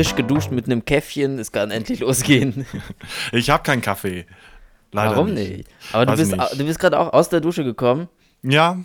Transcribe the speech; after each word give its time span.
frisch 0.00 0.16
geduscht 0.16 0.50
mit 0.50 0.66
einem 0.66 0.84
Käffchen. 0.84 1.38
Es 1.38 1.52
kann 1.52 1.70
endlich 1.70 2.00
losgehen. 2.00 2.66
Ich 3.32 3.50
habe 3.50 3.62
keinen 3.62 3.82
Kaffee. 3.82 4.26
Leider 4.92 5.10
Warum 5.12 5.34
nicht? 5.34 5.56
nicht? 5.58 5.68
Aber 5.92 6.06
du 6.06 6.12
Weiß 6.12 6.18
bist, 6.18 6.32
nicht. 6.32 6.60
du 6.60 6.64
bist 6.64 6.78
gerade 6.78 6.98
auch 6.98 7.12
aus 7.12 7.28
der 7.28 7.40
Dusche 7.40 7.64
gekommen. 7.64 8.08
Ja, 8.42 8.78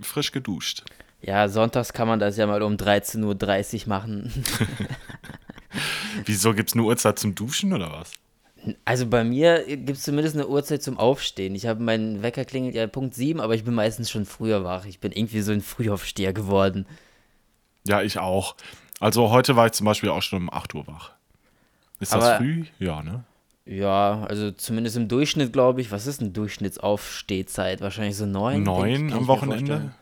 frisch 0.00 0.32
geduscht. 0.32 0.84
Ja, 1.20 1.48
sonntags 1.48 1.92
kann 1.92 2.08
man 2.08 2.18
das 2.18 2.36
ja 2.36 2.46
mal 2.46 2.62
um 2.62 2.74
13.30 2.74 3.82
Uhr 3.82 3.88
machen. 3.88 4.32
Wieso 6.24 6.54
gibt's 6.54 6.72
eine 6.72 6.82
Uhrzeit 6.82 7.18
zum 7.18 7.34
Duschen 7.34 7.72
oder 7.72 7.92
was? 7.92 8.12
Also 8.84 9.06
bei 9.06 9.24
mir 9.24 9.64
gibt 9.66 9.90
es 9.90 10.02
zumindest 10.02 10.36
eine 10.36 10.48
Uhrzeit 10.48 10.82
zum 10.82 10.98
Aufstehen. 10.98 11.54
Ich 11.54 11.66
habe 11.66 11.82
meinen 11.82 12.22
Wecker 12.22 12.44
klingelt 12.44 12.74
ja 12.74 12.86
Punkt 12.86 13.14
7, 13.14 13.40
aber 13.40 13.54
ich 13.54 13.64
bin 13.64 13.74
meistens 13.74 14.10
schon 14.10 14.24
früher 14.24 14.64
wach. 14.64 14.86
Ich 14.86 15.00
bin 15.00 15.12
irgendwie 15.12 15.40
so 15.40 15.52
ein 15.52 15.62
Frühaufsteher 15.62 16.32
geworden. 16.32 16.86
Ja, 17.86 18.02
ich 18.02 18.18
auch. 18.18 18.54
Also 19.00 19.30
heute 19.30 19.56
war 19.56 19.66
ich 19.66 19.72
zum 19.72 19.86
Beispiel 19.86 20.10
auch 20.10 20.22
schon 20.22 20.42
um 20.42 20.52
8 20.52 20.74
Uhr 20.74 20.86
wach. 20.86 21.10
Ist 21.98 22.12
das 22.14 22.22
Aber- 22.24 22.36
früh? 22.36 22.64
Ja, 22.78 23.02
ne? 23.02 23.24
Ja, 23.66 24.24
also 24.28 24.50
zumindest 24.50 24.96
im 24.96 25.06
Durchschnitt, 25.08 25.52
glaube 25.52 25.80
ich. 25.80 25.92
Was 25.92 26.06
ist 26.06 26.20
eine 26.20 26.30
Durchschnittsaufstehzeit? 26.30 27.80
Wahrscheinlich 27.80 28.16
so 28.16 28.26
neun. 28.26 28.62
Neun 28.62 29.12
am 29.12 29.26
Wochenende? 29.28 29.92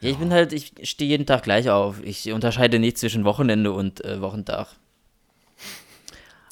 Ja, 0.00 0.10
ich 0.10 0.16
bin 0.18 0.32
halt, 0.32 0.52
ich 0.52 0.72
stehe 0.82 1.08
jeden 1.08 1.24
Tag 1.26 1.42
gleich 1.44 1.70
auf. 1.70 2.02
Ich 2.02 2.30
unterscheide 2.32 2.78
nicht 2.78 2.98
zwischen 2.98 3.24
Wochenende 3.24 3.72
und 3.72 4.04
äh, 4.04 4.20
Wochentag. 4.20 4.68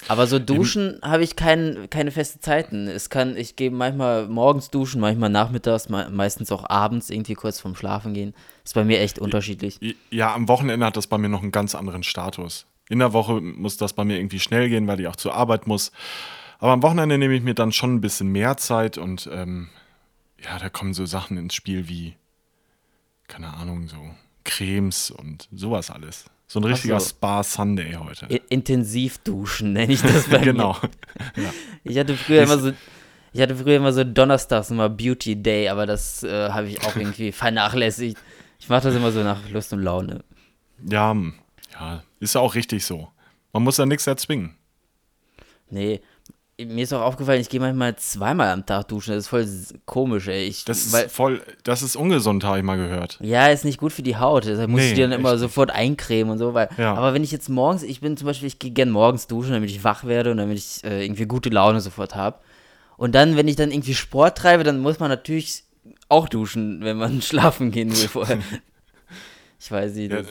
Aber 0.09 0.27
so 0.27 0.39
duschen 0.39 0.99
habe 1.03 1.25
ich 1.25 1.37
kein, 1.37 1.89
keine 1.91 2.11
feste 2.11 2.41
Zeiten. 2.41 2.87
Es 2.87 3.11
kann, 3.11 3.37
ich 3.37 3.57
gehe 3.57 3.71
manchmal 3.71 4.29
morgens 4.29 4.71
duschen, 4.71 5.01
manchmal 5.01 5.31
nachmittags, 5.31 5.89
me 5.89 6.09
meistens 6.11 6.53
auch 6.53 6.69
abends, 6.69 7.11
irgendwie 7.11 7.35
kurz 7.35 7.61
vorm 7.61 7.75
Schlafen 7.75 8.15
gehen. 8.15 8.35
Ist 8.65 8.75
bei 8.75 8.85
mir 8.85 9.01
echt 9.01 9.19
unterschiedlich. 9.19 9.79
Ja, 10.11 10.35
am 10.35 10.49
Wochenende 10.49 10.87
hat 10.87 10.97
das 10.97 11.07
bei 11.07 11.19
mir 11.19 11.29
noch 11.29 11.43
einen 11.43 11.53
ganz 11.53 11.75
anderen 11.75 12.03
Status. 12.03 12.67
In 12.89 13.01
der 13.01 13.13
Woche 13.13 13.41
muss 13.41 13.77
das 13.77 13.93
bei 13.93 14.05
mir 14.05 14.19
irgendwie 14.19 14.39
schnell 14.41 14.69
gehen, 14.69 14.87
weil 14.87 15.01
ich 15.01 15.09
auch 15.09 15.17
zur 15.17 15.35
Arbeit 15.35 15.67
muss. 15.67 15.91
Aber 16.59 16.73
am 16.73 16.83
Wochenende 16.83 17.19
nehme 17.19 17.35
ich 17.35 17.43
mir 17.43 17.55
dann 17.55 17.73
schon 17.73 17.95
ein 17.95 18.01
bisschen 18.01 18.29
mehr 18.29 18.57
Zeit 18.57 18.97
und 18.99 19.29
ähm, 19.33 19.69
ja, 20.43 20.59
da 20.59 20.69
kommen 20.69 20.95
so 20.95 21.05
Sachen 21.05 21.37
ins 21.37 21.55
Spiel 21.55 21.89
wie, 21.89 22.15
keine 23.27 23.55
Ahnung, 23.55 23.89
so 23.89 23.97
Cremes 24.45 25.11
und 25.11 25.49
sowas 25.53 25.91
alles. 25.91 26.27
So 26.47 26.61
ein 26.61 26.65
richtiger 26.65 27.01
so. 27.01 27.09
Spa-Sunday 27.09 27.95
heute. 27.95 28.27
Intensiv 28.49 29.19
duschen 29.19 29.73
nenne 29.73 29.93
ich 29.93 30.03
das 30.03 30.29
bei 30.29 30.39
genau. 30.45 30.77
mir. 31.35 31.53
Ich 31.83 31.99
hatte 31.99 32.17
früher 32.17 32.43
immer 32.43 32.59
so, 32.59 32.73
ich 33.33 33.41
hatte 33.41 33.57
früher 33.57 33.77
immer 33.77 33.93
so 33.93 34.05
donnerstags 34.05 34.71
immer 34.71 34.89
Beauty 34.89 35.43
Day, 35.43 35.69
aber 35.69 35.87
das 35.87 36.23
äh, 36.23 36.51
habe 36.51 36.69
ich 36.69 36.83
auch 36.85 36.95
irgendwie 36.95 37.33
vernachlässigt. 37.33 38.17
Ich 38.61 38.69
mache 38.69 38.85
das 38.85 38.95
immer 38.95 39.11
so 39.11 39.23
nach 39.23 39.49
Lust 39.51 39.73
und 39.73 39.83
Laune. 39.83 40.25
Ja, 40.89 41.17
ja, 41.73 42.03
ist 42.21 42.35
ja 42.35 42.41
auch 42.41 42.55
richtig 42.55 42.85
so. 42.85 43.09
Man 43.53 43.65
muss 43.65 43.79
ja 43.79 43.87
nichts 43.87 44.07
erzwingen. 44.07 44.57
Nee, 45.69 46.01
mir 46.59 46.83
ist 46.85 46.93
auch 46.95 47.03
aufgefallen, 47.03 47.41
ich 47.41 47.49
gehe 47.51 47.61
manchmal 47.61 47.97
zweimal 47.97 48.49
am 48.51 48.65
Tag 48.65 48.89
duschen. 48.89 49.13
Das 49.15 49.25
ist 49.25 49.29
voll 49.29 49.47
komisch, 49.85 50.27
ey. 50.29 50.45
Ich, 50.47 50.65
Das 50.65 50.91
weil, 50.93 51.05
ist 51.07 51.15
voll, 51.15 51.43
das 51.65 51.83
ist 51.83 51.97
ungesund, 51.97 52.45
habe 52.45 52.59
ich 52.59 52.65
mal 52.65 52.77
gehört. 52.77 53.19
ja, 53.21 53.49
ist 53.49 53.65
nicht 53.67 53.79
gut 53.79 53.93
für 53.93 54.03
die 54.03 54.17
Haut. 54.17 54.47
Deshalb 54.47 54.71
musst 54.71 54.85
Nee, 54.85 54.91
du 54.91 54.97
dir 54.97 55.09
dann 55.09 55.19
immer 55.21 55.33
echt 55.33 55.41
sofort 55.41 55.71
eincremen 55.71 56.31
und 56.33 56.39
so. 56.39 56.55
Weil, 56.55 56.69
Ja. 56.79 56.95
Aber 56.95 57.13
wenn 57.13 57.23
ich 57.25 57.31
jetzt 57.33 57.49
morgens, 57.51 57.83
ich 57.83 58.01
bin 58.01 58.17
zum 58.17 58.27
Beispiel, 58.27 58.49
ich 58.49 58.59
gehe 58.59 58.71
gern 58.71 58.91
morgens 58.91 59.27
duschen, 59.27 59.53
damit 59.53 59.71
ich 59.71 59.85
wach 59.85 60.05
werde 60.05 60.31
und 60.31 60.39
damit 60.39 60.57
ich 60.57 60.83
äh, 60.85 61.05
irgendwie 61.05 61.27
gute 61.27 61.51
Laune 61.51 61.81
sofort 61.81 62.15
habe. 62.15 62.39
Und 62.97 63.15
dann, 63.15 63.37
wenn 63.37 63.49
ich 63.49 63.57
dann 63.57 63.71
irgendwie 63.71 63.95
Sport 63.95 64.39
treibe, 64.39 64.65
dann 64.65 64.79
muss 64.81 64.99
man 64.99 65.11
natürlich 65.11 65.63
auch 66.09 66.29
duschen, 66.29 66.83
wenn 66.83 66.97
man 66.97 67.21
schlafen 67.23 67.71
gehen 67.71 67.91
will 67.91 68.09
vorher. 68.09 68.39
ich 69.61 69.71
weiß 69.71 69.93
nicht. 69.95 70.11
Ja, 70.11 70.23
Das, 70.23 70.29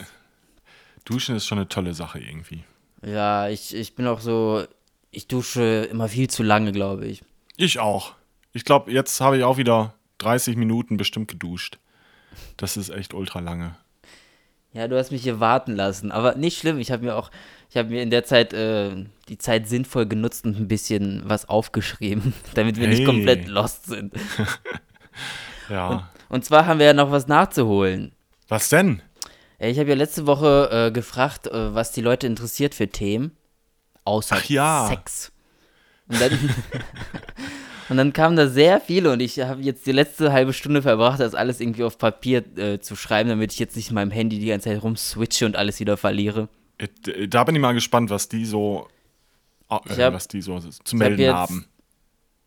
Duschen 1.06 1.36
ist 1.36 1.46
schon 1.46 1.60
eine 1.60 1.68
tolle 1.68 1.94
Sache 1.94 2.18
irgendwie. 2.20 2.64
ja, 3.06 3.48
ich, 3.48 3.76
ich 3.76 3.94
bin 3.94 4.08
auch 4.08 4.20
so, 4.20 4.64
ich 5.16 5.28
dusche 5.28 5.88
immer 5.92 6.08
viel 6.08 6.30
zu 6.30 6.44
lange, 6.44 6.72
glaube 6.72 7.06
ich. 7.08 7.24
Ich 7.58 7.80
auch. 7.80 8.14
Ich 8.54 8.66
glaube, 8.66 8.92
jetzt 8.92 9.20
habe 9.22 9.38
ich 9.38 9.44
auch 9.44 9.58
wieder 9.58 9.94
30 10.20 10.56
Minuten 10.58 10.98
bestimmt 10.98 11.28
geduscht. 11.30 11.78
Das 12.58 12.78
ist 12.78 12.90
echt 12.90 13.14
ultra 13.14 13.40
lange. 13.40 13.76
Ja, 14.74 14.88
du 14.90 14.98
hast 14.98 15.12
mich 15.12 15.24
hier 15.24 15.40
warten 15.40 15.74
lassen, 15.76 16.12
aber 16.12 16.36
nicht 16.36 16.58
schlimm. 16.60 16.80
Ich 16.80 16.92
habe 16.92 17.06
mir 17.06 17.16
auch, 17.16 17.32
ich 17.70 17.78
habe 17.78 17.90
mir 17.90 18.02
in 18.02 18.10
der 18.10 18.26
Zeit 18.26 18.52
äh, 18.54 19.06
die 19.30 19.38
Zeit 19.38 19.68
sinnvoll 19.70 20.06
genutzt 20.06 20.46
und 20.46 20.58
ein 20.60 20.68
bisschen 20.68 21.22
was 21.26 21.48
aufgeschrieben, 21.48 22.34
damit 22.56 22.78
wir 22.78 22.88
nicht 22.90 23.00
Hey. 23.00 23.06
komplett 23.06 23.48
lost 23.48 23.86
sind. 23.86 24.14
Ja. 25.70 26.10
Und 26.30 26.46
zwar 26.46 26.66
haben 26.66 26.80
wir 26.80 26.86
ja 26.88 26.94
noch 26.94 27.12
was 27.12 27.28
nachzuholen. 27.28 28.12
Was 28.48 28.70
denn? 28.70 29.02
Ich 29.58 29.80
habe 29.80 29.90
ja 29.90 29.96
letzte 29.96 30.28
Woche 30.28 30.70
äh, 30.72 30.92
gefragt, 30.92 31.48
äh, 31.48 31.74
was 31.74 31.92
die 31.92 32.02
Leute 32.02 32.28
interessiert 32.28 32.76
für 32.76 32.88
Themen, 32.90 33.32
außer 34.06 34.38
Ach 34.40 34.46
ja. 34.46 34.88
Sex. 34.88 35.32
Und 36.08 36.22
dann, 36.22 36.32
und 37.90 37.98
dann 37.98 38.14
kamen 38.14 38.36
da 38.36 38.48
sehr 38.48 38.80
viele 38.80 39.12
und 39.12 39.20
ich 39.20 39.40
habe 39.40 39.62
jetzt 39.62 39.86
die 39.86 39.92
letzte 39.92 40.32
halbe 40.32 40.54
Stunde 40.54 40.82
verbracht, 40.82 41.20
das 41.20 41.36
alles 41.36 41.60
irgendwie 41.60 41.84
auf 41.84 41.98
Papier 41.98 42.44
äh, 42.58 42.80
zu 42.80 42.96
schreiben, 42.96 43.30
damit 43.30 43.52
ich 43.54 43.60
jetzt 43.60 43.76
nicht 43.76 43.90
in 43.90 43.96
meinem 43.96 44.12
Handy 44.12 44.40
die 44.40 44.46
ganze 44.48 44.70
Zeit 44.70 44.82
rumswitche 44.84 45.46
und 45.46 45.56
alles 45.56 45.80
wieder 45.80 45.98
verliere. 45.98 46.48
Äh, 46.78 47.28
Da 47.28 47.44
bin 47.44 47.56
ich 47.56 47.62
mal 47.62 47.74
gespannt, 47.74 48.10
was 48.10 48.30
die 48.30 48.46
so, 48.46 48.88
äh, 49.70 49.78
Ich 49.90 50.00
hab- 50.00 50.14
was 50.14 50.28
die 50.28 50.42
so 50.42 50.60
zu 50.60 50.70
hab 50.70 50.94
melden 50.94 51.20
jetzt- 51.22 51.34
haben. 51.34 51.66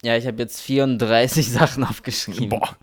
Ja, 0.03 0.17
ich 0.17 0.27
habe 0.29 0.39
jetzt 0.41 0.61
34 0.61 1.51
Sachen 1.53 1.83
aufgeschrieben. 1.83 2.49
Boah. 2.51 2.77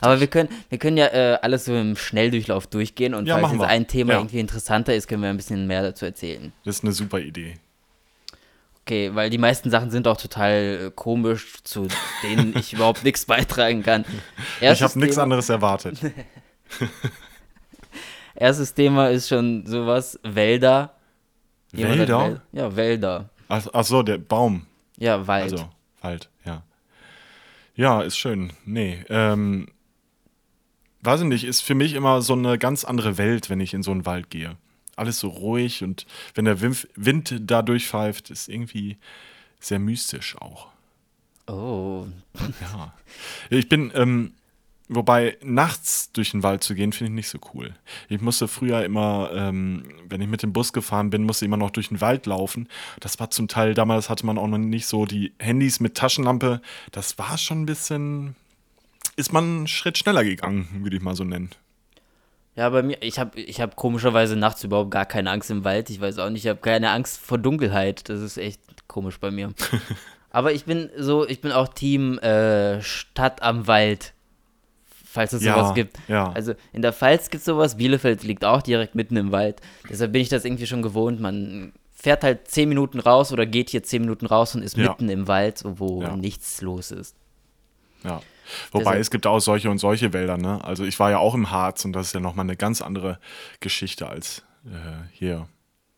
Aber 0.00 0.18
wir 0.18 0.26
können, 0.28 0.48
wir 0.70 0.78
können 0.78 0.96
ja 0.96 1.06
äh, 1.08 1.38
alles 1.42 1.66
so 1.66 1.76
im 1.76 1.94
Schnelldurchlauf 1.94 2.66
durchgehen 2.66 3.14
und 3.14 3.26
Ja, 3.26 3.38
falls 3.38 3.52
jetzt 3.52 3.60
wir. 3.60 3.68
ein 3.68 3.86
Thema 3.86 4.14
Ja. 4.14 4.18
irgendwie 4.18 4.40
interessanter 4.40 4.94
ist, 4.94 5.06
können 5.08 5.22
wir 5.22 5.28
ein 5.28 5.36
bisschen 5.36 5.66
mehr 5.68 5.82
dazu 5.82 6.06
erzählen. 6.06 6.52
Das 6.64 6.76
ist 6.76 6.84
eine 6.84 6.92
super 6.94 7.20
Idee. 7.20 7.54
Okay, 8.88 9.14
weil 9.14 9.28
die 9.28 9.36
meisten 9.36 9.68
Sachen 9.70 9.90
sind 9.90 10.08
auch 10.08 10.16
total 10.16 10.86
äh, 10.86 10.90
komisch, 10.94 11.62
zu 11.62 11.88
denen 12.22 12.56
ich 12.56 12.72
überhaupt 12.72 13.04
nichts 13.04 13.26
beitragen 13.26 13.82
kann. 13.82 14.06
ich 14.56 14.62
Erstes 14.62 14.88
habe 14.92 15.00
nichts 15.00 15.18
anderes 15.18 15.50
erwartet. 15.50 16.00
Erstes 18.34 18.72
Thema 18.72 19.10
ist 19.10 19.28
schon 19.28 19.66
sowas, 19.66 20.18
Wälder. 20.22 20.94
Jemand 21.74 21.98
Wälder? 21.98 22.18
Wäl- 22.18 22.40
Ja, 22.52 22.76
Wälder. 22.76 23.28
Ach, 23.48 23.66
ach 23.74 23.84
so, 23.84 24.02
der 24.02 24.16
Baum. 24.16 24.64
Ja, 24.96 25.26
Wald. 25.26 25.52
Also, 25.52 25.68
Wald, 26.00 26.30
ja. 26.46 26.62
Ja, 27.74 28.00
ist 28.00 28.16
schön. 28.16 28.54
Nee, 28.64 29.04
ähm, 29.10 29.68
weiß 31.02 31.20
ich 31.20 31.26
nicht, 31.26 31.44
ist 31.44 31.60
für 31.60 31.74
mich 31.74 31.92
immer 31.92 32.22
so 32.22 32.32
eine 32.32 32.56
ganz 32.56 32.86
andere 32.86 33.18
Welt, 33.18 33.50
wenn 33.50 33.60
ich 33.60 33.74
in 33.74 33.82
so 33.82 33.90
einen 33.90 34.06
Wald 34.06 34.30
gehe. 34.30 34.56
Alles 34.98 35.20
so 35.20 35.28
ruhig 35.28 35.82
und 35.84 36.06
wenn 36.34 36.44
der 36.44 36.60
Wind, 36.60 37.34
da 37.40 37.62
durchpfeift, 37.62 38.30
ist 38.30 38.48
irgendwie 38.48 38.98
sehr 39.60 39.78
mystisch 39.78 40.36
auch. 40.36 40.68
Oh, 41.46 42.06
Ja. 42.60 42.92
Ich 43.50 43.68
bin, 43.68 43.90
ähm, 43.94 44.32
wobei 44.88 45.38
nachts 45.42 46.12
durch 46.12 46.30
den 46.32 46.42
Wald 46.42 46.62
zu 46.62 46.74
gehen, 46.74 46.92
finde 46.92 47.10
ich 47.12 47.14
nicht 47.14 47.28
so 47.28 47.38
cool. 47.54 47.74
Ich 48.08 48.20
musste 48.20 48.48
früher 48.48 48.84
immer, 48.84 49.30
ähm, 49.32 49.84
wenn 50.08 50.20
ich 50.20 50.28
mit 50.28 50.42
dem 50.42 50.52
Bus 50.52 50.72
gefahren 50.72 51.10
bin, 51.10 51.24
musste 51.24 51.44
ich 51.44 51.48
immer 51.48 51.56
noch 51.56 51.70
durch 51.70 51.88
den 51.88 52.00
Wald 52.00 52.26
laufen. 52.26 52.68
Das 53.00 53.18
war 53.18 53.30
zum 53.30 53.48
Teil, 53.48 53.74
damals 53.74 54.10
hatte 54.10 54.26
man 54.26 54.38
auch 54.38 54.46
noch 54.46 54.58
nicht 54.58 54.86
so 54.86 55.06
die 55.06 55.32
Handys 55.38 55.80
mit 55.80 55.94
Taschenlampe. 55.94 56.60
Das 56.90 57.18
war 57.18 57.38
schon 57.38 57.62
ein 57.62 57.66
bisschen, 57.66 58.36
ist 59.16 59.32
man 59.32 59.44
einen 59.44 59.66
Schritt 59.68 59.98
schneller 59.98 60.24
gegangen, 60.24 60.68
würde 60.82 60.96
ich 60.96 61.02
mal 61.02 61.16
so 61.16 61.24
nennen. 61.24 61.50
Ja, 62.58 62.68
bei 62.70 62.82
mir, 62.82 62.96
ich 63.02 63.20
habe 63.20 63.38
ich 63.40 63.60
hab 63.60 63.76
komischerweise 63.76 64.34
nachts 64.34 64.64
überhaupt 64.64 64.90
gar 64.90 65.06
keine 65.06 65.30
Angst 65.30 65.48
im 65.48 65.62
Wald. 65.62 65.90
Ich 65.90 66.00
weiß 66.00 66.18
auch 66.18 66.28
nicht, 66.28 66.44
ich 66.44 66.48
habe 66.50 66.58
keine 66.58 66.90
Angst 66.90 67.20
vor 67.20 67.38
Dunkelheit. 67.38 68.08
Das 68.08 68.20
ist 68.20 68.36
echt 68.36 68.60
komisch 68.88 69.20
bei 69.20 69.30
mir. 69.30 69.52
Aber 70.30 70.52
ich 70.52 70.64
bin 70.64 70.90
so, 70.98 71.24
ich 71.24 71.40
bin 71.40 71.52
auch 71.52 71.68
Team 71.68 72.18
äh, 72.18 72.82
Stadt 72.82 73.42
am 73.42 73.68
Wald. 73.68 74.12
Falls 75.04 75.32
es 75.32 75.44
Ja, 75.44 75.54
sowas 75.54 75.74
gibt. 75.74 75.98
ja. 76.08 76.32
Also 76.32 76.54
in 76.72 76.82
der 76.82 76.92
Pfalz 76.92 77.30
gibt 77.30 77.42
es 77.42 77.44
sowas, 77.44 77.76
Bielefeld 77.76 78.24
liegt 78.24 78.44
auch 78.44 78.60
direkt 78.60 78.96
mitten 78.96 79.16
im 79.16 79.30
Wald. 79.30 79.60
Deshalb 79.88 80.10
bin 80.12 80.20
ich 80.20 80.28
das 80.28 80.44
irgendwie 80.44 80.66
schon 80.66 80.82
gewohnt. 80.82 81.20
Man 81.20 81.72
fährt 81.94 82.24
halt 82.24 82.48
zehn 82.48 82.68
Minuten 82.68 82.98
raus 82.98 83.32
oder 83.32 83.46
geht 83.46 83.70
hier 83.70 83.84
zehn 83.84 84.02
Minuten 84.02 84.26
raus 84.26 84.54
und 84.56 84.62
ist 84.62 84.76
Ja. 84.76 84.88
mitten 84.90 85.08
im 85.08 85.28
Wald, 85.28 85.62
wo 85.64 86.02
nichts 86.16 86.60
los 86.60 86.90
ist. 86.90 87.14
Ja. 88.04 88.20
Wobei 88.72 88.84
Deshalb- 88.84 89.00
es 89.00 89.10
gibt 89.10 89.26
auch 89.26 89.40
solche 89.40 89.70
und 89.70 89.78
solche 89.78 90.12
Wälder, 90.12 90.36
ne? 90.36 90.62
Also 90.64 90.84
ich 90.84 90.98
war 90.98 91.10
ja 91.10 91.18
auch 91.18 91.34
im 91.34 91.50
Harz 91.50 91.84
und 91.84 91.92
das 91.92 92.08
ist 92.08 92.12
ja 92.14 92.20
nochmal 92.20 92.44
eine 92.46 92.56
ganz 92.56 92.80
andere 92.80 93.18
Geschichte 93.60 94.08
als 94.08 94.42
äh, 94.66 94.70
hier 95.12 95.46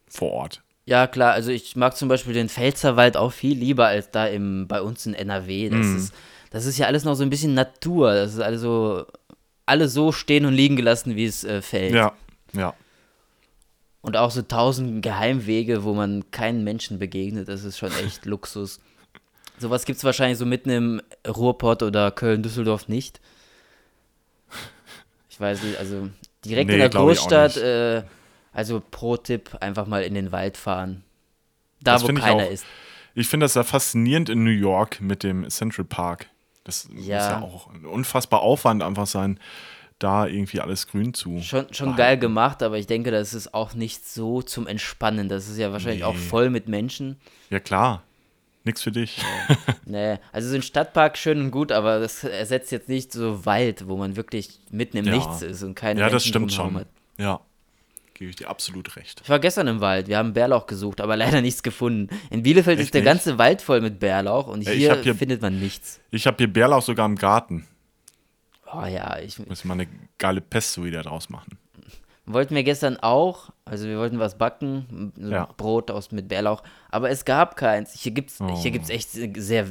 vor 0.08 0.30
Ort. 0.32 0.62
Ja, 0.86 1.06
klar, 1.06 1.32
also 1.32 1.50
ich 1.52 1.76
mag 1.76 1.96
zum 1.96 2.08
Beispiel 2.08 2.32
den 2.34 2.48
Pfälzerwald 2.48 3.16
auch 3.16 3.32
viel 3.32 3.56
lieber 3.56 3.86
als 3.86 4.10
da 4.10 4.26
im, 4.26 4.66
bei 4.66 4.80
uns 4.82 5.06
in 5.06 5.14
NRW. 5.14 5.68
Das, 5.70 5.86
Mhm. 5.86 5.96
ist, 5.96 6.14
das 6.50 6.66
ist 6.66 6.78
ja 6.78 6.86
alles 6.86 7.04
noch 7.04 7.14
so 7.14 7.22
ein 7.22 7.30
bisschen 7.30 7.54
Natur. 7.54 8.12
Das 8.14 8.34
ist 8.34 8.40
also 8.40 9.06
alles 9.66 9.92
so 9.92 10.10
stehen 10.10 10.46
und 10.46 10.54
liegen 10.54 10.74
gelassen, 10.74 11.14
wie 11.14 11.26
es 11.26 11.44
äh, 11.44 11.62
fällt. 11.62 11.94
Ja, 11.94 12.12
ja. 12.54 12.74
Und 14.02 14.16
auch 14.16 14.30
so 14.30 14.42
tausend 14.42 15.02
Geheimwege, 15.02 15.84
wo 15.84 15.92
man 15.94 16.30
keinen 16.30 16.64
Menschen 16.64 16.98
begegnet. 16.98 17.48
Das 17.48 17.64
ist 17.64 17.78
schon 17.78 17.92
echt 18.04 18.24
Luxus. 18.24 18.80
Sowas 19.60 19.84
gibt 19.84 19.98
es 19.98 20.04
wahrscheinlich 20.04 20.38
so 20.38 20.46
mitten 20.46 20.70
im 20.70 21.02
Ruhrpott 21.28 21.82
oder 21.82 22.10
Köln-Düsseldorf 22.10 22.88
nicht. 22.88 23.20
Ich 25.28 25.38
weiß 25.40 25.62
nicht, 25.62 25.78
also 25.78 26.08
direkt 26.44 26.68
Nee, 26.68 26.74
in 26.74 26.78
der 26.80 26.88
auch 26.88 27.04
Großstadt 27.06 27.56
äh, 27.56 28.02
Also 28.52 28.82
Pro-Tipp, 28.90 29.56
einfach 29.60 29.86
mal 29.86 30.02
in 30.02 30.14
den 30.14 30.32
Wald 30.32 30.56
fahren. 30.56 31.04
Da, 31.82 31.94
Das 31.94 32.02
wo 32.02 32.08
keiner 32.08 32.44
auch. 32.46 32.50
ist. 32.50 32.64
Ich 33.14 33.28
finde 33.28 33.44
das 33.44 33.54
ja 33.54 33.62
faszinierend 33.64 34.28
in 34.28 34.44
New 34.44 34.50
York 34.50 35.00
mit 35.00 35.22
dem 35.22 35.48
Central 35.50 35.84
Park. 35.84 36.26
Das 36.64 36.88
muss 36.88 37.06
Ja. 37.06 37.30
ja 37.30 37.42
auch 37.42 37.72
ein 37.72 37.84
unfassbar 37.84 38.40
Aufwand 38.40 38.82
einfach 38.82 39.06
sein, 39.06 39.38
da 39.98 40.26
irgendwie 40.26 40.60
alles 40.60 40.86
grün 40.86 41.12
zu. 41.14 41.40
Schon, 41.42 41.72
schon 41.72 41.96
geil 41.96 42.18
gemacht, 42.18 42.62
aber 42.62 42.78
ich 42.78 42.86
denke, 42.86 43.10
das 43.10 43.34
ist 43.34 43.52
auch 43.54 43.74
nicht 43.74 44.08
so 44.08 44.40
zum 44.42 44.66
Entspannen. 44.66 45.28
Das 45.28 45.48
ist 45.48 45.58
ja 45.58 45.72
wahrscheinlich 45.72 46.04
auch 46.04 46.14
Nee. 46.14 46.18
voll 46.20 46.50
mit 46.50 46.68
Menschen. 46.68 47.20
Ja, 47.50 47.60
klar. 47.60 48.02
Nix 48.64 48.82
für 48.82 48.92
dich. 48.92 49.20
Nee, 49.86 50.18
also 50.32 50.48
so 50.50 50.54
ein 50.54 50.62
Stadtpark 50.62 51.18
schön 51.18 51.40
und 51.40 51.50
gut, 51.50 51.72
aber 51.72 51.98
das 51.98 52.22
ersetzt 52.22 52.70
jetzt 52.70 52.88
nicht 52.88 53.10
so 53.12 53.44
Wald, 53.44 53.88
wo 53.88 53.96
man 53.96 54.14
wirklich 54.14 54.60
mitten 54.70 54.98
im 54.98 55.06
Ja. 55.06 55.14
Nichts 55.16 55.42
ist 55.42 55.62
und 55.64 55.74
keine 55.74 55.98
Ja, 55.98 56.06
das 56.06 56.12
Menschen 56.24 56.28
stimmt 56.28 56.50
drumherum 56.52 56.72
schon. 56.72 56.80
hat. 56.82 56.88
Ja. 57.18 57.40
Gebe 58.14 58.30
ich 58.30 58.36
dir 58.36 58.48
absolut 58.50 58.94
recht. 58.96 59.20
Ich 59.24 59.28
war 59.30 59.38
gestern 59.40 59.66
im 59.66 59.80
Wald, 59.80 60.06
wir 60.06 60.18
haben 60.18 60.32
Bärlauch 60.34 60.66
gesucht, 60.66 61.00
aber 61.00 61.16
leider 61.16 61.40
nichts 61.42 61.62
gefunden. 61.64 62.14
In 62.30 62.42
Bielefeld 62.44 62.78
Echt 62.78 62.86
ist 62.88 62.94
der 62.94 63.00
nicht? 63.00 63.06
ganze 63.10 63.38
Wald 63.38 63.62
voll 63.62 63.80
mit 63.80 63.98
Bärlauch 63.98 64.46
und 64.46 64.60
hier, 64.68 65.00
hier- 65.02 65.14
findet 65.16 65.40
man 65.42 65.58
nichts. 65.58 65.98
Ich 66.12 66.26
habe 66.28 66.36
hier 66.36 66.52
Bärlauch 66.52 66.82
sogar 66.82 67.06
im 67.06 67.16
Garten. 67.16 67.66
Oh 68.72 68.84
ja, 68.84 69.18
ich 69.18 69.38
Müssen 69.38 69.64
wir 69.68 69.74
mal 69.74 69.82
eine 69.82 69.90
geile 70.18 70.40
Pesto 70.40 70.84
wieder 70.84 71.02
draus 71.02 71.28
machen. 71.30 71.58
Wollten 72.32 72.54
wir 72.54 72.62
gestern 72.64 72.96
auch, 72.98 73.50
also 73.64 73.86
wir 73.86 73.98
wollten 73.98 74.18
was 74.18 74.36
backen, 74.38 75.12
so 75.16 75.30
Ja. 75.30 75.48
Brot 75.56 75.90
aus 75.90 76.10
mit 76.12 76.28
Bärlauch, 76.28 76.62
aber 76.90 77.10
es 77.10 77.24
gab 77.24 77.56
keins. 77.56 77.92
Hier 77.94 78.12
gibt's, 78.12 78.40
Oh. 78.40 78.60
hier 78.60 78.70
gibt's 78.70 78.90
echt 78.90 79.10
sehr, 79.10 79.66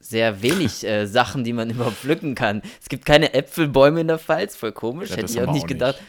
sehr 0.00 0.42
wenig 0.42 0.84
äh, 0.84 1.06
Sachen, 1.06 1.44
die 1.44 1.52
man 1.52 1.70
überhaupt 1.70 1.96
pflücken 1.96 2.34
kann. 2.34 2.62
Es 2.80 2.88
gibt 2.88 3.04
keine 3.06 3.34
Äpfelbäume 3.34 4.00
in 4.00 4.08
der 4.08 4.18
Pfalz, 4.18 4.56
voll 4.56 4.72
komisch, 4.72 5.10
Ja, 5.10 5.16
hätte 5.16 5.32
ich 5.32 5.40
auch 5.40 5.52
nicht 5.52 5.64
auch 5.64 5.68
gedacht. 5.68 6.00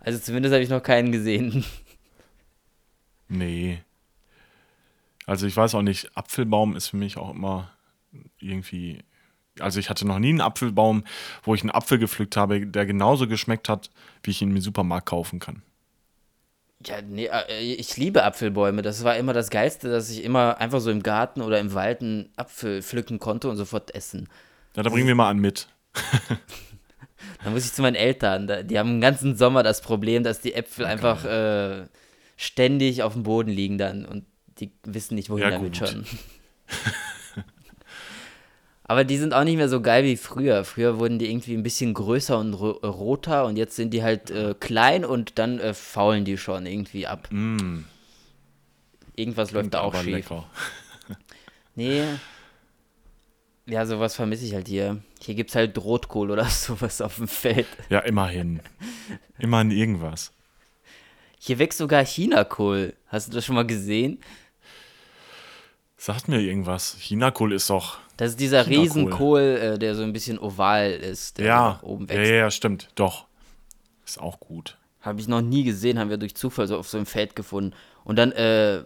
Also 0.00 0.18
zumindest 0.18 0.52
habe 0.54 0.62
ich 0.62 0.70
noch 0.70 0.82
keinen 0.82 1.12
gesehen. 1.12 1.64
Nee. 3.28 3.82
Also 5.26 5.46
ich 5.46 5.56
weiß 5.56 5.74
auch 5.74 5.82
nicht, 5.82 6.16
Apfelbaum 6.16 6.74
ist 6.76 6.88
für 6.88 6.96
mich 6.96 7.18
auch 7.18 7.30
immer 7.30 7.70
irgendwie. 8.38 9.02
Also 9.62 9.78
ich 9.80 9.90
hatte 9.90 10.06
noch 10.06 10.18
nie 10.18 10.30
einen 10.30 10.40
Apfelbaum, 10.40 11.04
wo 11.42 11.54
ich 11.54 11.62
einen 11.62 11.70
Apfel 11.70 11.98
gepflückt 11.98 12.36
habe, 12.36 12.66
der 12.66 12.86
genauso 12.86 13.26
geschmeckt 13.28 13.68
hat, 13.68 13.90
wie 14.22 14.30
ich 14.30 14.42
ihn 14.42 14.50
im 14.54 14.60
Supermarkt 14.60 15.06
kaufen 15.06 15.38
kann. 15.40 15.62
Ja, 16.86 17.02
nee, 17.02 17.26
äh, 17.26 17.60
ich 17.60 17.96
liebe 17.96 18.22
Apfelbäume. 18.22 18.82
Das 18.82 19.02
war 19.02 19.16
immer 19.16 19.32
das 19.32 19.50
Geilste, 19.50 19.90
dass 19.90 20.10
ich 20.10 20.22
immer 20.22 20.58
einfach 20.58 20.80
so 20.80 20.90
im 20.90 21.02
Garten 21.02 21.42
oder 21.42 21.58
im 21.58 21.74
Wald 21.74 22.02
einen 22.02 22.28
Apfel 22.36 22.82
pflücken 22.82 23.18
konnte 23.18 23.48
und 23.48 23.56
sofort 23.56 23.94
essen. 23.94 24.28
Ja, 24.76 24.84
da 24.84 24.90
bringen 24.90 25.08
wir 25.08 25.14
mal 25.16 25.28
an 25.28 25.38
mit. 25.38 25.68
Dann 27.42 27.52
muss 27.52 27.66
ich 27.66 27.72
zu 27.72 27.82
meinen 27.82 27.96
Eltern. 27.96 28.46
da- 28.46 28.62
Die 28.62 28.78
haben 28.78 28.88
den 28.90 29.00
ganzen 29.00 29.36
Sommer 29.36 29.62
das 29.64 29.80
Problem, 29.80 30.22
dass 30.22 30.40
die 30.40 30.54
Äpfel 30.54 30.84
einfach 30.86 31.24
äh, 31.24 31.86
ständig 32.36 33.02
auf 33.02 33.12
dem 33.14 33.24
Boden 33.24 33.50
liegen 33.50 33.78
dann 33.78 34.04
und 34.04 34.24
die 34.60 34.72
wissen 34.84 35.14
nicht, 35.16 35.30
wohin 35.30 35.42
Ja, 35.44 35.50
damit 35.50 35.76
schon. 35.76 36.04
Aber 38.90 39.04
die 39.04 39.18
sind 39.18 39.34
auch 39.34 39.44
nicht 39.44 39.56
mehr 39.58 39.68
so 39.68 39.82
geil 39.82 40.02
wie 40.04 40.16
früher. 40.16 40.64
Früher 40.64 40.98
wurden 40.98 41.18
die 41.18 41.30
irgendwie 41.30 41.54
ein 41.54 41.62
bisschen 41.62 41.92
größer 41.92 42.38
und 42.38 42.54
ro 42.54 42.70
roter 42.70 43.44
und 43.44 43.56
jetzt 43.56 43.76
sind 43.76 43.90
die 43.92 44.02
halt 44.02 44.30
äh, 44.30 44.54
klein 44.58 45.04
und 45.04 45.38
dann 45.38 45.60
äh, 45.60 45.74
faulen 45.74 46.24
die 46.24 46.38
schon 46.38 46.64
irgendwie 46.66 47.06
ab. 47.06 47.28
Mm, 47.30 47.80
Irgendwas 49.14 49.50
läuft 49.52 49.74
da 49.74 49.80
auch 49.82 49.94
schief. 49.94 50.06
lecker. 50.12 50.44
Nee. 51.74 52.02
Ja, 53.66 53.86
sowas 53.86 54.16
vermisse 54.16 54.44
ich 54.44 54.52
halt 54.54 54.66
hier. 54.66 55.00
Hier 55.22 55.34
gibt's 55.36 55.54
halt 55.54 55.78
Rotkohl 55.78 56.30
oder 56.32 56.44
sowas 56.46 57.00
auf 57.00 57.16
dem 57.16 57.28
Feld. 57.28 57.68
Ja, 57.88 58.00
immerhin. 58.00 58.60
Immerhin 59.38 59.70
irgendwas. 59.70 60.32
Hier 61.38 61.58
wächst 61.60 61.78
sogar 61.78 62.04
Chinakohl. 62.04 62.94
Hast 63.06 63.28
du 63.28 63.32
das 63.36 63.44
schon 63.44 63.54
mal 63.54 63.66
gesehen? 63.66 64.18
Sagt 65.96 66.26
mir 66.28 66.40
irgendwas. 66.40 66.96
Chinakohl 66.98 67.52
ist 67.52 67.70
doch. 67.70 67.98
Das 68.18 68.30
ist 68.30 68.40
dieser 68.40 68.64
Chinakohl. 68.64 68.82
Riesenkohl, 68.82 69.40
äh, 69.40 69.78
der 69.78 69.94
so 69.94 70.02
ein 70.02 70.12
bisschen 70.12 70.38
oval 70.38 70.90
ist, 70.90 71.38
der 71.38 71.46
Ja, 71.46 71.56
nach 71.70 71.82
oben 71.82 72.08
wächst. 72.08 72.28
ja, 72.30 72.36
ja, 72.36 72.50
stimmt. 72.50 72.88
Doch. 72.94 73.24
Ist 74.04 74.20
auch 74.20 74.38
gut. 74.40 74.76
Habe 75.00 75.20
ich 75.20 75.28
noch 75.28 75.40
nie 75.40 75.64
gesehen, 75.64 75.98
haben 75.98 76.10
wir 76.10 76.16
durch 76.18 76.34
Zufall 76.34 76.66
so 76.66 76.76
auf 76.78 76.88
so 76.88 76.96
einem 76.98 77.06
Feld 77.06 77.34
gefunden. 77.36 77.74
Und 78.04 78.16
dann 78.16 78.32
äh, 78.32 78.82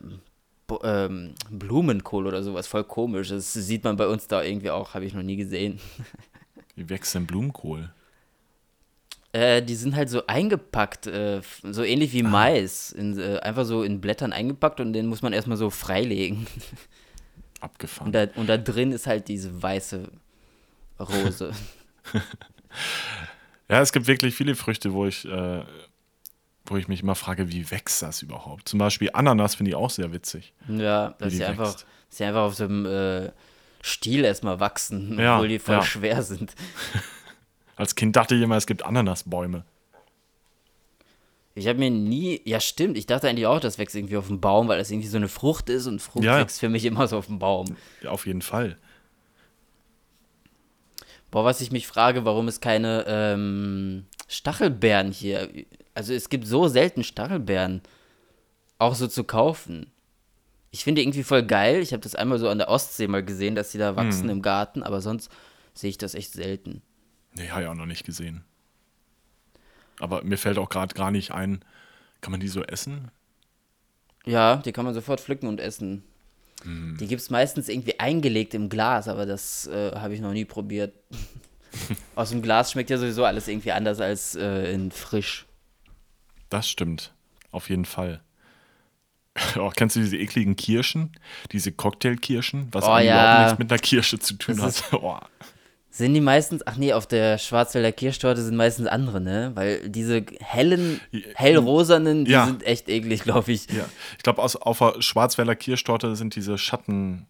ähm, 0.85 1.35
Blumenkohl 1.51 2.27
oder 2.27 2.43
sowas, 2.43 2.67
voll 2.67 2.85
komisch. 2.85 3.29
Das 3.31 3.53
sieht 3.53 3.85
man 3.85 3.97
bei 3.97 4.07
uns 4.07 4.27
da 4.29 4.43
irgendwie 4.43 4.71
auch, 4.71 4.95
habe 4.95 5.05
ich 5.07 5.15
noch 5.15 5.23
nie 5.23 5.37
gesehen. 5.37 5.81
Wie 6.77 6.89
wächst 6.89 7.15
denn 7.15 7.27
Blumenkohl? 7.27 7.91
Äh, 9.33 9.63
die 9.63 9.75
sind 9.77 9.97
halt 9.97 10.11
so 10.11 10.27
eingepackt, 10.27 11.07
äh, 11.07 11.41
so 11.63 11.83
ähnlich 11.83 12.11
Ah. 12.11 12.15
wie 12.15 12.23
Mais. 12.23 12.93
In, 12.93 13.19
äh, 13.19 13.39
einfach 13.39 13.65
so 13.65 13.83
in 13.83 14.01
Blättern 14.03 14.33
eingepackt 14.35 14.79
und 14.81 14.93
den 14.93 15.07
muss 15.07 15.23
man 15.23 15.33
erstmal 15.33 15.57
so 15.57 15.71
freilegen. 15.71 16.47
Abgefahren. 17.63 18.09
Und 18.09 18.13
da, 18.13 18.27
und 18.35 18.47
da 18.49 18.57
drin 18.59 18.93
ist 18.93 19.07
halt 19.07 19.29
diese 19.29 19.63
weiße 19.63 20.09
Rose. 21.01 21.53
Ja, 23.69 23.81
es 23.81 23.93
gibt 23.93 24.07
wirklich 24.07 24.35
viele 24.35 24.55
Früchte, 24.55 24.93
wo 24.93 25.07
ich, 25.07 25.25
äh, 25.25 25.63
wo 26.67 26.77
ich 26.77 26.89
mich 26.89 27.03
immer 27.03 27.15
frage, 27.15 27.51
wie 27.51 27.71
wächst 27.71 28.03
das 28.03 28.21
überhaupt? 28.21 28.69
Zum 28.69 28.79
Beispiel 28.79 29.09
Ananas 29.15 29.55
finde 29.55 29.71
ich 29.71 29.77
auch 29.77 29.89
sehr 29.91 30.13
witzig. 30.13 30.53
ja, 30.69 31.15
dass 31.19 31.33
sie 31.33 31.45
einfach, 31.45 31.69
wächst. 31.69 31.87
dass 32.11 32.19
sie 32.19 32.25
einfach 32.25 32.43
auf 32.43 32.55
so 32.55 32.65
einem 32.65 32.85
äh, 32.85 33.31
Stiel 33.81 34.25
erstmal 34.25 34.61
wachsen, 34.61 35.19
Ja, 35.19 35.37
obwohl 35.37 35.49
die 35.49 35.59
voll 35.59 35.77
ja. 35.77 35.83
schwer 35.83 36.23
sind. 36.23 36.55
Als 37.77 37.95
Kind 37.95 38.15
dachte 38.15 38.35
ich 38.35 38.43
immer, 38.43 38.57
es 38.57 38.67
gibt 38.67 38.85
Ananasbäume. 38.85 39.65
Ich 41.55 41.67
habe 41.69 41.79
mir 41.79 41.91
nie, 41.91 42.41
ja 42.45 42.61
stimmt, 42.61 42.97
ich 42.97 43.07
dachte 43.07 43.29
eigentlich 43.29 43.47
auch, 43.47 43.61
das 43.61 43.77
wächst 43.79 43.95
irgendwie 43.95 44.17
auf 44.17 44.29
dem 44.29 44.41
Baum, 44.41 44.69
weil 44.69 44.79
das 44.79 44.91
irgendwie 44.91 45.09
so 45.09 45.19
eine 45.19 45.29
Frucht 45.29 45.69
ist 45.69 45.87
und 45.87 46.01
Frucht 46.01 46.25
Ja. 46.25 46.39
wächst 46.39 46.61
für 46.61 46.69
mich 46.71 46.85
immer 46.85 47.07
so 47.09 47.19
auf 47.19 47.27
dem 47.27 47.39
Baum. 47.39 47.77
Ja, 48.03 48.11
auf 48.11 48.27
jeden 48.27 48.43
Fall. 48.43 48.79
Boah, 51.31 51.45
was 51.45 51.61
ich 51.61 51.71
mich 51.71 51.87
frage, 51.87 52.25
warum 52.25 52.49
es 52.49 52.61
keine 52.61 53.05
ähm, 53.07 54.07
Stachelbeeren 54.29 55.13
hier, 55.13 55.49
also 55.95 56.13
es 56.13 56.29
gibt 56.29 56.47
so 56.47 56.69
selten 56.69 57.05
Stachelbeeren 57.05 57.83
auch 58.79 58.95
so 58.95 59.07
zu 59.07 59.25
kaufen. 59.25 59.91
Ich 60.71 60.85
finde 60.85 61.03
irgendwie 61.03 61.23
voll 61.23 61.43
geil, 61.43 61.81
ich 61.81 61.93
habe 61.93 62.03
das 62.03 62.15
einmal 62.15 62.39
so 62.39 62.49
an 62.49 62.59
der 62.59 62.69
Ostsee 62.71 63.07
mal 63.09 63.23
gesehen, 63.23 63.55
dass 63.55 63.73
die 63.73 63.79
da 63.79 63.95
wachsen 63.95 64.29
im 64.31 64.41
Garten, 64.43 64.83
aber 64.83 65.03
sonst 65.03 65.31
sehe 65.75 65.91
ich 65.91 65.99
das 65.99 66.15
echt 66.15 66.33
selten. 66.33 66.81
Nee, 67.35 67.49
habe 67.51 67.63
ich 67.63 67.69
auch 67.69 67.75
noch 67.75 67.87
nicht 67.87 68.05
gesehen. 68.05 68.45
Aber 70.03 70.25
mir 70.25 70.37
fällt 70.37 70.59
auch 70.59 70.69
gerade 70.69 70.95
gar 70.97 71.13
nicht 71.13 71.31
ein, 71.31 71.65
kann 72.21 72.33
man 72.33 72.41
die 72.41 72.49
so 72.49 72.65
essen? 72.65 73.13
Ja, 74.27 74.57
die 74.57 74.73
kann 74.73 74.85
man 74.85 74.95
sofort 74.95 75.21
pflücken 75.21 75.49
und 75.49 75.61
essen. 75.61 76.03
Die 76.65 77.07
gibt 77.07 77.21
es 77.21 77.31
meistens 77.31 77.69
irgendwie 77.69 77.99
eingelegt 77.99 78.55
im 78.55 78.69
Glas, 78.69 79.09
aber 79.09 79.27
das 79.27 79.67
äh, 79.67 79.93
habe 79.97 80.15
ich 80.15 80.21
noch 80.21 80.33
nie 80.33 80.45
probiert. 80.45 80.95
Aus 82.17 82.31
dem 82.31 82.43
Glas 82.43 82.73
schmeckt 82.73 82.91
ja 82.91 82.99
sowieso 82.99 83.25
alles 83.25 83.49
irgendwie 83.49 83.73
anders 83.73 84.01
als 84.01 84.35
äh, 84.37 84.73
in 84.73 84.91
frisch. 84.93 85.47
Das 86.51 86.69
stimmt. 86.69 87.13
Auf 87.51 87.69
jeden 87.71 87.85
Fall. 87.85 88.21
Oh, 89.57 89.71
kennst 89.75 89.97
du 89.97 90.01
diese 90.01 90.17
ekligen 90.19 90.55
Kirschen? 90.57 91.17
Diese 91.53 91.73
Cocktailkirschen? 91.73 92.69
Was 92.73 92.85
Oh, 92.85 92.99
ja. 92.99 93.01
überhaupt 93.03 93.41
nichts 93.45 93.59
mit 93.59 93.73
einer 93.73 93.79
Kirsche 93.81 94.19
zu 94.19 94.35
tun 94.35 94.57
Das 94.57 94.93
hat. 94.93 94.93
Oh, 95.03 95.19
Sind 95.95 96.15
die 96.15 96.23
meistens, 96.23 96.67
ach 96.67 96.77
nee, 96.79 96.95
auf 96.95 97.07
der 97.07 97.37
Schwarzwälder 97.37 97.93
Kirschtorte 97.93 98.43
sind 98.43 98.57
meistens 98.57 98.87
andere, 98.87 99.21
ne? 99.21 99.53
Weil 99.55 99.91
diese 99.91 100.25
hellen, 100.41 101.03
hellrosanen, 101.35 102.25
die 102.25 102.31
Ja. 102.31 102.47
sind 102.47 102.63
echt 102.63 102.89
eklig, 102.89 103.23
glaube 103.25 103.53
ich. 103.53 103.71
ja. 103.71 103.85
Ich 104.17 104.23
glaube, 104.23 104.41
auf 104.43 104.79
der 104.79 105.03
Schwarzwälder 105.03 105.55
Kirschtorte 105.55 106.17
sind 106.17 106.35
diese 106.35 106.57
Schatten. 106.57 107.27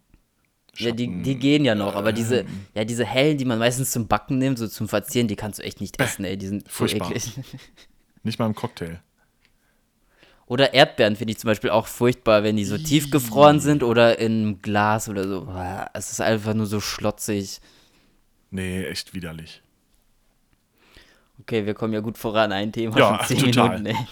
Ja, 0.76 0.92
die, 0.92 1.07
Schatten- 1.07 1.23
die 1.25 1.35
gehen 1.40 1.64
ja 1.64 1.75
noch, 1.75 1.97
aber 1.97 2.12
diese, 2.12 2.45
ja, 2.75 2.85
diese 2.85 3.04
hellen, 3.04 3.37
die 3.37 3.45
man 3.45 3.59
meistens 3.59 3.90
zum 3.90 4.07
Backen 4.07 4.38
nimmt, 4.38 4.59
so 4.59 4.69
zum 4.69 4.88
Verzieren, 4.88 5.26
die 5.26 5.35
kannst 5.37 5.59
du 5.59 5.64
echt 5.64 5.81
nicht 5.81 6.00
essen, 6.00 6.25
ey, 6.25 6.37
die 6.37 6.47
sind 6.47 6.71
Furchtbar. 6.71 7.09
eklig. 7.11 7.33
Nicht 8.23 8.38
mal 8.38 8.47
im 8.47 8.54
Cocktail. 8.54 9.00
Oder 10.47 10.73
Erdbeeren 10.75 11.16
finde 11.16 11.33
ich 11.33 11.38
zum 11.38 11.49
Beispiel 11.49 11.71
auch 11.71 11.88
furchtbar, 11.88 12.45
wenn 12.45 12.57
die 12.57 12.64
so 12.64 12.78
tiefgefroren 12.78 13.59
sind 13.59 13.83
oder 13.83 14.21
in 14.21 14.62
Glas 14.62 15.09
oder 15.09 15.26
so. 15.26 15.49
Es 15.95 16.12
ist 16.12 16.21
einfach 16.21 16.54
nur 16.54 16.66
so 16.66 16.78
schlotzig. 16.81 17.61
Nee, 18.52 18.85
echt 18.85 19.14
widerlich. 19.14 19.62
Okay, 21.40 21.66
wir 21.66 21.75
kommen 21.75 21.92
ja 21.92 22.00
gut 22.00 22.18
voran. 22.18 22.52
Ein 22.52 22.71
Thema 22.71 22.97
Ja, 22.97 23.18
von 23.18 23.26
10 23.37 23.52
total. 23.52 23.80
Minuten. 23.80 24.06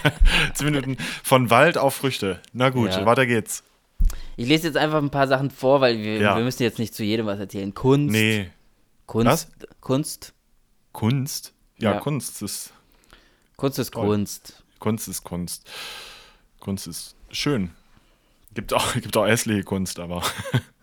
Zehn 0.54 0.66
Minuten 0.66 0.96
von 1.22 1.50
Wald 1.50 1.76
auf 1.76 1.94
Früchte. 1.96 2.40
Na 2.54 2.70
gut, 2.70 2.90
Ja. 2.90 3.04
weiter 3.04 3.26
geht's. 3.26 3.62
Ich 4.36 4.48
lese 4.48 4.68
jetzt 4.68 4.76
einfach 4.76 4.98
ein 4.98 5.10
paar 5.10 5.28
Sachen 5.28 5.50
vor, 5.50 5.80
weil 5.82 5.98
wir, 5.98 6.18
Ja. 6.18 6.36
wir 6.36 6.44
müssen 6.44 6.62
jetzt 6.62 6.78
nicht 6.78 6.94
zu 6.94 7.04
jedem 7.04 7.26
was 7.26 7.38
erzählen. 7.38 7.74
Kunst. 7.74 8.12
Nee, 8.12 8.50
Kunst. 9.06 9.50
Kunst. 9.80 10.32
Kunst? 10.92 11.52
Ja, 11.78 11.94
Ja. 11.94 12.00
Kunst 12.00 12.40
ist 12.42 12.72
Kunst 13.56 13.78
ist 13.78 13.92
Toll. 13.92 14.06
Kunst. 14.06 14.62
Kunst 14.78 15.08
ist 15.08 15.24
Kunst. 15.24 15.68
Kunst 16.60 16.86
ist 16.86 17.14
schön. 17.30 17.72
Gibt 18.54 18.72
auch, 18.72 18.94
gibt 19.00 19.16
auch 19.16 19.26
hässliche 19.26 19.64
Kunst, 19.64 19.98
aber 19.98 20.22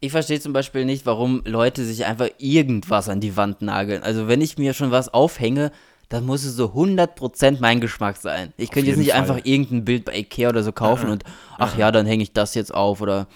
Ich 0.00 0.12
verstehe 0.12 0.40
zum 0.40 0.52
Beispiel 0.52 0.84
nicht, 0.84 1.06
warum 1.06 1.42
Leute 1.44 1.84
sich 1.84 2.04
einfach 2.06 2.28
irgendwas 2.38 3.08
an 3.08 3.20
die 3.20 3.36
Wand 3.36 3.62
nageln. 3.62 4.02
Also 4.02 4.28
wenn 4.28 4.40
ich 4.40 4.56
mir 4.58 4.72
schon 4.74 4.90
was 4.92 5.12
aufhänge, 5.12 5.72
das 6.08 6.22
muss 6.22 6.44
es 6.44 6.54
so 6.54 6.66
100% 6.66 7.58
mein 7.60 7.80
Geschmack 7.80 8.16
sein. 8.16 8.52
Ich 8.56 8.70
könnte 8.70 8.88
jetzt 8.90 8.98
nicht 8.98 9.10
Fall. 9.10 9.20
einfach 9.20 9.40
irgendein 9.44 9.84
Bild 9.84 10.04
bei 10.04 10.16
Ikea 10.16 10.50
oder 10.50 10.62
so 10.62 10.72
kaufen 10.72 11.10
und, 11.10 11.24
ach 11.58 11.76
ja, 11.76 11.90
dann 11.90 12.06
hänge 12.06 12.22
ich 12.22 12.32
das 12.32 12.54
jetzt 12.54 12.72
auf 12.74 13.00
oder, 13.00 13.26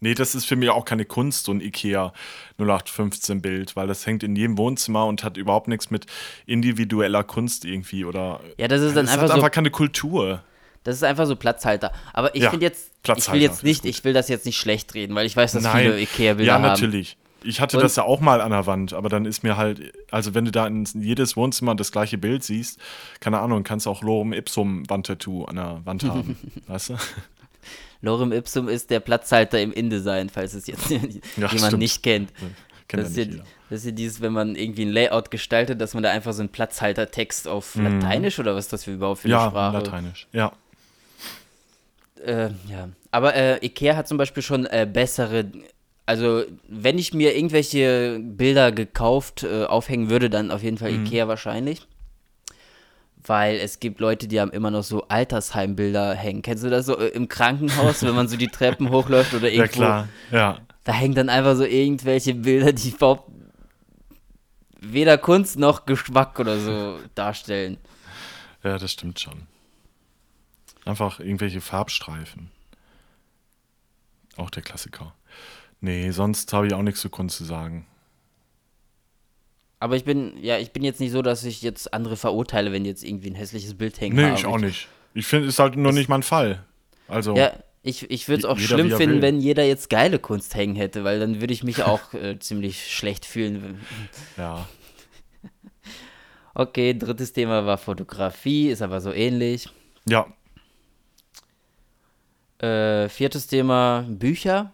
Nee, 0.00 0.12
das 0.14 0.34
ist 0.34 0.44
für 0.44 0.56
mich 0.56 0.68
auch 0.68 0.84
keine 0.84 1.06
Kunst, 1.06 1.46
so 1.46 1.52
ein 1.52 1.62
IKEA 1.62 2.12
0815 2.58 3.40
Bild, 3.40 3.74
weil 3.74 3.86
das 3.86 4.04
hängt 4.06 4.22
in 4.22 4.36
jedem 4.36 4.58
Wohnzimmer 4.58 5.06
und 5.06 5.24
hat 5.24 5.38
überhaupt 5.38 5.66
nichts 5.68 5.90
mit 5.90 6.04
individueller 6.44 7.24
Kunst 7.24 7.64
irgendwie 7.64 8.04
oder. 8.04 8.40
Ja, 8.58 8.68
das 8.68 8.82
ist 8.82 8.96
dann 8.96 9.06
das 9.06 9.14
einfach 9.14 9.22
hat 9.22 9.28
so- 9.30 9.34
einfach 9.36 9.50
keine 9.50 9.70
Kultur. 9.70 10.42
das 10.82 10.96
ist 10.96 11.04
einfach 11.04 11.24
so 11.26 11.36
Platzhalter. 11.36 11.90
Aber 12.12 12.34
ich 12.34 12.42
Ja, 12.42 12.50
finde 12.50 12.66
jetzt, 12.66 12.90
ich 13.04 13.14
Platzhalter, 13.14 13.34
will 13.34 13.42
jetzt 13.42 13.58
ich 13.58 13.82
nicht, 13.82 13.84
ich 13.98 14.04
will 14.04 14.12
das 14.12 14.28
jetzt 14.28 14.46
nicht 14.46 14.56
schlecht 14.58 14.94
reden, 14.94 15.14
weil 15.14 15.26
ich 15.26 15.36
weiß, 15.36 15.52
dass 15.52 15.66
viele 15.68 16.00
Ikea-Bilder 16.00 16.48
ja, 16.48 16.54
haben. 16.54 16.62
natürlich. 16.62 17.16
Ich 17.46 17.60
hatte 17.60 17.76
Und- 17.76 17.82
das 17.82 17.96
ja 17.96 18.04
auch 18.04 18.20
mal 18.20 18.40
an 18.40 18.50
der 18.52 18.64
Wand, 18.66 18.94
aber 18.94 19.10
dann 19.10 19.26
ist 19.26 19.42
mir 19.42 19.58
halt, 19.58 19.92
also 20.10 20.32
wenn 20.34 20.46
du 20.46 20.50
da 20.50 20.66
in 20.66 20.86
jedes 20.94 21.36
Wohnzimmer 21.36 21.74
das 21.74 21.92
gleiche 21.92 22.16
Bild 22.16 22.42
siehst, 22.42 22.80
keine 23.20 23.38
Ahnung, 23.40 23.62
kannst 23.64 23.86
auch 23.86 24.02
Lorem 24.02 24.32
Ipsum 24.32 24.88
Wandtattoo 24.88 25.44
an 25.44 25.56
der 25.56 25.80
Wand 25.84 26.04
haben, 26.08 26.38
weißt 26.66 26.90
du? 26.90 26.94
Lorem 28.00 28.32
Ipsum 28.32 28.68
ist 28.68 28.90
der 28.90 29.00
Platzhalter 29.00 29.60
im 29.60 29.72
InDesign, 29.72 30.28
falls 30.30 30.54
es 30.54 30.66
jetzt 30.66 30.88
jemand 30.90 31.20
stimmt. 31.60 31.78
nicht 31.78 32.02
kennt. 32.02 32.32
Kennt 32.88 33.02
Das 33.02 33.10
ist, 33.10 33.16
ja 33.16 33.24
ja, 33.24 33.42
das 33.70 33.80
ist 33.80 33.86
ja 33.86 33.92
dieses, 33.92 34.20
wenn 34.20 34.32
man 34.34 34.56
irgendwie 34.56 34.82
ein 34.84 34.90
Layout 34.90 35.30
gestaltet, 35.30 35.80
dass 35.80 35.94
man 35.94 36.02
da 36.02 36.10
einfach 36.10 36.32
so 36.34 36.40
einen 36.42 36.50
Platzhaltertext 36.50 37.48
auf 37.48 37.76
Mhm. 37.76 38.00
Lateinisch 38.00 38.38
oder 38.38 38.54
was 38.54 38.66
ist 38.66 38.72
das 38.74 38.84
für 38.84 38.92
überhaupt 38.92 39.20
für 39.20 39.28
eine 39.28 39.34
Ja, 39.34 39.48
Sprache? 39.48 39.76
lateinisch. 39.78 40.28
Ja. 40.32 40.52
Äh, 42.24 42.50
ja. 42.68 42.88
Aber 43.10 43.34
äh, 43.34 43.64
Ikea 43.64 43.96
hat 43.96 44.08
zum 44.08 44.18
Beispiel 44.18 44.42
schon 44.42 44.66
äh, 44.66 44.88
bessere. 44.90 45.50
Also, 46.06 46.44
wenn 46.68 46.98
ich 46.98 47.14
mir 47.14 47.34
irgendwelche 47.36 48.18
Bilder 48.20 48.72
gekauft 48.72 49.42
äh, 49.42 49.64
aufhängen 49.64 50.10
würde, 50.10 50.28
dann 50.30 50.50
auf 50.50 50.62
jeden 50.62 50.76
Fall 50.78 50.92
Mhm. 50.92 51.06
Ikea 51.06 51.28
wahrscheinlich. 51.28 51.86
Weil 53.26 53.56
es 53.56 53.80
gibt 53.80 54.00
Leute, 54.00 54.28
die 54.28 54.38
haben 54.38 54.50
immer 54.50 54.70
noch 54.70 54.82
so 54.82 55.08
Altersheimbilder 55.08 56.14
hängen. 56.14 56.42
Kennst 56.42 56.62
du 56.62 56.68
das 56.68 56.84
so 56.84 56.98
äh, 56.98 57.06
im 57.08 57.28
Krankenhaus, 57.28 58.02
wenn 58.02 58.14
man 58.14 58.28
so 58.28 58.36
die 58.36 58.48
Treppen 58.48 58.90
hochläuft 58.90 59.32
oder 59.32 59.48
Ja, 59.48 59.54
irgendwo? 59.62 59.72
klar. 59.78 60.08
Ja. 60.30 60.58
Da 60.84 60.92
hängen 60.92 61.14
dann 61.14 61.30
einfach 61.30 61.56
so 61.56 61.64
irgendwelche 61.64 62.34
Bilder, 62.34 62.72
die 62.74 62.90
überhaupt 62.90 63.30
weder 64.80 65.16
Kunst 65.16 65.58
noch 65.58 65.86
Geschmack 65.86 66.38
oder 66.38 66.58
so 66.58 66.98
darstellen. 67.14 67.78
Ja, 68.62 68.76
das 68.76 68.92
stimmt 68.92 69.18
schon. 69.20 69.46
Einfach 70.84 71.20
irgendwelche 71.20 71.60
Farbstreifen. 71.60 72.50
Auch 74.36 74.50
der 74.50 74.62
Klassiker. 74.62 75.14
Nee, 75.80 76.10
sonst 76.10 76.52
habe 76.52 76.66
ich 76.66 76.74
auch 76.74 76.82
nichts 76.82 77.00
zu 77.00 77.08
Kunst 77.10 77.36
zu 77.36 77.44
sagen. 77.44 77.86
Aber 79.80 79.96
ich 79.96 80.04
bin, 80.04 80.32
ja, 80.42 80.58
ich 80.58 80.72
bin 80.72 80.82
jetzt 80.82 81.00
nicht 81.00 81.12
so, 81.12 81.20
dass 81.20 81.44
ich 81.44 81.62
jetzt 81.62 81.92
andere 81.92 82.16
verurteile, 82.16 82.72
wenn 82.72 82.84
jetzt 82.84 83.04
irgendwie 83.04 83.30
ein 83.30 83.34
hässliches 83.34 83.74
Bild 83.74 84.00
hängen 84.00 84.16
Nee, 84.16 84.34
ich 84.34 84.46
auch 84.46 84.58
nicht. 84.58 84.88
Ich 85.12 85.26
finde, 85.26 85.46
es 85.48 85.54
ist 85.54 85.58
halt 85.58 85.76
nur 85.76 85.92
nicht 85.92 86.08
mein 86.08 86.22
Fall. 86.22 86.64
Also, 87.06 87.36
Ja, 87.36 87.52
ich, 87.82 88.10
ich 88.10 88.28
würde 88.28 88.40
es 88.40 88.44
auch 88.46 88.56
jeder, 88.56 88.76
schlimm 88.78 88.90
finden, 88.96 89.16
will. 89.16 89.22
wenn 89.22 89.40
jeder 89.40 89.64
jetzt 89.64 89.90
geile 89.90 90.18
Kunst 90.18 90.54
hängen 90.54 90.74
hätte, 90.74 91.04
weil 91.04 91.20
dann 91.20 91.40
würde 91.40 91.52
ich 91.52 91.62
mich 91.62 91.82
auch 91.84 92.14
äh, 92.14 92.38
ziemlich 92.38 92.92
schlecht 92.92 93.24
fühlen. 93.26 93.80
ja. 94.36 94.66
Okay, 96.56 96.94
drittes 96.96 97.32
Thema 97.32 97.66
war 97.66 97.78
Fotografie, 97.78 98.68
ist 98.68 98.80
aber 98.80 99.00
so 99.00 99.12
ähnlich. 99.12 99.68
Ja, 100.08 100.24
Äh, 102.64 103.08
viertes 103.08 103.46
Thema 103.46 104.06
Bücher. 104.08 104.72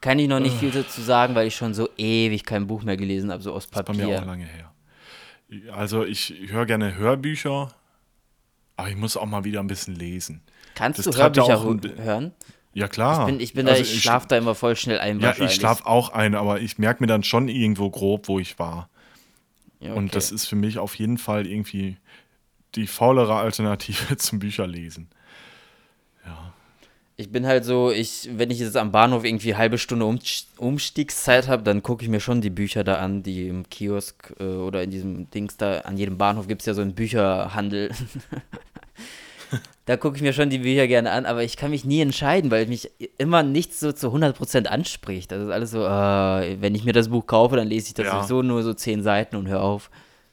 Kann 0.00 0.18
ich 0.18 0.28
noch 0.28 0.40
nicht 0.40 0.56
viel 0.58 0.70
dazu 0.70 1.00
sagen, 1.00 1.34
weil 1.34 1.46
ich 1.46 1.56
schon 1.56 1.72
so 1.72 1.88
ewig 1.96 2.44
kein 2.44 2.66
Buch 2.66 2.82
mehr 2.82 2.96
gelesen 2.96 3.32
habe, 3.32 3.42
so 3.42 3.52
aus 3.54 3.66
bei 3.66 3.80
mir 3.94 4.06
auch 4.06 4.10
Papier. 4.12 4.26
lange 4.26 4.44
her. 4.44 4.70
Also, 5.72 6.04
ich 6.04 6.34
höre 6.48 6.66
gerne 6.66 6.94
Hörbücher, 6.96 7.72
aber 8.76 8.88
ich 8.88 8.96
muss 8.96 9.16
auch 9.16 9.24
mal 9.26 9.44
wieder 9.44 9.60
ein 9.60 9.66
bisschen 9.66 9.94
lesen. 9.94 10.42
Kannst 10.74 10.98
das 10.98 11.06
du 11.06 11.16
Hörbücher 11.16 11.62
hören? 11.62 12.32
Ja, 12.74 12.88
klar. 12.88 13.20
Ich 13.20 13.26
bin, 13.26 13.40
ich 13.40 13.54
bin 13.54 13.68
Also 13.68 13.82
da, 13.82 13.88
ich 13.88 14.02
schlafe 14.02 14.28
da 14.28 14.36
immer 14.36 14.54
voll 14.54 14.76
schnell 14.76 14.98
ein 14.98 15.20
Ja, 15.20 15.34
ich 15.38 15.54
schlafe 15.54 15.86
auch 15.86 16.10
ein, 16.10 16.34
aber 16.34 16.60
ich 16.60 16.76
merke 16.78 17.02
mir 17.02 17.06
dann 17.06 17.22
schon 17.22 17.48
irgendwo 17.48 17.88
grob, 17.88 18.28
wo 18.28 18.38
ich 18.38 18.58
war. 18.58 18.90
Ja, 19.80 19.94
Und 19.94 20.06
okay. 20.06 20.14
das 20.14 20.32
ist 20.32 20.46
für 20.46 20.56
mich 20.56 20.78
auf 20.78 20.94
jeden 20.96 21.18
Fall 21.18 21.46
irgendwie 21.46 21.96
die 22.74 22.86
faulere 22.86 23.36
Alternative 23.36 24.16
zum 24.18 24.38
Bücherlesen. 24.40 25.08
Ich 27.16 27.30
bin 27.30 27.46
halt 27.46 27.64
so, 27.64 27.92
ich, 27.92 28.28
wenn 28.32 28.50
ich 28.50 28.58
jetzt 28.58 28.76
am 28.76 28.90
Bahnhof 28.90 29.24
irgendwie 29.24 29.54
halbe 29.54 29.78
Stunde 29.78 30.04
um, 30.04 30.18
Umstiegszeit 30.56 31.46
habe, 31.46 31.62
dann 31.62 31.82
gucke 31.82 32.02
ich 32.02 32.10
mir 32.10 32.18
schon 32.18 32.40
die 32.40 32.50
Bücher 32.50 32.82
da 32.82 32.96
an, 32.96 33.22
die 33.22 33.46
im 33.46 33.68
Kiosk 33.68 34.34
äh, 34.40 34.44
oder 34.44 34.82
in 34.82 34.90
diesem 34.90 35.30
Dings 35.30 35.56
da, 35.56 35.78
an 35.80 35.96
jedem 35.96 36.18
Bahnhof 36.18 36.48
gibt 36.48 36.62
es 36.62 36.66
ja 36.66 36.74
so 36.74 36.82
einen 36.82 36.94
Bücherhandel. 36.94 37.92
da 39.86 39.96
gucke 39.96 40.16
ich 40.16 40.22
mir 40.22 40.32
schon 40.32 40.50
die 40.50 40.58
Bücher 40.58 40.88
gerne 40.88 41.12
an, 41.12 41.24
aber 41.24 41.44
ich 41.44 41.56
kann 41.56 41.70
mich 41.70 41.84
nie 41.84 42.00
entscheiden, 42.00 42.50
weil 42.50 42.66
mich 42.66 42.90
immer 43.18 43.44
nichts 43.44 43.78
so 43.78 43.92
zu 43.92 44.08
100% 44.08 44.66
anspricht. 44.66 45.30
Das 45.30 45.40
ist 45.40 45.50
alles 45.50 45.70
so, 45.70 45.84
äh, 45.84 46.60
wenn 46.60 46.74
ich 46.74 46.84
mir 46.84 46.92
das 46.92 47.10
Buch 47.10 47.28
kaufe, 47.28 47.54
dann 47.54 47.68
lese 47.68 47.88
ich 47.88 47.94
das 47.94 48.06
Ja. 48.06 48.18
sowieso 48.18 48.42
nur 48.42 48.64
so 48.64 48.74
zehn 48.74 49.04
Seiten 49.04 49.36
und 49.36 49.46
höre 49.46 49.62
auf. 49.62 49.88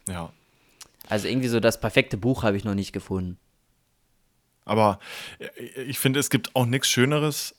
Ja. 0.10 0.32
Also 1.10 1.28
irgendwie 1.28 1.50
so 1.50 1.60
das 1.60 1.80
perfekte 1.80 2.18
Buch 2.18 2.44
habe 2.44 2.58
ich 2.58 2.64
noch 2.64 2.74
nicht 2.74 2.94
gefunden. 2.94 3.38
Aber 4.72 5.00
äh, 5.40 5.82
ich 5.84 6.00
finde, 6.00 6.20
es 6.20 6.30
gibt 6.30 6.56
auch 6.56 6.66
nichts 6.66 6.88
Schöneres 6.88 7.54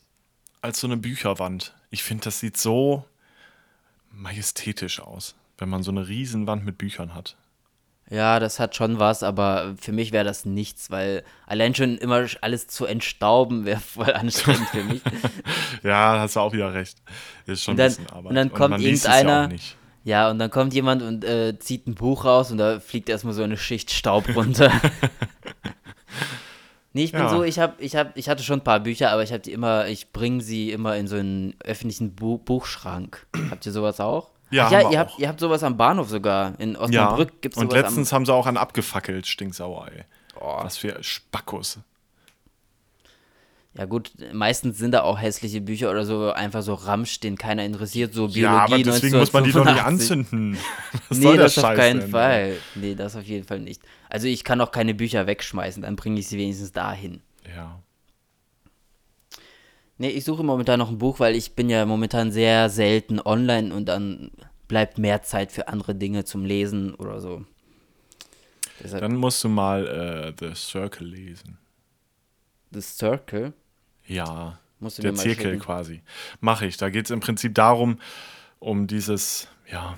als 0.62 0.80
so 0.80 0.86
eine 0.86 0.96
Bücherwand. 0.96 1.74
Ich 1.90 2.02
finde, 2.02 2.24
das 2.24 2.40
sieht 2.40 2.56
so 2.56 3.04
majestätisch 4.10 5.00
aus, 5.00 5.34
wenn 5.58 5.68
man 5.68 5.82
so 5.82 5.90
eine 5.90 6.08
Riesenwand 6.08 6.64
mit 6.64 6.78
Büchern 6.78 7.14
hat. 7.14 7.36
Ja, 8.10 8.40
das 8.40 8.58
hat 8.58 8.76
schon 8.76 8.98
was, 8.98 9.22
aber 9.22 9.74
für 9.80 9.92
mich 9.92 10.12
wäre 10.12 10.24
das 10.24 10.44
nichts, 10.44 10.90
weil 10.90 11.22
allein 11.46 11.74
schon 11.74 11.96
immer 11.98 12.26
alles 12.42 12.66
zu 12.66 12.84
entstauben 12.86 13.64
wäre 13.64 13.80
voll 13.94 14.12
anstrengend 14.12 14.68
für 14.68 14.84
mich. 14.84 15.02
Ja, 15.82 16.20
hast 16.20 16.36
du 16.36 16.40
auch 16.40 16.52
wieder 16.52 16.72
recht. 16.74 16.98
Ist 17.46 17.64
schon 17.64 17.72
Und 17.72 17.78
dann- 17.78 17.86
ein 17.92 17.96
bisschen 17.96 18.10
Arbeit. 18.10 18.30
und 18.30 18.34
dann 18.36 18.52
kommt 18.52 18.78
ja 18.80 18.86
irgendeiner- 18.88 19.48
nicht. 19.48 19.76
Ja, 20.04 20.30
und 20.30 20.38
dann 20.38 20.50
kommt 20.50 20.74
jemand 20.74 21.02
und 21.02 21.24
äh, 21.24 21.58
zieht 21.58 21.86
ein 21.86 21.94
Buch 21.94 22.24
raus 22.24 22.50
und 22.50 22.58
da 22.58 22.80
fliegt 22.80 23.08
erstmal 23.08 23.34
so 23.34 23.42
eine 23.42 23.56
Schicht 23.56 23.90
Staub 23.92 24.28
runter. 24.34 24.72
nee, 26.92 27.04
ich 27.04 27.12
bin 27.12 27.20
Ja. 27.22 27.28
so, 27.28 27.42
ich 27.42 27.58
hab, 27.58 27.80
ich 27.80 27.96
hab, 27.96 28.16
ich 28.16 28.28
hatte 28.28 28.42
schon 28.42 28.60
ein 28.60 28.64
paar 28.64 28.80
Bücher, 28.80 29.10
aber 29.10 29.22
ich 29.22 29.32
habe 29.32 29.40
die 29.42 29.52
immer, 29.52 29.86
ich 29.86 30.12
bringe 30.12 30.40
sie 30.42 30.70
immer 30.72 30.96
in 30.96 31.06
so 31.06 31.16
einen 31.16 31.54
öffentlichen 31.64 32.14
Bu 32.14 32.38
Buchschrank. 32.38 33.26
Habt 33.50 33.66
ihr 33.66 33.72
sowas 33.72 34.00
auch? 34.00 34.30
Ja, 34.50 34.66
Ach 34.66 34.70
ja 34.72 34.90
ihr, 34.90 34.98
habt, 34.98 35.18
ihr 35.18 35.28
habt 35.28 35.40
sowas 35.40 35.62
am 35.62 35.78
Bahnhof 35.78 36.10
sogar. 36.10 36.52
In 36.60 36.74
Ja, 36.74 36.80
Osnabrück 36.80 37.40
gibt 37.40 37.56
es 37.56 37.60
und 37.62 37.70
sowas 37.70 37.84
letztens 37.84 38.12
haben 38.12 38.26
sie 38.26 38.34
auch 38.34 38.46
einen 38.46 38.58
abgefackelt, 38.58 39.26
stinksauer, 39.26 39.88
ey. 39.88 40.04
Oh. 40.38 40.58
Was 40.62 40.76
für 40.76 41.02
Spackos. 41.02 41.78
Ja 43.74 43.86
gut, 43.86 44.12
meistens 44.34 44.76
sind 44.76 44.92
da 44.92 45.02
auch 45.02 45.18
hässliche 45.18 45.62
Bücher 45.62 45.90
oder 45.90 46.04
so, 46.04 46.30
einfach 46.30 46.60
so 46.60 46.74
Ramsch, 46.74 47.20
den 47.20 47.38
keiner 47.38 47.64
interessiert, 47.64 48.12
so 48.12 48.28
Biologie 48.28 48.40
Ja, 48.40 48.64
aber 48.64 48.78
deswegen 48.78 49.16
muss 49.16 49.32
man 49.32 49.44
die 49.44 49.52
doch 49.52 49.64
nicht 49.64 49.82
1985. 49.82 50.10
anzünden. 50.28 50.58
Was 51.08 51.18
nee, 51.18 51.36
das 51.36 51.56
auf 51.56 51.64
Scheiß 51.64 51.78
keinen 51.78 52.00
denn? 52.00 52.10
Fall. 52.10 52.56
Nee, 52.74 52.94
das 52.94 53.16
auf 53.16 53.24
jeden 53.24 53.46
Fall 53.46 53.60
nicht. 53.60 53.80
Also 54.10 54.26
ich 54.26 54.44
kann 54.44 54.60
auch 54.60 54.72
keine 54.72 54.92
Bücher 54.92 55.26
wegschmeißen, 55.26 55.82
dann 55.82 55.96
bringe 55.96 56.20
ich 56.20 56.28
sie 56.28 56.36
wenigstens 56.36 56.72
dahin. 56.72 57.22
Ja. 57.56 57.80
Nee, 59.96 60.10
ich 60.10 60.24
suche 60.24 60.42
momentan 60.42 60.78
noch 60.78 60.90
ein 60.90 60.98
Buch, 60.98 61.18
weil 61.18 61.34
ich 61.34 61.54
bin 61.54 61.70
ja 61.70 61.86
momentan 61.86 62.30
sehr 62.30 62.68
selten 62.68 63.20
online 63.20 63.74
und 63.74 63.86
dann 63.86 64.32
bleibt 64.68 64.98
mehr 64.98 65.22
Zeit 65.22 65.50
für 65.50 65.68
andere 65.68 65.94
Dinge 65.94 66.24
zum 66.24 66.44
Lesen 66.44 66.94
oder 66.94 67.20
so. 67.20 67.44
Deshalb 68.82 69.00
Dann 69.00 69.16
musst 69.16 69.42
du 69.44 69.48
mal 69.48 69.86
äh, 69.86 70.32
The 70.38 70.54
Circle 70.54 71.06
lesen. 71.06 71.56
The 72.72 72.80
Circle. 72.80 73.52
Ja, 74.06 74.58
der 74.80 75.14
Zirkel 75.14 75.52
schicken. 75.52 75.58
quasi. 75.60 76.02
Mache 76.40 76.66
ich. 76.66 76.76
Da 76.76 76.90
geht 76.90 77.06
es 77.06 77.10
im 77.10 77.20
Prinzip 77.20 77.54
darum, 77.54 77.98
um 78.58 78.86
dieses, 78.86 79.48
ja, 79.70 79.96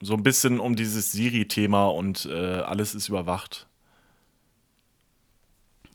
so 0.00 0.14
ein 0.14 0.22
bisschen 0.22 0.60
um 0.60 0.76
dieses 0.76 1.12
Siri-Thema 1.12 1.86
und 1.86 2.26
äh, 2.26 2.60
alles 2.60 2.94
ist 2.94 3.08
überwacht. 3.08 3.66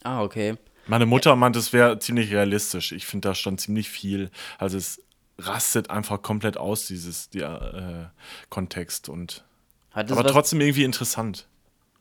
Ah, 0.03 0.23
okay. 0.23 0.57
Meine 0.87 1.05
Mutter 1.05 1.35
meint, 1.35 1.55
es 1.55 1.73
wäre 1.73 1.99
ziemlich 1.99 2.31
realistisch. 2.31 2.91
Ich 2.91 3.05
finde 3.05 3.29
da 3.29 3.35
schon 3.35 3.57
ziemlich 3.57 3.89
viel. 3.89 4.31
Also 4.57 4.77
es 4.77 5.01
rastet 5.37 5.89
einfach 5.89 6.21
komplett 6.21 6.57
aus, 6.57 6.87
dieses 6.87 7.29
der, 7.29 8.11
äh, 8.13 8.49
Kontext. 8.49 9.09
Und, 9.09 9.45
aber 9.91 10.23
was, 10.23 10.31
trotzdem 10.31 10.61
irgendwie 10.61 10.83
interessant. 10.83 11.47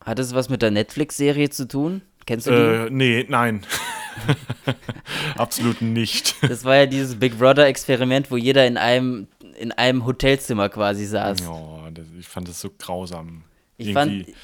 hat 0.04 0.18
es 0.18 0.34
was 0.34 0.48
mit 0.48 0.62
der 0.62 0.70
Netflix-Serie 0.70 1.50
zu 1.50 1.68
tun? 1.68 2.02
Kennst 2.26 2.46
du 2.46 2.50
die? 2.50 2.56
Äh, 2.56 2.90
nee, 2.90 3.26
nein. 3.28 3.66
Absolut 5.36 5.80
nicht. 5.82 6.34
Das 6.42 6.64
war 6.64 6.76
ja 6.76 6.86
dieses 6.86 7.16
Big 7.18 7.38
Brother-Experiment, 7.38 8.30
wo 8.30 8.36
jeder 8.36 8.66
in 8.66 8.76
einem, 8.76 9.28
in 9.58 9.72
einem 9.72 10.06
Hotelzimmer 10.06 10.68
quasi 10.68 11.06
saß. 11.06 11.40
Ja, 11.40 11.90
das, 11.92 12.06
ich 12.18 12.28
fand 12.28 12.48
das 12.48 12.60
so 12.60 12.70
grausam. 12.78 13.44
Ich 13.76 13.88
Irgendwie- 13.88 14.24
fand, 14.24 14.36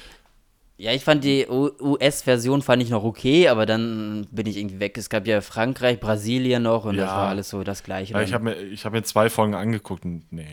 ja, 0.79 0.91
ich 0.93 1.03
fand 1.03 1.23
die 1.23 1.47
US-Version 1.49 2.61
fand 2.61 2.83
ich 2.83 2.89
noch 2.89 3.03
okay, 3.03 3.47
aber 3.47 3.65
dann 3.65 4.27
bin 4.31 4.45
ich 4.45 4.57
irgendwie 4.57 4.79
weg. 4.79 4.97
Es 4.97 5.09
gab 5.09 5.25
ja 5.25 5.41
Frankreich, 5.41 5.99
Brasilien 5.99 6.63
noch 6.63 6.85
und 6.85 6.97
das 6.97 7.07
Ja. 7.09 7.17
war 7.17 7.29
alles 7.29 7.49
so 7.49 7.63
das 7.63 7.81
Gleiche. 7.83 8.13
Ich 8.21 8.29
dann. 8.29 8.33
habe 8.33 8.43
mir, 8.43 8.55
ich 8.61 8.85
hab 8.85 8.93
mir 8.93 9.01
zwei 9.03 9.29
Folgen 9.29 9.55
angeguckt 9.55 10.05
und 10.05 10.31
nee, 10.31 10.45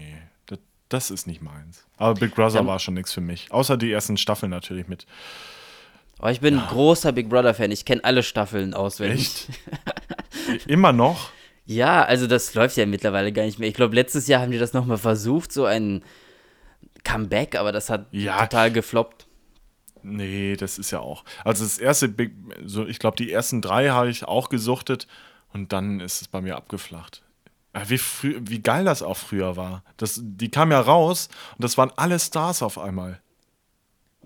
das, 0.46 0.58
das 0.88 1.10
ist 1.10 1.26
nicht 1.26 1.42
meins. 1.42 1.84
Aber 1.98 2.14
Big 2.18 2.34
Brother 2.34 2.60
Ja. 2.60 2.66
war 2.66 2.78
schon 2.78 2.94
nichts 2.94 3.12
für 3.12 3.20
mich. 3.20 3.52
Außer 3.52 3.76
die 3.76 3.92
ersten 3.92 4.16
Staffeln 4.16 4.48
natürlich 4.50 4.88
mit. 4.88 5.04
Aber 6.18 6.30
ich 6.30 6.40
bin 6.40 6.58
ein 6.58 6.66
großer 6.68 7.12
Big 7.12 7.28
Brother-Fan. 7.28 7.70
Ich 7.70 7.84
kenne 7.84 8.02
alle 8.04 8.22
Staffeln 8.22 8.72
auswendig. 8.74 9.48
Echt? 10.48 10.66
Immer 10.66 10.92
noch? 10.92 11.30
Ja, 11.66 12.02
also 12.04 12.26
das 12.26 12.52
läuft 12.52 12.76
ja 12.76 12.84
mittlerweile 12.84 13.32
gar 13.32 13.44
nicht 13.44 13.58
mehr. 13.58 13.66
Ich 13.70 13.74
glaube, 13.74 13.94
letztes 13.94 14.26
Jahr 14.26 14.42
haben 14.42 14.50
die 14.50 14.58
das 14.58 14.74
nochmal 14.74 14.98
versucht, 14.98 15.50
so 15.50 15.64
ein 15.64 16.04
Comeback, 17.04 17.56
aber 17.56 17.72
das 17.72 17.88
hat 17.88 18.06
Ja. 18.10 18.38
total 18.42 18.70
gefloppt. 18.70 19.26
Nee, 20.02 20.56
das 20.56 20.78
ist 20.78 20.90
ja 20.90 21.00
auch. 21.00 21.24
Also 21.42 21.64
das 21.64 21.78
erste 21.78 22.08
Big, 22.08 22.32
so 22.66 22.86
ich 22.86 22.98
glaube, 22.98 23.16
die 23.16 23.32
ersten 23.32 23.62
drei 23.62 23.88
habe 23.88 24.10
ich 24.10 24.24
auch 24.26 24.50
gesuchtet 24.50 25.06
und 25.54 25.72
dann 25.72 26.00
ist 26.00 26.20
es 26.20 26.28
bei 26.28 26.42
mir 26.42 26.56
abgeflacht. 26.56 27.22
Ja, 27.74 27.88
Wie, 27.88 27.96
frü 27.96 28.34
wie 28.42 28.60
geil 28.60 28.84
das 28.84 29.02
auch 29.02 29.16
früher 29.16 29.56
war. 29.56 29.82
Das, 29.96 30.20
die 30.22 30.50
kam 30.50 30.70
ja 30.70 30.80
raus 30.80 31.30
und 31.56 31.64
das 31.64 31.78
waren 31.78 31.92
alle 31.96 32.18
Stars 32.18 32.62
auf 32.62 32.76
einmal. 32.78 33.22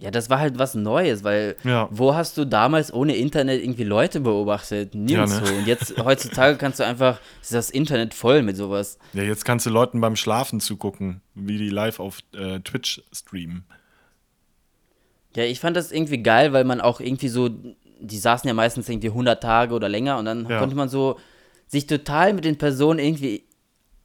Ja, 0.00 0.12
das 0.12 0.30
war 0.30 0.38
halt 0.38 0.58
was 0.58 0.74
Neues, 0.74 1.24
weil 1.24 1.56
Ja. 1.64 1.88
wo 1.90 2.14
hast 2.14 2.36
du 2.38 2.44
damals 2.44 2.92
ohne 2.92 3.16
Internet 3.16 3.60
irgendwie 3.62 3.82
Leute 3.84 4.20
beobachtet? 4.20 4.94
Nirgendwo. 4.94 5.44
Ja, 5.46 5.50
ne? 5.52 5.58
Und 5.58 5.66
jetzt, 5.66 5.94
heutzutage 6.04 6.56
kannst 6.56 6.78
du 6.78 6.84
einfach, 6.84 7.20
ist 7.42 7.52
das 7.52 7.70
Internet 7.70 8.14
voll 8.14 8.42
mit 8.42 8.56
sowas. 8.56 8.98
Ja, 9.12 9.24
jetzt 9.24 9.44
kannst 9.44 9.66
du 9.66 9.70
Leuten 9.70 10.00
beim 10.00 10.14
Schlafen 10.14 10.60
zugucken, 10.60 11.20
wie 11.34 11.58
die 11.58 11.70
live 11.70 11.98
auf 11.98 12.18
äh, 12.34 12.60
Twitch 12.60 13.02
streamen. 13.12 13.64
Ja, 15.36 15.44
ich 15.44 15.60
fand 15.60 15.76
das 15.76 15.92
irgendwie 15.92 16.22
geil, 16.22 16.52
weil 16.52 16.64
man 16.64 16.80
auch 16.80 17.00
irgendwie 17.00 17.28
so, 17.28 17.48
die 18.00 18.18
saßen 18.18 18.46
ja 18.46 18.54
meistens 18.54 18.88
irgendwie 18.88 19.08
100 19.08 19.42
Tage 19.42 19.74
oder 19.74 19.88
länger 19.88 20.18
und 20.18 20.24
dann 20.26 20.48
Ja. 20.48 20.58
konnte 20.58 20.76
man 20.76 20.88
so 20.88 21.18
sich 21.66 21.86
total 21.86 22.32
mit 22.32 22.44
den 22.44 22.56
Personen 22.56 22.98
irgendwie 22.98 23.44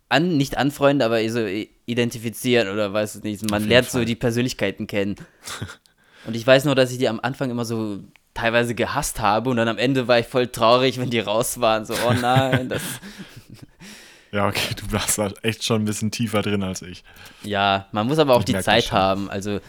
an, 0.10 0.38
nicht 0.38 0.58
anfreunden, 0.58 1.02
aber 1.06 1.28
so 1.30 1.46
identifizieren 1.86 2.68
oder 2.68 2.94
weiß 2.94 3.16
es 3.16 3.24
nicht. 3.24 3.50
Man 3.50 3.68
lernt 3.68 3.90
so 3.90 4.00
Fall. 4.00 4.06
die 4.06 4.16
Persönlichkeiten 4.16 4.88
kennen. 4.88 5.16
und 6.26 6.36
ich 6.36 6.46
weiß 6.46 6.66
nur, 6.66 6.76
dass 6.76 6.92
ich 6.92 6.98
die 6.98 7.08
am 7.10 7.20
Anfang 7.22 7.50
immer 7.52 7.66
so 7.66 8.00
teilweise 8.34 8.74
gehasst 8.76 9.20
habe 9.20 9.50
und 9.50 9.58
dann 9.58 9.68
am 9.68 9.78
Ende 9.78 10.08
war 10.08 10.18
ich 10.20 10.26
voll 10.28 10.48
traurig, 10.48 11.00
wenn 11.00 11.10
die 11.12 11.20
raus 11.20 11.60
waren. 11.60 11.86
So, 11.86 11.94
oh 12.08 12.14
nein, 12.14 12.70
das. 12.70 12.82
Ja, 14.32 14.48
okay, 14.48 14.74
du 14.76 14.92
warst 14.92 15.20
da 15.20 15.32
echt 15.44 15.64
schon 15.64 15.84
ein 15.84 15.86
bisschen 15.86 16.10
tiefer 16.10 16.42
drin 16.42 16.64
als 16.64 16.82
ich. 16.82 17.04
Ja, 17.44 17.86
man 17.92 18.08
muss 18.08 18.18
aber 18.18 18.34
auch 18.34 18.40
Ich 18.40 18.46
die 18.46 18.58
Zeit 18.60 18.92
haben. 18.92 19.30
Also, 19.30 19.60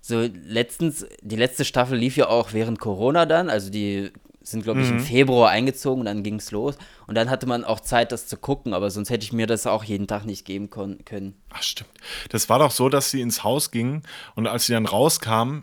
so 0.00 0.28
letztens, 0.44 1.06
die 1.22 1.36
letzte 1.36 1.64
Staffel 1.64 1.96
lief 1.96 2.16
ja 2.16 2.26
auch 2.28 2.52
während 2.52 2.80
Corona 2.80 3.26
dann. 3.26 3.48
Also, 3.48 3.70
die 3.70 4.10
sind, 4.42 4.64
glaube 4.64 4.80
Mhm. 4.80 4.84
ich, 4.84 4.90
im 4.90 4.98
Februar 5.00 5.50
eingezogen 5.50 6.00
und 6.00 6.06
dann 6.06 6.24
ging 6.24 6.34
es 6.36 6.50
los. 6.50 6.76
Und 7.06 7.14
dann 7.14 7.30
hatte 7.30 7.46
man 7.46 7.62
auch 7.62 7.78
Zeit, 7.78 8.10
das 8.10 8.26
zu 8.26 8.36
gucken, 8.36 8.74
aber 8.74 8.90
sonst 8.90 9.10
hätte 9.10 9.22
ich 9.22 9.32
mir 9.32 9.46
das 9.46 9.68
auch 9.68 9.84
jeden 9.84 10.08
Tag 10.08 10.24
nicht 10.24 10.44
geben 10.44 10.68
können. 10.70 11.34
Ach, 11.50 11.62
stimmt. 11.62 11.90
Das 12.30 12.48
war 12.48 12.58
doch 12.58 12.72
so, 12.72 12.88
dass 12.88 13.12
sie 13.12 13.20
ins 13.20 13.44
Haus 13.44 13.70
gingen 13.70 14.02
und 14.34 14.48
als 14.48 14.66
sie 14.66 14.72
dann 14.72 14.86
rauskamen, 14.86 15.62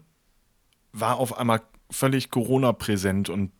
war 0.99 1.17
auf 1.17 1.37
einmal 1.37 1.61
völlig 1.91 2.31
Corona 2.31 2.73
präsent 2.73 3.29
und 3.29 3.51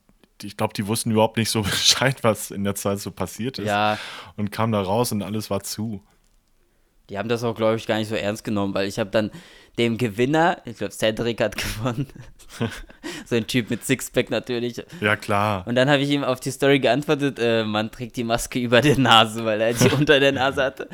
ich 0.41 0.57
glaube, 0.57 0.73
die 0.73 0.87
wussten 0.87 1.11
überhaupt 1.11 1.37
nicht 1.37 1.49
so 1.49 1.61
Bescheid, 1.63 2.23
was 2.23 2.51
in 2.51 2.63
der 2.63 2.75
Zeit 2.75 2.99
so 2.99 3.11
passiert 3.11 3.59
ist. 3.59 3.67
Ja, 3.67 3.97
Und 4.35 4.51
kamen 4.51 4.73
da 4.73 4.81
raus 4.81 5.11
und 5.11 5.21
alles 5.21 5.49
war 5.49 5.61
zu. 5.63 6.01
die 7.09 7.17
haben 7.17 7.29
das 7.29 7.43
auch, 7.43 7.55
glaube 7.55 7.75
ich, 7.77 7.87
gar 7.87 7.97
nicht 7.97 8.09
so 8.09 8.15
ernst 8.15 8.43
genommen, 8.43 8.73
weil 8.73 8.87
ich 8.87 8.97
habe 8.99 9.11
dann 9.11 9.31
dem 9.77 9.97
Gewinner, 9.97 10.61
ich 10.65 10.77
glaube, 10.77 10.93
Cedric 10.93 11.41
hat 11.41 11.55
gewonnen. 11.57 12.07
so 13.25 13.35
ein 13.35 13.45
Typ 13.47 13.69
mit 13.69 13.85
Sixpack 13.85 14.29
natürlich. 14.29 14.81
Ja, 15.01 15.15
klar. 15.15 15.67
Und 15.67 15.75
dann 15.75 15.89
habe 15.89 16.01
ich 16.01 16.09
ihm 16.09 16.23
auf 16.23 16.39
die 16.39 16.51
Story 16.51 16.79
geantwortet, 16.79 17.37
äh, 17.39 17.63
man 17.63 17.91
trägt 17.91 18.15
die 18.15 18.23
Maske 18.23 18.59
über 18.59 18.81
der 18.81 18.97
Nase, 18.97 19.43
weil 19.45 19.59
er 19.61 19.73
die 19.73 19.89
unter 19.97 20.19
der 20.19 20.31
Nase 20.31 20.63
hatte. 20.63 20.89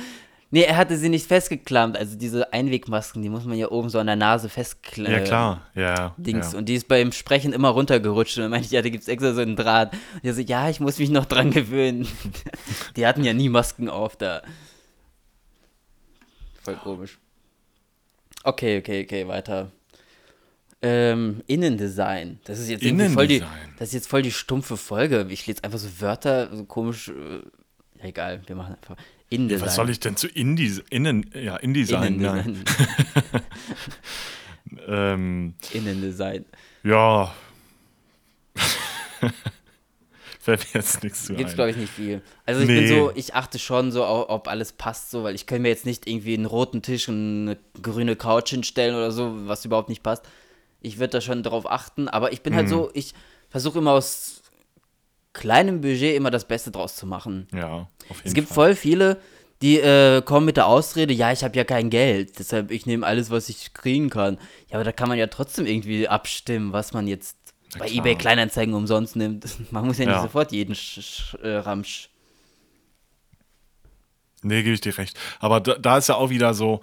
Nee, 0.54 0.64
er 0.64 0.76
hatte 0.76 0.98
sie 0.98 1.08
nicht 1.08 1.28
festgeklammt. 1.28 1.98
Also 1.98 2.18
diese 2.18 2.52
Einwegmasken, 2.52 3.22
die 3.22 3.30
muss 3.30 3.46
man 3.46 3.58
ja 3.58 3.72
oben 3.72 3.90
so 3.90 4.00
an 4.00 4.08
der 4.08 4.18
Nase 4.18 4.50
festklemmen. 4.50 5.20
Ja, 5.20 5.26
klar. 5.26 5.62
Ja. 5.76 6.14
Dings. 6.18 6.52
ja. 6.52 6.58
Und 6.58 6.66
die 6.66 6.76
ist 6.76 6.90
beim 6.90 7.14
Sprechen 7.14 7.54
immer 7.54 7.70
runtergerutscht. 7.70 8.38
Und 8.38 8.44
dann 8.44 8.52
meinte 8.52 8.66
ich, 8.66 8.72
ja, 8.72 8.82
da 8.82 8.90
gibt 8.90 9.02
es 9.02 9.08
extra 9.08 9.34
so 9.34 9.40
einen 9.40 9.56
Draht. 9.56 9.94
Und 9.94 10.26
er 10.26 10.34
so, 10.34 10.42
ja, 10.42 10.70
ich 10.70 10.82
muss 10.82 11.00
mich 11.00 11.10
noch 11.10 11.26
dran 11.26 11.52
gewöhnen. 11.52 12.06
die 12.98 13.08
hatten 13.08 13.24
ja 13.24 13.34
nie 13.34 13.48
Masken 13.48 13.90
auf 13.90 14.18
da. 14.18 14.42
Voll 16.64 16.76
komisch. 16.76 17.18
Okay, 18.44 18.80
okay, 18.80 19.06
okay, 19.06 19.28
weiter. 19.30 19.72
Ähm, 20.82 21.44
Innendesign. 21.48 22.40
Das 22.44 22.60
ist 22.60 22.70
jetzt 22.70 22.84
irgendwie 22.84 23.08
voll 23.08 23.28
die, 23.28 23.38
Innendesign. 23.38 23.74
das 23.80 23.88
ist 23.90 23.94
jetzt 23.94 24.10
voll 24.10 24.22
die 24.22 24.32
stumpfe 24.32 24.76
Folge. 24.76 25.26
Ich 25.30 25.48
lese 25.48 25.64
einfach 25.64 25.80
so 25.80 26.02
Wörter, 26.02 26.54
so 26.54 26.66
komisch. 26.66 27.08
Äh, 27.08 27.42
ja, 28.00 28.06
egal, 28.06 28.42
wir 28.48 28.56
machen 28.56 28.76
einfach 28.76 28.98
Innendesign. 29.32 29.66
Was 29.68 29.76
soll 29.76 29.90
ich 29.90 30.00
denn 30.00 30.16
zu 30.16 30.28
Indie, 30.28 30.80
Innen, 30.92 31.28
ja, 31.34 31.56
InDesign? 31.58 32.18
Nein. 32.18 32.40
Innendesign. 32.40 32.64
Ähm, 34.88 35.54
Innendesign. 35.74 36.46
ja. 36.84 37.34
Fällt 40.40 40.62
mir 40.62 40.80
jetzt 40.82 41.04
nichts 41.04 41.26
zu 41.26 41.36
Gibt's, 41.36 41.54
glaube 41.54 41.70
ich, 41.70 41.78
nicht 41.78 41.92
viel. 41.94 42.22
Also 42.48 42.62
ich 42.62 42.68
bin 42.68 42.78
Nee. 42.78 42.88
so, 42.88 43.12
ich 43.14 43.36
achte 43.36 43.60
schon 43.60 43.92
so, 43.92 44.04
ob 44.06 44.48
alles 44.48 44.72
passt 44.72 45.12
so, 45.12 45.24
weil 45.24 45.36
ich 45.36 45.46
könnte 45.46 45.62
mir 45.62 45.68
jetzt 45.70 45.86
nicht 45.86 46.08
irgendwie 46.08 46.34
einen 46.34 46.48
roten 46.48 46.82
Tisch 46.82 47.08
und 47.10 47.48
eine 47.50 47.58
grüne 47.84 48.16
Couch 48.16 48.50
hinstellen 48.50 48.96
oder 48.96 49.12
so, 49.12 49.48
was 49.48 49.66
überhaupt 49.66 49.90
nicht 49.90 50.02
passt. 50.02 50.24
Ich 50.82 50.98
würde 50.98 51.12
da 51.12 51.22
schon 51.22 51.44
drauf 51.44 51.70
achten, 51.70 52.08
aber 52.08 52.34
ich 52.34 52.42
bin 52.42 52.56
halt 52.56 52.70
so, 52.70 52.90
ich 52.96 53.14
versuche 53.50 53.78
immer 53.80 53.92
aus 53.92 54.41
kleinem 55.34 55.82
Budget 55.82 56.16
immer 56.16 56.32
das 56.32 56.46
Beste 56.46 56.72
draus 56.72 56.96
zu 56.96 57.06
machen. 57.06 57.48
Ja, 57.54 57.88
auf 58.10 58.18
jeden 58.18 58.28
Es 58.28 58.34
gibt 58.34 58.48
Fall. 58.50 58.56
voll 58.56 58.76
viele, 58.76 59.18
die 59.62 59.80
äh, 59.80 60.22
kommen 60.24 60.46
mit 60.46 60.58
der 60.58 60.68
Ausrede, 60.68 61.14
ja, 61.14 61.32
ich 61.32 61.44
habe 61.44 61.56
ja 61.56 61.64
kein 61.64 61.90
Geld, 61.90 62.40
deshalb 62.40 62.72
ich 62.72 62.86
nehme 62.86 63.06
alles, 63.06 63.30
was 63.30 63.48
ich 63.50 63.74
kriegen 63.74 64.10
kann. 64.10 64.38
Ja, 64.70 64.76
aber 64.76 64.84
da 64.84 64.92
kann 64.92 65.08
man 65.10 65.18
ja 65.18 65.28
trotzdem 65.28 65.66
irgendwie 65.66 66.08
abstimmen, 66.08 66.74
was 66.74 66.94
man 66.94 67.08
jetzt 67.08 67.38
Na 67.74 67.80
bei 67.80 67.86
klar. 67.88 67.98
eBay 68.00 68.16
Kleinanzeigen 68.16 68.74
umsonst 68.74 69.16
nimmt. 69.16 69.46
Man 69.72 69.86
muss 69.86 69.98
ja 70.00 70.06
nicht 70.06 70.16
Ja. 70.16 70.22
sofort 70.24 70.52
jeden 70.52 70.76
Sch 70.76 71.00
Sch 71.02 71.36
äh, 71.44 71.58
Ramsch. 71.58 72.10
Nee, 74.44 74.64
gebe 74.64 74.74
ich 74.74 74.82
dir 74.82 74.98
recht. 74.98 75.18
Aber 75.40 75.60
da, 75.60 75.76
da 75.76 75.98
ist 76.00 76.10
ja 76.10 76.16
auch 76.16 76.30
wieder 76.32 76.54
so, 76.54 76.82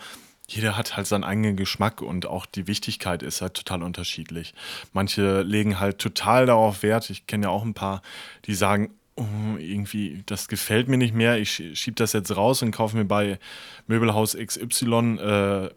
jeder 0.48 0.76
hat 0.76 0.96
halt 0.96 1.06
seinen 1.06 1.24
eigenen 1.24 1.56
Geschmack 1.56 2.00
und 2.00 2.26
auch 2.26 2.46
die 2.46 2.66
Wichtigkeit 2.66 3.22
ist 3.22 3.42
halt 3.42 3.54
total 3.54 3.82
unterschiedlich. 3.82 4.54
Manche 4.94 5.42
legen 5.42 5.78
halt 5.78 5.98
total 5.98 6.46
darauf 6.46 6.82
Wert. 6.82 7.10
Ich 7.10 7.26
kenne 7.26 7.46
ja 7.46 7.50
auch 7.50 7.64
ein 7.64 7.74
paar, 7.74 8.00
die 8.46 8.54
sagen, 8.54 8.90
oh, 9.16 9.24
irgendwie, 9.58 10.22
das 10.26 10.48
gefällt 10.48 10.88
mir 10.88 10.96
nicht 10.96 11.14
mehr. 11.14 11.38
Ich 11.38 11.50
schie- 11.50 11.76
schieb 11.76 11.96
das 11.96 12.14
jetzt 12.14 12.34
raus 12.34 12.62
und 12.62 12.70
kaufe 12.70 12.96
mir 12.96 13.04
bei 13.04 13.38
Möbelhaus 13.86 14.34
XY 14.36 14.84
äh, 15.18 15.70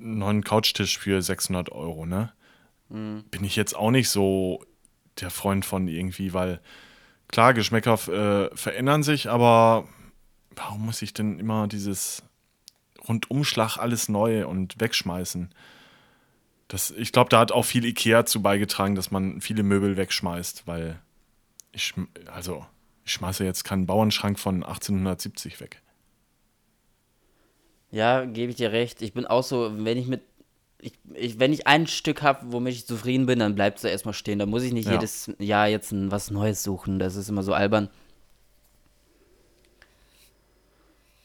einen 0.00 0.18
neuen 0.18 0.44
Couchtisch 0.44 0.98
für 0.98 1.20
600 1.20 1.70
Euro, 1.70 2.06
ne? 2.06 2.32
Bin 2.88 3.42
ich 3.42 3.56
jetzt 3.56 3.74
auch 3.74 3.90
nicht 3.90 4.08
so 4.08 4.64
der 5.20 5.30
Freund 5.30 5.64
von 5.64 5.88
irgendwie, 5.88 6.32
weil 6.32 6.60
klar, 7.28 7.52
Geschmäcker 7.54 7.94
äh, 8.08 8.56
verändern 8.56 9.02
sich, 9.02 9.28
aber 9.28 9.88
warum 10.54 10.86
muss 10.86 11.02
ich 11.02 11.12
denn 11.12 11.38
immer 11.40 11.66
dieses 11.66 12.22
Rundumschlag 13.08 13.76
alles 13.78 14.08
neu 14.08 14.46
und 14.46 14.80
wegschmeißen? 14.80 15.50
Das, 16.68 16.90
ich 16.90 17.12
glaube, 17.12 17.30
da 17.30 17.40
hat 17.40 17.52
auch 17.52 17.64
viel 17.64 17.84
Ikea 17.84 18.24
zu 18.24 18.42
beigetragen, 18.42 18.94
dass 18.94 19.10
man 19.10 19.40
viele 19.40 19.62
Möbel 19.62 19.96
wegschmeißt, 19.96 20.66
weil 20.66 20.98
ich, 21.72 21.94
also, 22.32 22.64
ich 23.04 23.12
schmeiße 23.12 23.44
jetzt 23.44 23.64
keinen 23.64 23.86
Bauernschrank 23.86 24.38
von 24.38 24.62
1870 24.62 25.60
weg. 25.60 25.82
Ja, 27.90 28.24
gebe 28.24 28.50
ich 28.50 28.56
dir 28.56 28.72
recht. 28.72 29.02
Ich 29.02 29.12
bin 29.12 29.26
auch 29.26 29.42
so, 29.44 29.72
wenn 29.84 29.98
ich 29.98 30.06
mit. 30.06 30.22
Ich, 30.80 30.92
ich, 31.14 31.38
wenn 31.38 31.52
ich 31.52 31.66
ein 31.66 31.86
Stück 31.86 32.22
habe, 32.22 32.40
womit 32.52 32.74
ich 32.74 32.86
zufrieden 32.86 33.24
bin, 33.24 33.38
dann 33.38 33.54
bleibt 33.54 33.78
es 33.78 33.82
da 33.82 33.88
erstmal 33.88 34.12
stehen. 34.12 34.38
Da 34.38 34.44
muss 34.46 34.62
ich 34.64 34.72
nicht 34.72 34.86
Ja. 34.86 34.92
jedes 34.92 35.30
Jahr 35.38 35.66
jetzt 35.68 35.92
ein, 35.92 36.10
was 36.10 36.30
Neues 36.30 36.62
suchen. 36.62 36.98
Das 36.98 37.16
ist 37.16 37.28
immer 37.30 37.42
so 37.42 37.54
albern. 37.54 37.88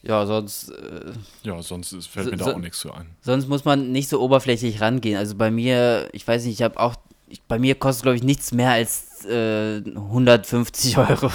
Ja, 0.02 0.26
sonst, 0.26 0.70
äh, 0.70 1.12
Ja, 1.44 1.62
sonst 1.62 1.90
fällt 2.08 2.26
So- 2.26 2.32
mir 2.32 2.38
da 2.38 2.46
so- 2.46 2.54
auch 2.54 2.58
nichts 2.60 2.80
zu 2.80 2.94
ein. 2.94 3.08
sonst 3.22 3.48
muss 3.48 3.66
man 3.66 3.92
nicht 3.92 4.08
so 4.10 4.22
oberflächlich 4.22 4.80
rangehen. 4.82 5.18
Also 5.18 5.36
bei 5.36 5.52
mir, 5.52 6.08
ich 6.14 6.26
weiß 6.28 6.46
nicht, 6.46 6.54
ich 6.54 6.62
habe 6.64 6.80
auch, 6.80 6.96
ich, 7.28 7.42
bei 7.44 7.60
mir 7.60 7.76
kostet, 7.76 8.04
glaube 8.04 8.16
ich, 8.16 8.24
nichts 8.24 8.52
mehr 8.54 8.72
als 8.72 9.26
äh, 9.26 9.82
150 9.84 10.98
Euro. 10.98 11.30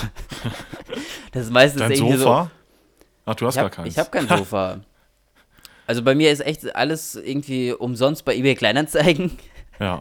das 1.32 1.44
ist 1.44 1.52
meistens 1.52 1.80
Dein 1.82 1.92
irgendwie 1.92 2.14
so. 2.16 2.24
Sofa? 2.24 2.50
Ach, 3.26 3.34
du 3.34 3.46
hast 3.46 3.54
Ich 3.54 3.56
gar 3.56 3.64
habe 3.64 3.74
keins. 3.76 3.98
hab 3.98 4.10
kein 4.12 4.26
Sofa. 4.28 4.80
also 5.86 6.02
bei 6.02 6.14
mir 6.14 6.32
ist 6.32 6.40
echt 6.40 6.74
alles 6.74 7.14
irgendwie 7.16 7.72
umsonst 7.72 8.24
bei 8.24 8.34
eBay 8.34 8.54
Kleinanzeigen 8.54 9.32
ja. 9.78 10.00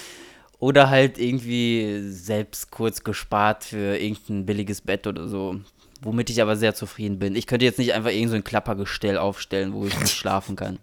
oder 0.58 0.88
halt 0.88 1.18
irgendwie 1.18 2.00
selbst 2.10 2.70
kurz 2.70 3.04
gespart 3.04 3.64
für 3.64 3.98
irgendein 3.98 4.46
billiges 4.46 4.80
Bett 4.80 5.06
oder 5.06 5.28
so. 5.28 5.60
Womit 6.00 6.30
ich 6.30 6.40
aber 6.40 6.56
sehr 6.56 6.74
zufrieden 6.74 7.18
bin. 7.18 7.34
Ich 7.34 7.46
könnte 7.46 7.64
jetzt 7.64 7.78
nicht 7.78 7.92
einfach 7.92 8.10
irgend 8.10 8.30
so 8.30 8.36
ein 8.36 8.44
Klappergestell 8.44 9.18
aufstellen, 9.18 9.72
wo 9.72 9.84
ich 9.84 9.98
nicht 9.98 10.12
schlafen 10.16 10.56
kann. 10.56 10.78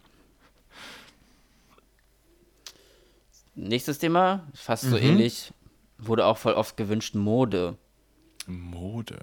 Nächstes 3.55 3.99
Thema, 3.99 4.45
fast 4.53 4.83
so 4.83 4.97
ähnlich, 4.97 5.53
wurde 5.97 6.25
auch 6.25 6.37
voll 6.37 6.53
oft 6.53 6.75
gewünscht, 6.75 7.15
Mode. 7.15 7.77
Mode. 8.47 9.17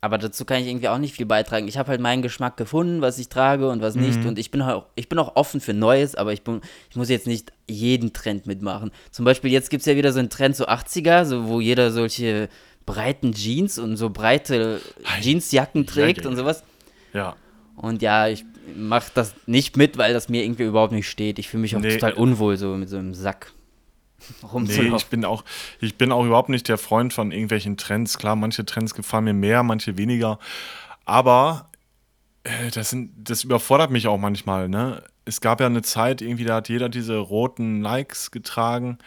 aber 0.00 0.18
dazu 0.18 0.44
kann 0.44 0.60
ich 0.60 0.68
irgendwie 0.68 0.88
auch 0.88 0.98
nicht 0.98 1.14
viel 1.14 1.26
beitragen. 1.26 1.66
Ich 1.66 1.78
habe 1.78 1.88
halt 1.88 2.00
meinen 2.00 2.20
Geschmack 2.20 2.58
gefunden, 2.58 3.00
was 3.00 3.18
ich 3.18 3.30
trage 3.30 3.70
und 3.70 3.80
was 3.80 3.94
nicht. 3.94 4.20
Mhm. 4.20 4.28
Und 4.28 4.38
ich 4.38 4.50
bin 4.50 4.60
auch, 4.60 4.86
ich 4.96 5.08
bin 5.08 5.18
auch 5.18 5.36
offen 5.36 5.60
für 5.60 5.72
Neues, 5.72 6.14
aber 6.14 6.32
ich, 6.34 6.42
bin, 6.42 6.60
ich 6.90 6.96
muss 6.96 7.08
jetzt 7.08 7.26
nicht 7.26 7.52
jeden 7.68 8.12
Trend 8.12 8.46
mitmachen. 8.46 8.90
Zum 9.10 9.24
Beispiel, 9.24 9.50
jetzt 9.50 9.70
gibt 9.70 9.80
es 9.80 9.86
ja 9.86 9.96
wieder 9.96 10.12
so 10.12 10.18
einen 10.18 10.28
Trend, 10.28 10.56
so 10.56 10.66
80er, 10.66 11.24
so, 11.24 11.46
wo 11.46 11.58
jeder 11.58 11.90
solche 11.90 12.50
breiten 12.86 13.32
Jeans 13.32 13.78
und 13.78 13.96
so 13.96 14.10
breite 14.10 14.80
Ei. 15.04 15.20
Jeansjacken 15.20 15.84
Ja, 15.84 15.90
trägt 15.90 16.22
ja, 16.22 16.26
und 16.28 16.32
ja. 16.36 16.38
sowas. 16.38 16.64
Ja. 17.12 17.36
Und 17.76 18.02
ja, 18.02 18.28
ich 18.28 18.44
mache 18.76 19.10
das 19.14 19.34
nicht 19.46 19.76
mit, 19.76 19.98
weil 19.98 20.12
das 20.12 20.28
mir 20.28 20.44
irgendwie 20.44 20.64
überhaupt 20.64 20.92
nicht 20.92 21.08
steht. 21.08 21.38
Ich 21.38 21.48
fühle 21.48 21.62
mich 21.62 21.76
auch 21.76 21.80
Nee. 21.80 21.94
total 21.94 22.12
unwohl, 22.14 22.56
so 22.56 22.76
mit 22.76 22.88
so 22.88 22.98
einem 22.98 23.14
Sack 23.14 23.52
Nee, 24.54 24.92
ich 24.96 25.06
bin 25.06 25.24
auch, 25.24 25.44
ich 25.80 25.96
bin 25.96 26.12
auch 26.12 26.24
überhaupt 26.24 26.48
nicht 26.48 26.68
der 26.68 26.78
Freund 26.78 27.12
von 27.12 27.30
irgendwelchen 27.30 27.76
Trends. 27.76 28.18
Klar, 28.18 28.36
manche 28.36 28.64
Trends 28.64 28.94
gefallen 28.94 29.24
mir 29.24 29.34
mehr, 29.34 29.62
manche 29.62 29.96
weniger. 29.98 30.38
Aber 31.04 31.68
äh, 32.44 32.70
das, 32.72 32.90
sind, 32.90 33.12
das 33.16 33.44
überfordert 33.44 33.90
mich 33.90 34.06
auch 34.06 34.18
manchmal. 34.18 34.68
Ne? 34.68 35.02
Es 35.24 35.40
gab 35.40 35.60
ja 35.60 35.66
eine 35.66 35.82
Zeit, 35.82 36.22
irgendwie, 36.22 36.44
da 36.44 36.56
hat 36.56 36.68
jeder 36.68 36.88
diese 36.88 37.16
roten 37.18 37.80
Nikes 37.80 38.30
getragen 38.30 38.98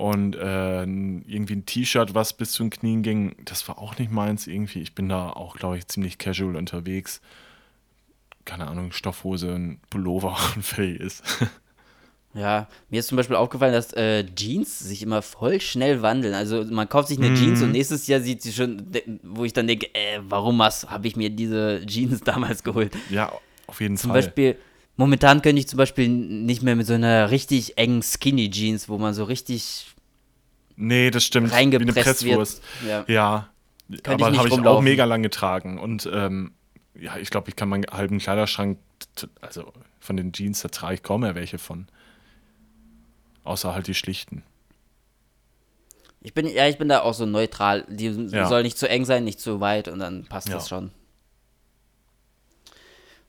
und 0.00 0.34
äh, 0.36 0.82
irgendwie 0.82 1.54
ein 1.56 1.66
T-Shirt, 1.66 2.14
was 2.14 2.32
bis 2.32 2.52
zu 2.52 2.62
den 2.64 2.70
Knien 2.70 3.02
ging. 3.02 3.36
Das 3.44 3.66
war 3.68 3.78
auch 3.78 3.98
nicht 3.98 4.10
meins 4.10 4.46
irgendwie. 4.46 4.80
Ich 4.80 4.94
bin 4.94 5.08
da 5.08 5.30
auch, 5.30 5.56
glaube 5.56 5.78
ich, 5.78 5.86
ziemlich 5.88 6.18
casual 6.18 6.56
unterwegs. 6.56 7.20
Keine 8.44 8.66
Ahnung, 8.66 8.92
Stoffhose, 8.92 9.52
ein 9.54 9.80
Pullover 9.90 10.36
und 10.56 10.62
fertig 10.64 11.00
ist. 11.00 11.22
Ja, 12.32 12.68
mir 12.88 13.00
ist 13.00 13.08
zum 13.08 13.16
Beispiel 13.16 13.34
aufgefallen, 13.36 13.72
dass 13.72 13.92
äh, 13.92 14.24
Jeans 14.36 14.78
sich 14.78 15.02
immer 15.02 15.20
voll 15.20 15.60
schnell 15.60 16.00
wandeln. 16.00 16.32
Also 16.32 16.64
man 16.64 16.88
kauft 16.88 17.08
sich 17.08 17.18
Mhm. 17.18 17.24
eine 17.24 17.34
Jeans 17.34 17.60
und 17.62 17.72
nächstes 17.72 18.06
Jahr 18.06 18.20
sieht 18.20 18.40
sie 18.42 18.52
schon, 18.52 18.86
wo 19.24 19.44
ich 19.44 19.52
dann 19.52 19.66
denke, 19.66 19.92
äh, 19.94 20.20
warum 20.22 20.62
habe 20.62 21.08
ich 21.08 21.16
mir 21.16 21.28
diese 21.30 21.84
Jeans 21.86 22.20
damals 22.24 22.62
geholt? 22.62 22.96
ja, 23.10 23.32
auf 23.66 23.80
jeden 23.80 23.96
Zum 23.96 24.10
Fall. 24.10 24.22
Beispiel, 24.22 24.56
momentan 24.96 25.42
könnte 25.42 25.60
ich 25.60 25.68
zum 25.68 25.76
Beispiel 25.76 26.08
nicht 26.08 26.62
mehr 26.62 26.76
mit 26.76 26.86
so 26.86 26.94
einer 26.94 27.30
richtig 27.30 27.78
engen 27.78 28.02
Skinny 28.02 28.50
Jeans, 28.50 28.88
wo 28.88 28.98
man 28.98 29.14
so 29.14 29.24
richtig 29.24 29.86
Nee, 30.76 31.10
das 31.10 31.24
stimmt. 31.24 31.52
reingepresst 31.52 32.24
Wie 32.24 32.30
eine 32.32 32.38
Presswurst. 32.38 32.62
wird. 32.82 33.08
Ja. 33.08 33.14
Ja, 33.14 33.48
ich 33.88 34.08
aber 34.08 34.32
habe 34.36 34.48
ich 34.48 34.52
auch 34.66 34.80
mega 34.80 35.04
lang 35.04 35.22
getragen. 35.22 35.78
Und 35.78 36.08
ähm, 36.12 36.52
ja, 36.98 37.16
ich 37.18 37.30
glaube, 37.30 37.48
ich 37.50 37.56
kann 37.56 37.68
meinen 37.68 37.84
halben 37.90 38.18
Kleiderschrank, 38.18 38.78
also 39.40 39.72
von 39.98 40.16
den 40.16 40.32
Jeans, 40.32 40.62
da 40.62 40.68
trage 40.68 40.94
ich 40.94 41.02
kaum 41.02 41.20
mehr 41.22 41.34
welche 41.34 41.58
von. 41.58 41.86
Außer 43.44 43.74
halt 43.74 43.86
die 43.88 43.94
schlichten. 43.94 44.42
Ich 46.22 46.34
bin, 46.34 46.46
ja, 46.46 46.68
ich 46.68 46.76
bin 46.78 46.88
da 46.88 47.00
auch 47.00 47.14
so 47.14 47.24
neutral. 47.26 47.84
Die 47.88 48.06
Ja. 48.06 48.46
soll 48.46 48.62
nicht 48.62 48.76
zu 48.78 48.88
eng 48.88 49.04
sein, 49.06 49.24
nicht 49.24 49.40
zu 49.40 49.60
weit 49.60 49.88
und 49.88 49.98
dann 49.98 50.24
passt 50.24 50.48
Ja. 50.48 50.54
das 50.54 50.68
schon. 50.68 50.90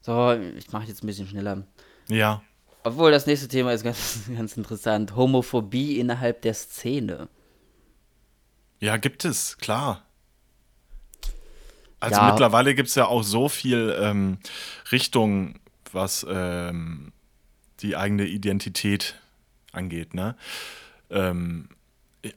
So, 0.01 0.33
ich 0.33 0.71
mache 0.71 0.85
jetzt 0.87 1.03
ein 1.03 1.07
bisschen 1.07 1.27
schneller. 1.27 1.63
Ja. 2.09 2.41
Obwohl, 2.83 3.11
das 3.11 3.27
nächste 3.27 3.47
Thema 3.47 3.71
ist 3.73 3.83
ganz, 3.83 4.21
ganz 4.35 4.57
interessant. 4.57 5.15
Homophobie 5.15 5.99
innerhalb 5.99 6.41
der 6.41 6.53
Szene. 6.53 7.29
Ja, 8.79 8.97
gibt 8.97 9.25
es, 9.25 9.57
klar. 9.57 10.03
Also 11.99 12.19
Ja. 12.19 12.31
mittlerweile 12.31 12.73
gibt 12.73 12.89
es 12.89 12.95
ja 12.95 13.05
auch 13.05 13.21
so 13.21 13.47
viel 13.47 13.95
ähm, 14.01 14.39
Richtung, 14.91 15.59
was 15.91 16.25
ähm, 16.27 17.11
die 17.81 17.95
eigene 17.95 18.25
Identität 18.25 19.19
angeht. 19.71 20.15
Ne? 20.15 20.35
Ähm, 21.11 21.69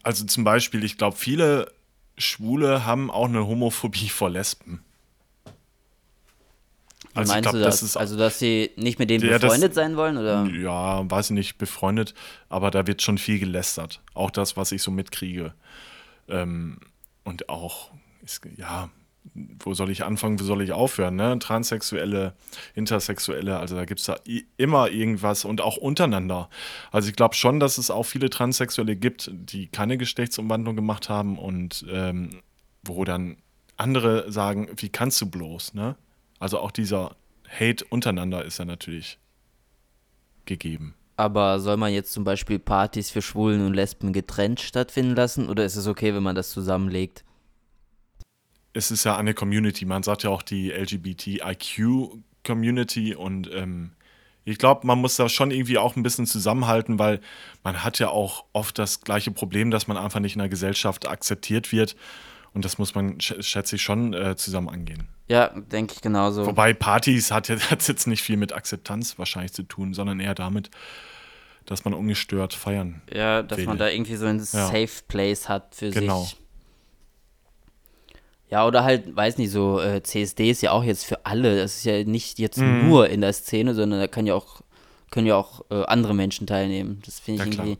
also 0.03 0.27
zum 0.27 0.45
Beispiel, 0.45 0.85
ich 0.85 0.99
glaube, 0.99 1.17
viele 1.17 1.73
Schwule 2.19 2.85
haben 2.85 3.11
auch 3.11 3.25
eine 3.25 3.47
Homophobie 3.47 4.11
vor 4.11 4.29
Lesben. 4.29 4.85
Wie 7.15 7.19
Also 7.21 7.33
meinst 7.33 7.43
glaube, 7.45 7.59
du 7.59 7.65
das? 7.65 7.81
das 7.81 7.97
also, 7.97 8.17
dass 8.17 8.39
sie 8.39 8.71
nicht 8.77 8.99
mit 8.99 9.09
denen 9.11 9.25
Ja, 9.25 9.33
das- 9.33 9.43
befreundet 9.43 9.75
sein 9.75 9.97
wollen? 9.97 10.17
Oder? 10.19 10.47
ja, 10.47 11.09
weiß 11.11 11.27
ich 11.31 11.35
nicht, 11.35 11.59
befreundet, 11.59 12.13
aber 12.49 12.71
da 12.71 12.87
wird 12.87 13.03
schon 13.03 13.19
viel 13.19 13.39
gelästert. 13.39 14.01
Auch 14.15 14.31
das, 14.31 14.57
was 14.57 14.73
ich 14.73 14.83
so 14.83 14.91
mitkriege. 14.91 15.55
Ähm, 16.29 16.79
und 17.25 17.49
auch, 17.49 17.91
ist, 18.25 18.41
ja, 18.57 18.91
wo 19.33 19.73
soll 19.75 19.91
ich 19.91 20.05
anfangen, 20.05 20.39
wo 20.39 20.45
soll 20.45 20.61
ich 20.63 20.73
aufhören? 20.73 21.17
Ne? 21.17 21.39
Transsexuelle, 21.39 22.35
Intersexuelle, 22.75 23.59
also 23.59 23.75
da 23.75 23.85
gibt 23.87 24.01
es 24.01 24.07
da 24.07 24.17
immer 24.59 24.91
irgendwas 24.91 25.45
und 25.47 25.61
auch 25.63 25.77
untereinander. 25.79 26.51
Also 26.93 27.09
ich 27.09 27.17
glaube 27.17 27.35
schon, 27.35 27.59
dass 27.61 27.79
es 27.79 27.91
auch 27.91 28.03
viele 28.05 28.29
Transsexuelle 28.29 28.97
gibt, 28.97 29.31
die 29.33 29.69
keine 29.69 29.97
Geschlechtsumwandlung 29.97 30.77
gemacht 30.77 31.09
haben 31.09 31.39
und 31.39 31.87
ähm, 31.91 32.41
wo 32.83 33.05
dann 33.05 33.37
andere 33.77 34.31
sagen, 34.31 34.69
wie 34.77 34.91
kannst 34.91 35.21
du 35.23 35.27
bloß? 35.31 35.73
Ne? 35.75 35.97
Also 36.39 36.59
auch 36.59 36.71
dieser 36.71 37.17
Hate 37.49 37.85
untereinander 37.89 38.45
ist 38.45 38.59
ja 38.59 38.65
natürlich 38.65 39.19
gegeben. 40.45 40.95
Aber 41.17 41.61
soll 41.61 41.77
man 41.77 41.93
jetzt 41.93 42.13
zum 42.13 42.25
Beispiel 42.25 42.59
Partys 42.59 43.11
für 43.11 43.23
Schwulen 43.23 43.65
und 43.65 43.75
Lesben 43.75 44.13
getrennt 44.13 44.61
stattfinden 44.61 45.15
lassen? 45.15 45.49
Oder 45.49 45.65
ist 45.65 45.77
es 45.77 45.87
okay, 45.87 46.13
wenn 46.15 46.25
man 46.25 46.35
das 46.35 46.51
zusammenlegt? 46.51 47.25
es 48.75 48.91
ist 48.91 49.05
ja 49.05 49.17
eine 49.17 49.33
Community. 49.33 49.87
Man 49.87 50.03
sagt 50.03 50.25
ja 50.25 50.31
auch 50.31 50.43
die 50.43 50.71
LGBTIQ-Community 50.71 53.15
und 53.15 53.51
ähm, 53.55 53.93
ich 54.45 54.59
glaube, 54.59 54.87
man 54.87 55.01
muss 55.01 55.17
da 55.17 55.31
schon 55.31 55.51
irgendwie 55.51 55.79
auch 55.79 55.97
ein 55.97 56.03
bisschen 56.03 56.27
zusammenhalten, 56.27 56.99
weil 56.99 57.23
man 57.63 57.83
hat 57.83 57.99
ja 57.99 58.11
auch 58.11 58.45
oft 58.53 58.79
das 58.79 59.01
gleiche 59.01 59.31
Problem, 59.31 59.71
dass 59.71 59.87
man 59.87 59.97
einfach 59.97 60.21
nicht 60.21 60.35
in 60.35 60.41
der 60.41 60.51
Gesellschaft 60.51 61.09
akzeptiert 61.09 61.73
wird. 61.73 61.97
Und 62.55 62.65
das 62.65 62.79
muss 62.79 62.95
man, 62.95 63.21
sch 63.21 63.35
schätze 63.41 63.77
ich, 63.77 63.83
schon 63.83 64.15
äh, 64.15 64.37
zusammen 64.37 64.69
angehen. 64.69 65.09
Ja, 65.29 65.49
denke 65.49 65.95
ich 65.95 66.01
genauso. 66.01 66.47
Wobei 66.47 66.73
Partys 66.73 67.31
hat 67.31 67.49
hat's 67.71 67.89
jetzt 67.89 68.07
nicht 68.07 68.23
viel 68.23 68.37
mit 68.37 68.53
Akzeptanz 68.53 69.19
wahrscheinlich 69.19 69.53
zu 69.53 69.65
tun, 69.65 69.93
sondern 69.93 70.21
eher 70.21 70.35
damit, 70.35 70.71
dass 71.67 71.85
man 71.85 71.95
ungestört 71.95 72.55
feiern. 72.55 73.03
ja, 73.13 73.43
dass 73.43 73.59
man 73.61 73.71
will. 73.71 73.79
da 73.79 73.89
irgendwie 73.89 74.17
so 74.17 74.27
ein 74.27 74.39
Ja. 74.39 74.45
Safe 74.45 74.89
Place 75.09 75.49
hat 75.49 75.75
für 75.75 75.91
Genau. 75.91 76.23
sich. 76.23 76.37
Ja, 78.51 78.67
oder 78.67 78.85
halt, 78.85 79.17
weiß 79.17 79.39
nicht, 79.39 79.51
so 79.51 79.81
äh, 79.81 80.03
CSD 80.03 80.51
ist 80.51 80.63
ja 80.63 80.71
auch 80.71 80.85
jetzt 80.85 81.05
für 81.07 81.25
alle. 81.27 81.57
Das 81.57 81.77
ist 81.79 81.85
ja 81.85 82.05
nicht 82.05 82.39
jetzt 82.39 82.59
Mhm. 82.59 82.89
nur 82.89 83.09
in 83.09 83.21
der 83.21 83.33
Szene, 83.33 83.75
sondern 83.75 83.99
da 83.99 84.07
kann 84.07 84.27
ja 84.27 84.35
auch, 84.35 84.61
können 85.11 85.27
ja 85.27 85.35
auch 85.37 85.65
äh, 85.71 85.83
andere 85.87 86.15
Menschen 86.15 86.47
teilnehmen. 86.47 87.03
Das 87.05 87.19
finde 87.19 87.43
ich 87.49 87.57
Ja, 87.57 87.65
klar. 87.65 87.77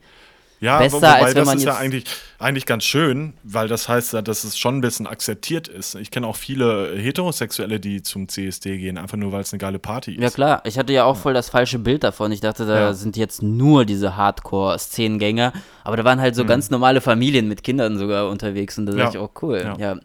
Ja, 0.61 0.79
Besser, 0.79 0.93
wo- 0.93 0.97
wobei 1.01 1.13
als 1.21 1.27
wenn 1.29 1.35
das 1.35 1.45
man 1.47 1.57
ist 1.57 1.63
ja 1.65 1.75
eigentlich, 1.77 2.05
eigentlich 2.39 2.65
ganz 2.65 2.85
schön, 2.85 3.33
weil 3.43 3.67
das 3.67 3.89
heißt 3.89 4.13
ja, 4.13 4.21
dass 4.21 4.43
es 4.45 4.57
schon 4.57 4.77
ein 4.77 4.81
bisschen 4.81 5.05
akzeptiert 5.05 5.67
ist. 5.67 5.95
Ich 5.95 6.11
kenne 6.11 6.25
auch 6.27 6.37
viele 6.37 6.95
Heterosexuelle, 6.97 7.79
die 7.79 8.01
zum 8.01 8.29
CSD 8.29 8.77
gehen, 8.77 8.97
einfach 8.97 9.17
nur, 9.17 9.31
weil 9.33 9.41
es 9.41 9.51
eine 9.51 9.59
geile 9.59 9.79
Party 9.79 10.15
ist. 10.15 10.21
Ja 10.23 10.29
klar, 10.29 10.61
ich 10.65 10.77
hatte 10.79 10.93
ja 10.93 11.03
auch 11.03 11.17
voll 11.17 11.33
das 11.33 11.49
falsche 11.49 11.77
Bild 11.77 12.03
davon. 12.03 12.31
Ich 12.31 12.39
dachte, 12.39 12.65
da 12.65 12.79
Ja. 12.79 12.93
sind 12.93 13.17
jetzt 13.17 13.43
nur 13.43 13.83
diese 13.85 14.15
Hardcore-Szenengänger, 14.15 15.51
aber 15.83 15.97
da 15.97 16.03
waren 16.05 16.21
halt 16.21 16.35
so 16.35 16.45
ganz 16.45 16.69
normale 16.69 17.01
Familien 17.01 17.47
mit 17.47 17.63
Kindern 17.63 17.97
sogar 17.97 18.29
unterwegs 18.29 18.77
und 18.77 18.85
da 18.85 18.93
Mhm. 18.93 18.97
Ja. 18.99 19.03
dachte 19.05 19.17
ich, 19.17 19.23
oh 19.23 19.29
cool, 19.41 19.61
ja. 19.61 19.77
Ja. 19.77 19.99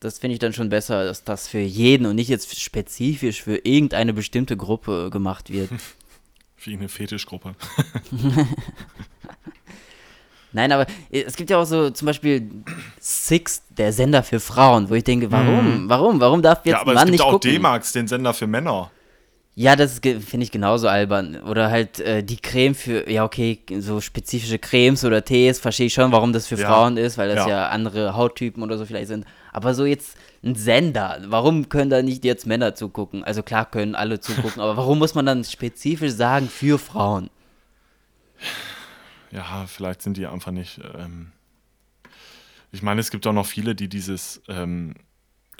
Das 0.00 0.18
finde 0.18 0.34
ich 0.34 0.40
dann 0.40 0.52
schon 0.52 0.68
besser, 0.68 1.04
dass 1.04 1.24
das 1.24 1.48
für 1.48 1.60
jeden 1.60 2.06
und 2.06 2.16
nicht 2.16 2.28
jetzt 2.28 2.60
spezifisch 2.60 3.42
für 3.42 3.56
irgendeine 3.56 4.12
bestimmte 4.12 4.56
Gruppe 4.56 5.08
gemacht 5.10 5.50
wird. 5.50 5.70
Wie 6.64 6.74
eine 6.74 6.88
Fetischgruppe. 6.88 7.54
Nein, 10.52 10.70
aber 10.70 10.86
es 11.10 11.34
gibt 11.34 11.50
ja 11.50 11.58
auch 11.58 11.64
so 11.64 11.90
zum 11.90 12.06
Beispiel 12.06 12.48
Six, 13.00 13.62
der 13.70 13.92
Sender 13.92 14.22
für 14.22 14.38
Frauen, 14.38 14.88
wo 14.88 14.94
ich 14.94 15.02
denke, 15.02 15.32
warum, 15.32 15.88
warum, 15.88 16.20
warum 16.20 16.42
darf 16.42 16.58
jetzt 16.64 16.66
Mhm. 16.66 16.70
ja, 16.70 16.80
aber 16.80 16.90
ein 16.92 16.96
es 16.96 17.00
Mann 17.00 17.06
gibt 17.06 17.12
nicht 17.12 17.22
auch 17.22 17.32
gucken? 17.32 17.50
D-Max, 17.50 17.92
den 17.92 18.06
Sender 18.06 18.32
für 18.32 18.46
Männer. 18.46 18.90
Ja, 19.56 19.74
das 19.76 19.98
finde 20.00 20.44
ich 20.44 20.50
genauso 20.52 20.88
albern. 20.88 21.40
Oder 21.42 21.70
halt 21.70 21.98
äh, 22.00 22.22
die 22.22 22.36
Creme 22.36 22.74
für, 22.74 23.08
ja 23.10 23.24
okay, 23.24 23.60
so 23.80 24.00
spezifische 24.00 24.58
Cremes 24.58 25.04
oder 25.04 25.24
Tees, 25.24 25.58
verstehe 25.58 25.86
ich 25.86 25.94
schon, 25.94 26.12
warum 26.12 26.32
das 26.32 26.46
für 26.46 26.56
Ja. 26.56 26.68
Frauen 26.68 26.96
ist, 26.96 27.18
weil 27.18 27.28
das 27.28 27.46
ja. 27.46 27.48
Ja. 27.48 27.68
andere 27.68 28.14
Hauttypen 28.16 28.62
oder 28.62 28.78
so 28.78 28.86
vielleicht 28.86 29.08
sind. 29.08 29.24
Aber 29.54 29.72
so 29.72 29.86
jetzt 29.86 30.18
ein 30.42 30.56
Sender, 30.56 31.22
warum 31.28 31.68
können 31.68 31.88
da 31.88 32.02
nicht 32.02 32.24
jetzt 32.24 32.44
Männer 32.44 32.74
zugucken? 32.74 33.22
Also 33.22 33.44
klar 33.44 33.64
können 33.70 33.94
alle 33.94 34.18
zugucken, 34.18 34.60
aber 34.60 34.76
warum 34.76 34.98
muss 34.98 35.14
man 35.14 35.24
dann 35.24 35.44
spezifisch 35.44 36.12
sagen 36.12 36.48
für 36.48 36.78
Frauen? 36.78 37.30
Ja, 39.30 39.64
vielleicht 39.66 40.02
sind 40.02 40.16
die 40.16 40.26
einfach 40.26 40.50
nicht. 40.50 40.80
Ähm 40.98 41.30
ich 42.72 42.82
meine, 42.82 43.00
es 43.00 43.12
gibt 43.12 43.24
auch 43.28 43.32
noch 43.32 43.46
viele, 43.46 43.76
die 43.76 43.88
dieses 43.88 44.42
ähm, 44.48 44.94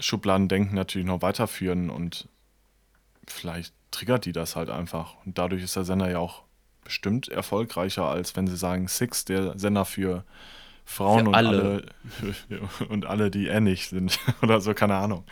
Schubladendenken 0.00 0.74
natürlich 0.74 1.06
noch 1.06 1.22
weiterführen 1.22 1.88
und 1.88 2.28
vielleicht 3.28 3.72
triggert 3.92 4.24
die 4.24 4.32
das 4.32 4.56
halt 4.56 4.70
einfach. 4.70 5.14
Und 5.24 5.38
dadurch 5.38 5.62
ist 5.62 5.76
der 5.76 5.84
Sender 5.84 6.10
ja 6.10 6.18
auch 6.18 6.42
bestimmt 6.82 7.28
erfolgreicher, 7.28 8.06
als 8.08 8.34
wenn 8.34 8.48
sie 8.48 8.56
sagen, 8.56 8.88
Six, 8.88 9.24
der 9.24 9.56
Sender 9.56 9.84
für 9.84 10.24
Frauen 10.84 11.28
und 11.28 11.34
alle. 11.34 11.48
alle. 11.62 11.82
und 12.88 13.06
alle, 13.06 13.30
die 13.30 13.46
ähnlich 13.48 13.88
sind. 13.88 14.18
Oder 14.42 14.60
so, 14.60 14.74
keine 14.74 14.94
Ahnung. 14.96 15.24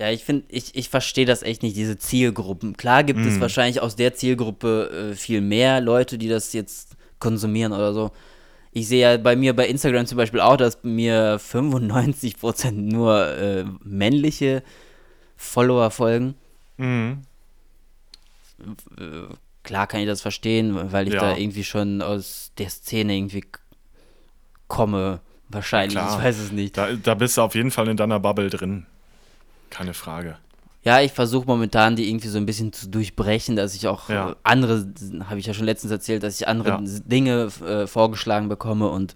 Ja, 0.00 0.10
ich 0.10 0.24
finde, 0.24 0.44
ich, 0.48 0.74
ich 0.74 0.88
verstehe 0.88 1.26
das 1.26 1.42
echt 1.42 1.62
nicht, 1.62 1.76
diese 1.76 1.96
Zielgruppen. 1.96 2.76
Klar 2.76 3.04
gibt 3.04 3.20
Mhm. 3.20 3.28
es 3.28 3.40
wahrscheinlich 3.40 3.80
aus 3.80 3.94
der 3.94 4.14
Zielgruppe 4.14 5.10
äh, 5.12 5.14
viel 5.14 5.40
mehr 5.40 5.80
Leute, 5.80 6.18
die 6.18 6.28
das 6.28 6.52
jetzt 6.52 6.96
konsumieren 7.20 7.72
oder 7.72 7.92
so. 7.94 8.10
ich 8.72 8.88
sehe 8.88 9.00
ja 9.02 9.16
bei 9.18 9.36
mir 9.36 9.54
bei 9.54 9.68
Instagram 9.68 10.06
zum 10.06 10.16
Beispiel 10.16 10.40
auch, 10.40 10.56
dass 10.56 10.82
mir 10.82 11.38
95% 11.38 12.72
nur 12.72 13.28
äh, 13.28 13.64
männliche 13.84 14.62
Follower 15.36 15.90
folgen. 15.92 16.34
Mhm. 16.78 17.22
Äh, 18.98 19.34
klar 19.62 19.86
kann 19.86 20.00
ich 20.00 20.06
das 20.06 20.22
verstehen, 20.22 20.90
weil 20.92 21.06
ich 21.08 21.14
Ja. 21.14 21.20
da 21.20 21.36
irgendwie 21.36 21.64
schon 21.64 22.02
aus 22.02 22.52
der 22.58 22.70
Szene 22.70 23.14
irgendwie 23.16 23.44
komme. 24.72 25.20
Wahrscheinlich, 25.48 25.92
Klar. 25.98 26.18
ich 26.18 26.24
weiß 26.24 26.38
es 26.38 26.50
nicht. 26.52 26.76
Da, 26.78 26.92
da 26.92 27.14
bist 27.14 27.36
du 27.36 27.42
auf 27.42 27.54
jeden 27.54 27.70
Fall 27.70 27.86
in 27.88 27.96
deiner 27.98 28.18
Bubble 28.18 28.48
drin. 28.48 28.86
Keine 29.70 29.92
Frage. 29.92 30.36
Ja, 30.82 31.00
ich 31.00 31.12
versuche 31.12 31.46
momentan 31.46 31.94
die 31.94 32.08
irgendwie 32.08 32.28
so 32.28 32.38
ein 32.38 32.46
bisschen 32.46 32.72
zu 32.72 32.88
durchbrechen, 32.88 33.54
dass 33.54 33.74
ich 33.74 33.86
auch 33.86 34.08
Ja. 34.08 34.30
äh, 34.30 34.34
andere, 34.44 34.86
habe 35.28 35.38
ich 35.38 35.46
ja 35.46 35.54
schon 35.54 35.66
letztens 35.66 35.92
erzählt, 35.92 36.22
dass 36.22 36.40
ich 36.40 36.48
andere 36.48 36.70
Ja. 36.70 36.80
Dinge 37.04 37.48
äh, 37.66 37.86
vorgeschlagen 37.86 38.48
bekomme 38.48 38.88
und 38.88 39.14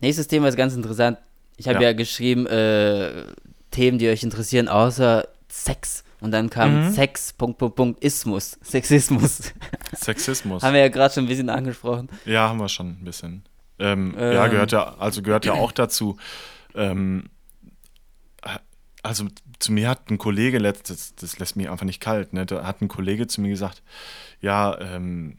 nächstes 0.00 0.26
Thema 0.28 0.48
ist 0.48 0.56
ganz 0.56 0.74
interessant. 0.74 1.18
Ich 1.56 1.66
habe 1.68 1.76
Ja. 1.82 1.90
ja. 1.90 1.92
geschrieben, 1.92 2.46
äh, 2.46 3.24
Themen, 3.70 3.98
die 3.98 4.08
euch 4.08 4.22
interessieren, 4.22 4.68
außer 4.68 5.26
Sex. 5.48 6.02
Und 6.20 6.32
dann 6.32 6.50
kam 6.50 6.86
Mhm. 6.88 6.92
Sex, 6.92 7.32
Punkt, 7.32 7.58
Punkt, 7.58 7.76
Punkt, 7.76 8.02
Ismus, 8.04 8.58
Sexismus. 8.62 9.52
Sexismus. 9.94 10.62
haben 10.62 10.74
wir 10.74 10.80
ja 10.80 10.88
gerade 10.88 11.14
schon 11.14 11.24
ein 11.24 11.28
bisschen 11.28 11.48
angesprochen. 11.50 12.08
Ja, 12.24 12.48
haben 12.48 12.58
wir 12.58 12.68
schon 12.68 12.88
ein 13.00 13.04
bisschen. 13.04 13.42
Ähm, 13.78 14.14
Ähm. 14.18 14.32
Ja, 14.32 14.46
gehört 14.48 14.72
ja, 14.72 14.96
also 14.98 15.22
gehört 15.22 15.44
ja 15.44 15.54
auch 15.54 15.72
dazu. 15.72 16.16
Ähm, 16.74 17.30
also 19.02 19.26
zu 19.58 19.72
mir 19.72 19.88
hat 19.88 20.10
ein 20.10 20.18
Kollege 20.18 20.58
letztes, 20.58 21.14
das 21.14 21.38
lässt 21.38 21.56
mich 21.56 21.70
einfach 21.70 21.86
nicht 21.86 22.00
kalt, 22.00 22.32
ne? 22.32 22.46
Da 22.46 22.64
hat 22.64 22.82
ein 22.82 22.88
Kollege 22.88 23.26
zu 23.26 23.40
mir 23.40 23.48
gesagt, 23.48 23.82
ja, 24.40 24.78
ähm, 24.80 25.36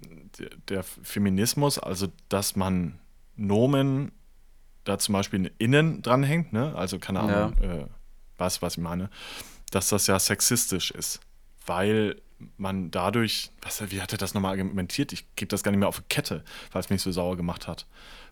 der, 0.70 0.84
Feminismus, 0.84 1.78
also 1.78 2.08
dass 2.30 2.56
man 2.56 3.00
Nomen 3.36 4.12
da 4.86 4.98
zum 4.98 5.14
Beispiel 5.14 5.52
innen 5.58 6.02
dranhängt, 6.02 6.54
ne? 6.54 6.74
Also 6.76 7.00
keine 7.00 7.20
Ahnung, 7.20 7.58
äh, 7.62 7.86
was, 8.38 8.62
was 8.62 8.74
ich 8.74 8.84
meine, 8.84 9.10
dass 9.72 9.90
das 9.90 10.08
ja 10.08 10.18
sexistisch 10.20 10.92
ist, 10.92 11.20
weil 11.66 12.22
man 12.58 12.92
dadurch, 12.92 13.52
was, 13.62 13.92
wie 13.92 14.02
hat 14.02 14.12
er 14.12 14.18
das 14.18 14.34
nochmal 14.34 14.52
argumentiert? 14.52 15.14
Ich 15.14 15.26
gebe 15.36 15.50
das 15.50 15.64
gar 15.64 15.72
nicht 15.72 15.80
mehr 15.80 15.88
auf 15.90 16.00
die 16.00 16.08
Kette, 16.10 16.44
weil 16.72 16.80
es 16.80 16.90
mich 16.90 17.02
so 17.02 17.12
sauer 17.12 17.38
gemacht 17.38 17.68
hat. 17.68 17.86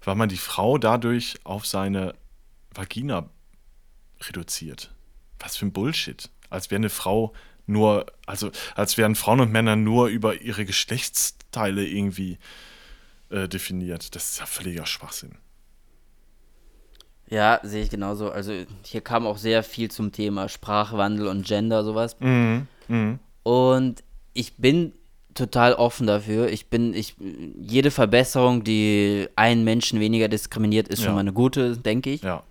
Weil 0.04 0.16
man 0.16 0.30
die 0.30 0.38
Frau 0.38 0.78
dadurch 0.78 1.40
auf 1.44 1.66
seine 1.66 2.14
Vagina 2.74 3.30
reduziert. 4.22 4.94
Was 5.40 5.58
für 5.58 5.66
ein 5.66 5.74
Bullshit. 5.74 6.30
Als 6.50 6.72
wäre 6.72 6.80
eine 6.80 6.90
Frau 6.90 7.34
nur, 7.66 8.06
also 8.26 8.52
als 8.76 8.98
wären 8.98 9.16
Frauen 9.16 9.42
und 9.42 9.52
Männer 9.52 9.76
nur 9.76 10.08
über 10.08 10.42
ihre 10.42 10.66
Geschlechtsteile 10.66 11.86
irgendwie 11.86 12.40
äh, 13.30 13.48
definiert. 13.48 14.16
Das 14.16 14.32
ist 14.32 14.40
ja 14.40 14.46
völliger 14.46 14.86
Schwachsinn. 14.86 15.38
Ja, 17.30 17.60
sehe 17.64 17.84
ich 17.84 17.90
genauso. 17.90 18.32
Also 18.32 18.54
hier 18.84 19.02
kam 19.02 19.28
auch 19.28 19.38
sehr 19.38 19.64
viel 19.64 19.92
zum 19.92 20.14
Thema 20.14 20.48
Sprachwandel 20.48 21.28
und 21.28 21.46
Gender, 21.46 21.84
sowas. 21.84 22.18
Mhm. 22.22 22.68
Mhm. 22.88 23.20
Und 23.48 24.04
ich 24.34 24.58
bin 24.58 24.92
total 25.34 25.74
offen 25.76 26.06
dafür. 26.06 26.50
Ich 26.50 26.68
bin, 26.68 26.94
ich, 26.94 27.16
jede 27.62 27.92
Verbesserung, 27.92 28.66
die 28.66 29.28
einen 29.38 29.64
Menschen 29.64 30.02
weniger 30.02 30.28
diskriminiert, 30.28 30.90
ist 30.90 31.00
Ja. 31.00 31.06
schon 31.06 31.14
mal 31.14 31.22
eine 31.22 31.32
gute, 31.32 31.78
denke 31.78 32.10
ich. 32.10 32.24
Ja. 32.24 32.44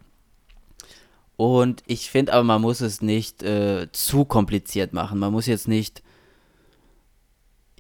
Und 1.36 1.82
ich 1.86 2.08
finde 2.10 2.32
aber, 2.32 2.44
man 2.44 2.62
muss 2.62 2.80
es 2.80 3.02
nicht 3.02 3.42
äh, 3.42 3.88
zu 3.92 4.24
kompliziert 4.24 4.94
machen. 4.94 5.18
Man 5.18 5.32
muss 5.32 5.44
jetzt 5.44 5.68
nicht. 5.68 6.02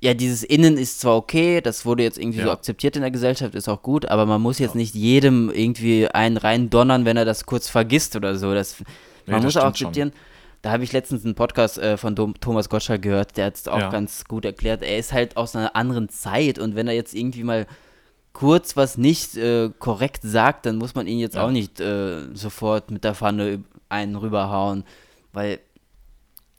Ja, 0.02 0.12
dieses 0.12 0.42
Innen 0.44 0.76
ist 0.76 1.00
zwar 1.00 1.16
okay, 1.16 1.62
das 1.62 1.86
wurde 1.86 2.02
jetzt 2.02 2.18
irgendwie 2.18 2.40
so 2.40 2.48
Ja. 2.48 2.52
akzeptiert 2.52 2.96
in 2.96 3.02
der 3.02 3.10
Gesellschaft, 3.10 3.54
ist 3.54 3.66
auch 3.66 3.80
gut, 3.80 4.04
aber 4.04 4.26
man 4.26 4.42
muss 4.42 4.58
jetzt 4.58 4.74
nicht 4.74 4.94
jedem 4.94 5.48
irgendwie 5.48 6.06
einen 6.08 6.36
rein 6.36 6.68
donnern, 6.68 7.06
wenn 7.06 7.16
er 7.16 7.24
das 7.24 7.46
kurz 7.46 7.70
vergisst 7.70 8.14
oder 8.14 8.36
so. 8.36 8.52
Das, 8.52 8.76
man 9.24 9.36
das 9.36 9.44
muss 9.44 9.56
auch 9.56 9.74
stimmt 9.74 9.96
schon. 9.96 10.12
Da 10.66 10.72
habe 10.72 10.82
ich 10.82 10.90
letztens 10.92 11.24
einen 11.24 11.36
Podcast 11.36 11.78
äh, 11.78 11.96
von 11.96 12.16
Dom 12.16 12.34
Thomas 12.40 12.68
Gottschalk 12.68 13.00
gehört, 13.00 13.36
der 13.36 13.46
hat 13.46 13.54
es 13.54 13.68
auch 13.68 13.78
Ja. 13.78 13.88
ganz 13.88 14.24
gut 14.24 14.44
erklärt. 14.44 14.82
Er 14.82 14.98
ist 14.98 15.12
halt 15.12 15.36
aus 15.36 15.54
einer 15.54 15.76
anderen 15.76 16.08
Zeit 16.08 16.58
und 16.58 16.74
wenn 16.74 16.88
er 16.88 16.94
jetzt 16.94 17.14
irgendwie 17.14 17.44
mal 17.44 17.68
kurz 18.32 18.76
was 18.76 18.98
nicht 18.98 19.36
äh, 19.36 19.70
korrekt 19.78 20.22
sagt, 20.24 20.66
dann 20.66 20.74
muss 20.78 20.96
man 20.96 21.06
ihn 21.06 21.20
jetzt 21.20 21.36
Ja. 21.36 21.44
auch 21.46 21.52
nicht 21.52 21.78
äh, 21.78 22.34
sofort 22.34 22.90
mit 22.90 23.04
der 23.04 23.14
Pfanne 23.14 23.62
einen 23.88 24.16
rüberhauen, 24.16 24.82
weil 25.32 25.60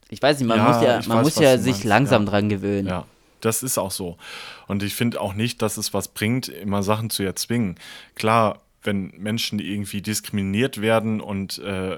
ich 0.08 0.22
weiß 0.22 0.40
nicht, 0.40 0.48
man 0.48 0.60
Ja, 0.60 0.68
muss 0.70 0.82
ja, 0.82 1.02
man 1.06 1.18
weiß, 1.18 1.24
muss 1.26 1.40
ja 1.44 1.58
sich 1.58 1.74
meinst, 1.74 1.84
langsam 1.84 2.26
dran 2.26 2.48
gewöhnen. 2.48 2.88
Ja, 2.88 3.04
das 3.42 3.62
ist 3.62 3.78
auch 3.78 3.92
so. 3.92 4.16
Und 4.68 4.84
ich 4.84 4.96
finde 4.96 5.20
auch 5.20 5.34
nicht, 5.34 5.62
dass 5.62 5.76
es 5.76 5.94
was 5.94 6.08
bringt, 6.08 6.48
immer 6.48 6.82
Sachen 6.82 7.10
zu 7.10 7.24
erzwingen. 7.24 7.76
Klar, 8.16 8.62
wenn 8.84 9.08
Menschen 9.18 9.60
irgendwie 9.60 10.02
diskriminiert 10.02 10.80
werden 10.80 11.20
und 11.20 11.58
äh, 11.60 11.98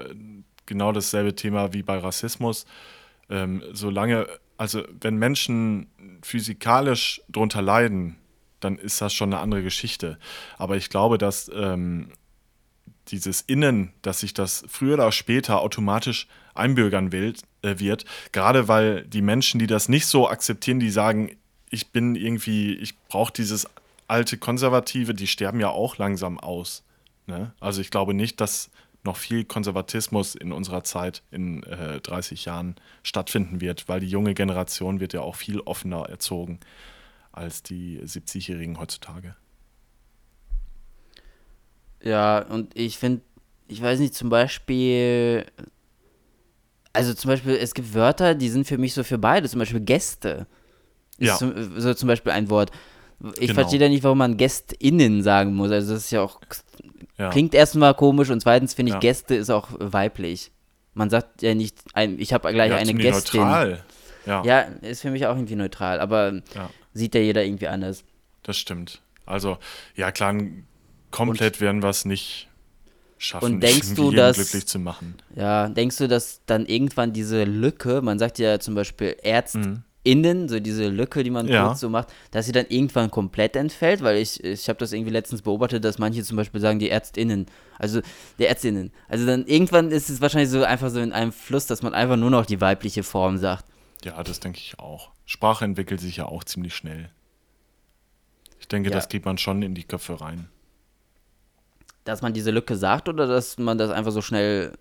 genau 0.70 0.92
dasselbe 0.92 1.34
Thema 1.34 1.74
wie 1.74 1.82
bei 1.82 1.98
Rassismus, 1.98 2.64
ähm, 3.28 3.62
solange, 3.72 4.26
also 4.56 4.82
wenn 5.00 5.16
Menschen 5.16 5.88
physikalisch 6.22 7.20
drunter 7.28 7.60
leiden, 7.60 8.16
dann 8.60 8.78
ist 8.78 9.00
das 9.00 9.12
schon 9.12 9.32
eine 9.32 9.42
andere 9.42 9.62
Geschichte. 9.62 10.18
Aber 10.56 10.76
ich 10.76 10.88
glaube, 10.88 11.18
dass 11.18 11.50
ähm, 11.54 12.12
dieses 13.08 13.40
Innen, 13.42 13.92
dass 14.02 14.20
sich 14.20 14.32
das 14.32 14.64
früher 14.68 14.94
oder 14.94 15.12
später 15.12 15.60
automatisch 15.60 16.28
einbürgern 16.54 17.12
will, 17.12 17.34
äh, 17.62 17.78
wird, 17.78 18.04
gerade 18.32 18.68
weil 18.68 19.04
die 19.06 19.22
Menschen, 19.22 19.58
die 19.58 19.66
das 19.66 19.88
nicht 19.88 20.06
so 20.06 20.28
akzeptieren, 20.28 20.80
die 20.80 20.90
sagen, 20.90 21.36
ich 21.70 21.90
bin 21.90 22.14
irgendwie, 22.14 22.74
ich 22.74 22.96
brauche 23.08 23.32
dieses 23.32 23.66
alte 24.08 24.38
Konservative, 24.38 25.14
die 25.14 25.26
sterben 25.26 25.60
ja 25.60 25.70
auch 25.70 25.98
langsam 25.98 26.38
aus. 26.38 26.84
Ne? 27.26 27.52
Also 27.60 27.80
ich 27.80 27.90
glaube 27.90 28.14
nicht, 28.14 28.40
dass 28.40 28.70
noch 29.02 29.16
viel 29.16 29.44
Konservatismus 29.44 30.34
in 30.34 30.52
unserer 30.52 30.84
Zeit 30.84 31.22
in 31.30 31.62
äh, 31.64 32.00
30 32.00 32.44
Jahren 32.44 32.76
stattfinden 33.02 33.60
wird, 33.60 33.88
weil 33.88 34.00
die 34.00 34.08
junge 34.08 34.34
Generation 34.34 35.00
wird 35.00 35.12
ja 35.12 35.20
auch 35.22 35.36
viel 35.36 35.60
offener 35.60 36.08
erzogen 36.08 36.60
als 37.32 37.62
die 37.62 38.00
70-Jährigen 38.00 38.78
heutzutage. 38.78 39.36
Ja, 42.02 42.40
und 42.40 42.76
ich 42.76 42.98
finde, 42.98 43.22
ich 43.68 43.80
weiß 43.80 44.00
nicht, 44.00 44.14
zum 44.14 44.30
Beispiel, 44.30 45.44
also 46.92 47.14
zum 47.14 47.28
Beispiel, 47.30 47.56
es 47.56 47.74
gibt 47.74 47.94
Wörter, 47.94 48.34
die 48.34 48.48
sind 48.48 48.66
für 48.66 48.78
mich 48.78 48.94
so 48.94 49.04
für 49.04 49.18
beide, 49.18 49.48
zum 49.48 49.60
Beispiel 49.60 49.80
Gäste. 49.80 50.46
Ist 51.18 51.28
Ja. 51.28 51.36
zum, 51.36 51.80
so 51.80 51.92
zum 51.94 52.06
Beispiel 52.08 52.32
ein 52.32 52.48
Wort. 52.50 52.70
Ich 53.34 53.40
Genau. 53.48 53.54
verstehe 53.54 53.78
da 53.78 53.88
nicht, 53.88 54.02
warum 54.02 54.18
man 54.18 54.36
GästInnen 54.36 55.22
sagen 55.22 55.54
muss. 55.54 55.70
Also 55.70 55.94
das 55.94 56.04
ist 56.04 56.10
ja 56.10 56.22
auch, 56.22 56.40
Ja. 57.18 57.28
klingt 57.30 57.54
erstmal 57.54 57.94
komisch 57.94 58.30
und 58.30 58.40
zweitens 58.40 58.72
finde 58.74 58.90
ich, 58.90 58.94
Ja. 58.94 59.00
Gäste 59.00 59.34
ist 59.34 59.50
auch 59.50 59.68
weiblich. 59.78 60.50
Man 60.94 61.10
sagt 61.10 61.42
ja 61.42 61.54
nicht, 61.54 61.76
ein, 61.92 62.18
ich 62.18 62.32
habe 62.32 62.52
gleich 62.52 62.70
ja, 62.70 62.76
eine 62.78 62.94
Gästin. 62.94 63.40
neutral. 63.40 63.84
Ja, 64.26 64.42
Ja, 64.44 64.60
ist 64.82 65.02
für 65.02 65.10
mich 65.10 65.26
auch 65.26 65.34
irgendwie 65.36 65.56
neutral, 65.56 66.00
aber 66.00 66.40
sieht 66.94 67.14
ja 67.14 67.20
jeder 67.20 67.44
irgendwie 67.44 67.68
anders. 67.68 68.04
das 68.42 68.56
stimmt. 68.56 69.00
Also, 69.26 69.58
ja 69.96 70.10
klar, 70.12 70.34
komplett 71.10 71.60
werden 71.60 71.82
wir 71.82 71.90
es 71.90 72.04
nicht 72.04 72.48
schaffen, 73.18 73.54
Und 73.54 73.60
denkst 73.60 73.94
du, 73.94 74.10
dass- 74.12 74.36
glücklich 74.36 74.66
zu 74.66 74.78
machen. 74.78 75.14
Ja, 75.36 75.68
denkst 75.68 75.98
du, 75.98 76.08
dass 76.08 76.40
dann 76.46 76.64
irgendwann 76.66 77.12
diese 77.12 77.44
Lücke, 77.44 78.00
man 78.02 78.18
sagt 78.18 78.38
ja 78.38 78.58
zum 78.58 78.74
Beispiel 78.74 79.16
ÄrztInnen, 80.10 80.48
so 80.48 80.60
diese 80.60 80.88
Lücke, 80.88 81.22
die 81.22 81.30
man. 81.30 81.46
Ja. 81.48 81.66
kurz 81.68 81.80
so 81.80 81.88
macht, 81.88 82.08
dass 82.30 82.46
sie 82.46 82.52
dann 82.52 82.66
irgendwann 82.68 83.10
komplett 83.10 83.56
entfällt? 83.56 84.02
Weil 84.02 84.16
ich, 84.18 84.42
ich 84.44 84.68
habe 84.68 84.78
das 84.78 84.92
irgendwie 84.92 85.10
letztens 85.12 85.42
beobachtet, 85.42 85.84
dass 85.84 85.98
manche 85.98 86.22
zum 86.22 86.36
Beispiel 86.36 86.60
sagen, 86.60 86.78
die 86.78 86.88
ÄrztInnen, 86.90 87.46
also 87.78 88.00
die 88.38 88.44
ÄrztInnen. 88.44 88.92
Also 89.08 89.26
dann 89.26 89.46
irgendwann 89.46 89.90
ist 89.90 90.10
es 90.10 90.20
wahrscheinlich 90.20 90.50
so 90.50 90.62
einfach 90.64 90.90
so 90.90 91.00
in 91.00 91.12
einem 91.12 91.32
Fluss, 91.32 91.66
dass 91.66 91.82
man 91.82 91.94
einfach 91.94 92.16
nur 92.16 92.30
noch 92.30 92.46
die 92.46 92.60
weibliche 92.60 93.02
Form 93.02 93.38
sagt. 93.38 93.64
Ja, 94.04 94.22
das 94.22 94.40
denke 94.40 94.58
ich 94.58 94.78
auch. 94.78 95.10
Sprache 95.26 95.64
entwickelt 95.64 96.00
sich 96.00 96.16
ja 96.16 96.26
auch 96.26 96.42
ziemlich 96.44 96.74
schnell. 96.74 97.10
Ich 98.58 98.68
denke, 98.68 98.90
Ja. 98.90 98.96
das 98.96 99.08
geht 99.08 99.24
man 99.24 99.38
schon 99.38 99.62
in 99.62 99.74
die 99.74 99.84
Köpfe 99.84 100.20
rein. 100.20 100.48
Dass 102.04 102.22
man 102.22 102.32
diese 102.32 102.50
Lücke 102.50 102.76
sagt 102.76 103.08
oder 103.08 103.26
dass 103.26 103.58
man 103.58 103.76
das 103.78 103.90
einfach 103.90 104.10
so 104.12 104.22
schnell 104.22 104.72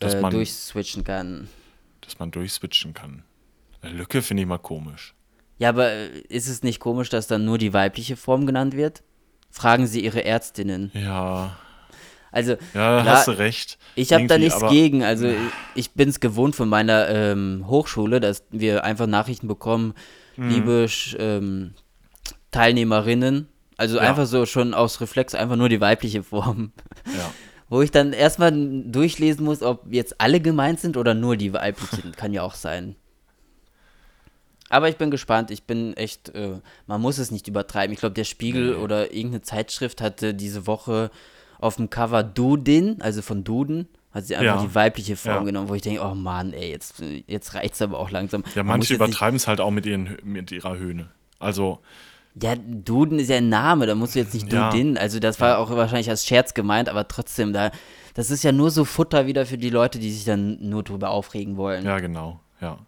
Dass 0.00 0.14
äh, 0.14 0.20
man- 0.20 0.32
durchswitchen 0.32 1.04
kann? 1.04 1.48
Dass 2.00 2.18
man 2.18 2.30
durchswitchen 2.32 2.94
kann. 2.94 3.22
Eine 3.82 3.94
Lücke 3.94 4.22
finde 4.22 4.42
ich 4.42 4.48
mal 4.48 4.58
komisch. 4.58 5.14
Ja, 5.58 5.68
aber 5.68 5.90
äh, 5.90 6.08
ist 6.28 6.48
es 6.48 6.62
nicht 6.62 6.80
komisch, 6.80 7.08
dass 7.08 7.26
dann 7.26 7.44
nur 7.44 7.58
die 7.58 7.72
weibliche 7.72 8.16
Form 8.16 8.46
genannt 8.46 8.74
wird? 8.76 9.02
Fragen 9.50 9.86
Sie 9.86 10.02
Ihre 10.02 10.24
Ärztinnen. 10.24 10.90
Ja, 10.94 11.56
Also, 12.30 12.52
ja, 12.52 13.02
klar, 13.02 13.04
hast 13.04 13.28
du 13.28 13.32
recht. 13.32 13.78
Ich 13.94 14.12
habe 14.14 14.26
da 14.26 14.38
nichts 14.38 14.60
gegen. 14.70 15.02
Also 15.04 15.28
ich 15.74 15.90
bin 15.92 16.08
es 16.08 16.20
gewohnt 16.20 16.56
von 16.56 16.68
meiner 16.68 17.08
ähm, 17.10 17.64
Hochschule, 17.66 18.18
dass 18.20 18.44
wir 18.50 18.84
einfach 18.84 19.06
Nachrichten 19.06 19.48
bekommen, 19.48 19.92
Mhm. 20.36 20.48
liebe 20.48 20.86
ähm, 21.18 21.74
Teilnehmerinnen. 22.50 23.48
Also 23.76 23.96
Ja. 23.96 24.02
einfach 24.02 24.26
so 24.26 24.46
schon 24.46 24.72
aus 24.74 25.00
Reflex 25.00 25.34
einfach 25.34 25.56
nur 25.56 25.68
die 25.68 25.80
weibliche 25.80 26.22
Form. 26.22 26.72
Ja. 27.06 27.30
Wo 27.68 27.80
ich 27.82 27.90
dann 27.90 28.12
erstmal 28.12 28.52
durchlesen 28.84 29.44
muss, 29.44 29.62
ob 29.62 29.86
jetzt 29.90 30.20
alle 30.20 30.40
gemeint 30.40 30.78
sind 30.80 30.96
oder 30.98 31.14
nur 31.14 31.36
die 31.36 31.52
weiblichen. 31.52 32.12
Kann 32.12 32.32
ja 32.32 32.42
auch 32.42 32.54
sein. 32.54 32.96
Aber 34.72 34.88
ich 34.88 34.96
bin 34.96 35.10
gespannt. 35.10 35.50
Ich 35.50 35.64
bin 35.64 35.94
echt, 35.96 36.30
äh, 36.34 36.60
man 36.86 37.00
muss 37.00 37.18
es 37.18 37.30
nicht 37.30 37.46
übertreiben. 37.46 37.92
Ich 37.92 38.00
glaube, 38.00 38.14
der 38.14 38.24
Spiegel 38.24 38.70
Nee. 38.70 38.82
oder 38.82 39.12
irgendeine 39.12 39.42
Zeitschrift 39.42 40.00
hatte 40.00 40.34
diese 40.34 40.66
Woche 40.66 41.10
auf 41.60 41.76
dem 41.76 41.90
Cover 41.90 42.22
Dudin, 42.22 43.00
also 43.02 43.22
von 43.22 43.44
Duden, 43.44 43.86
hat 44.12 44.24
sie 44.26 44.34
einfach 44.36 44.56
Ja. 44.62 44.66
die 44.66 44.74
weibliche 44.74 45.16
Form 45.16 45.34
Ja. 45.36 45.42
genommen, 45.44 45.68
wo 45.68 45.74
ich 45.74 45.82
denke, 45.82 46.02
oh 46.02 46.14
Mann, 46.14 46.52
ey, 46.52 46.70
jetzt, 46.70 47.02
jetzt 47.26 47.54
reicht 47.54 47.74
es 47.74 47.82
aber 47.82 47.98
auch 47.98 48.10
langsam. 48.10 48.42
Ja, 48.54 48.62
Man 48.62 48.78
manche 48.78 48.94
übertreiben 48.94 49.36
es 49.36 49.46
halt 49.46 49.60
auch 49.60 49.70
mit, 49.70 49.86
ihren, 49.86 50.16
mit 50.24 50.50
ihrer 50.50 50.76
Höhne. 50.78 51.10
Also, 51.38 51.78
Ja, 52.40 52.54
Duden 52.56 53.18
ist 53.18 53.28
ja 53.28 53.36
ein 53.36 53.50
Name, 53.50 53.86
da 53.86 53.94
musst 53.94 54.14
du 54.14 54.18
jetzt 54.20 54.32
nicht 54.32 54.50
Ja. 54.50 54.70
Dudin. 54.70 54.96
Also 54.96 55.18
das 55.20 55.38
war 55.38 55.58
auch 55.58 55.68
wahrscheinlich 55.70 56.08
als 56.08 56.26
Scherz 56.26 56.54
gemeint, 56.54 56.88
aber 56.88 57.06
trotzdem, 57.06 57.52
da, 57.52 57.70
das 58.14 58.30
ist 58.30 58.42
ja 58.42 58.52
nur 58.52 58.70
so 58.70 58.86
Futter 58.86 59.26
wieder 59.26 59.44
für 59.44 59.58
die 59.58 59.68
Leute, 59.70 59.98
die 59.98 60.10
sich 60.10 60.24
dann 60.24 60.56
nur 60.66 60.82
drüber 60.82 61.10
aufregen 61.10 61.58
wollen. 61.58 61.84
ja, 61.84 61.98
genau, 62.00 62.40
ja. 62.62 62.78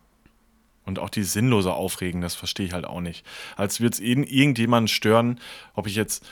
Und 0.87 0.99
auch 0.99 1.09
die 1.11 1.23
sinnlose 1.25 1.73
Aufregen, 1.73 2.21
das 2.21 2.35
verstehe 2.35 2.67
ich 2.67 2.73
halt 2.73 2.85
auch 2.85 3.01
nicht. 3.01 3.25
Als 3.57 3.81
würde 3.81 3.95
es 3.95 4.01
irgendjemanden 4.01 4.89
stören, 4.89 5.41
ob 5.75 5.87
ich 5.87 5.95
jetzt 5.97 6.27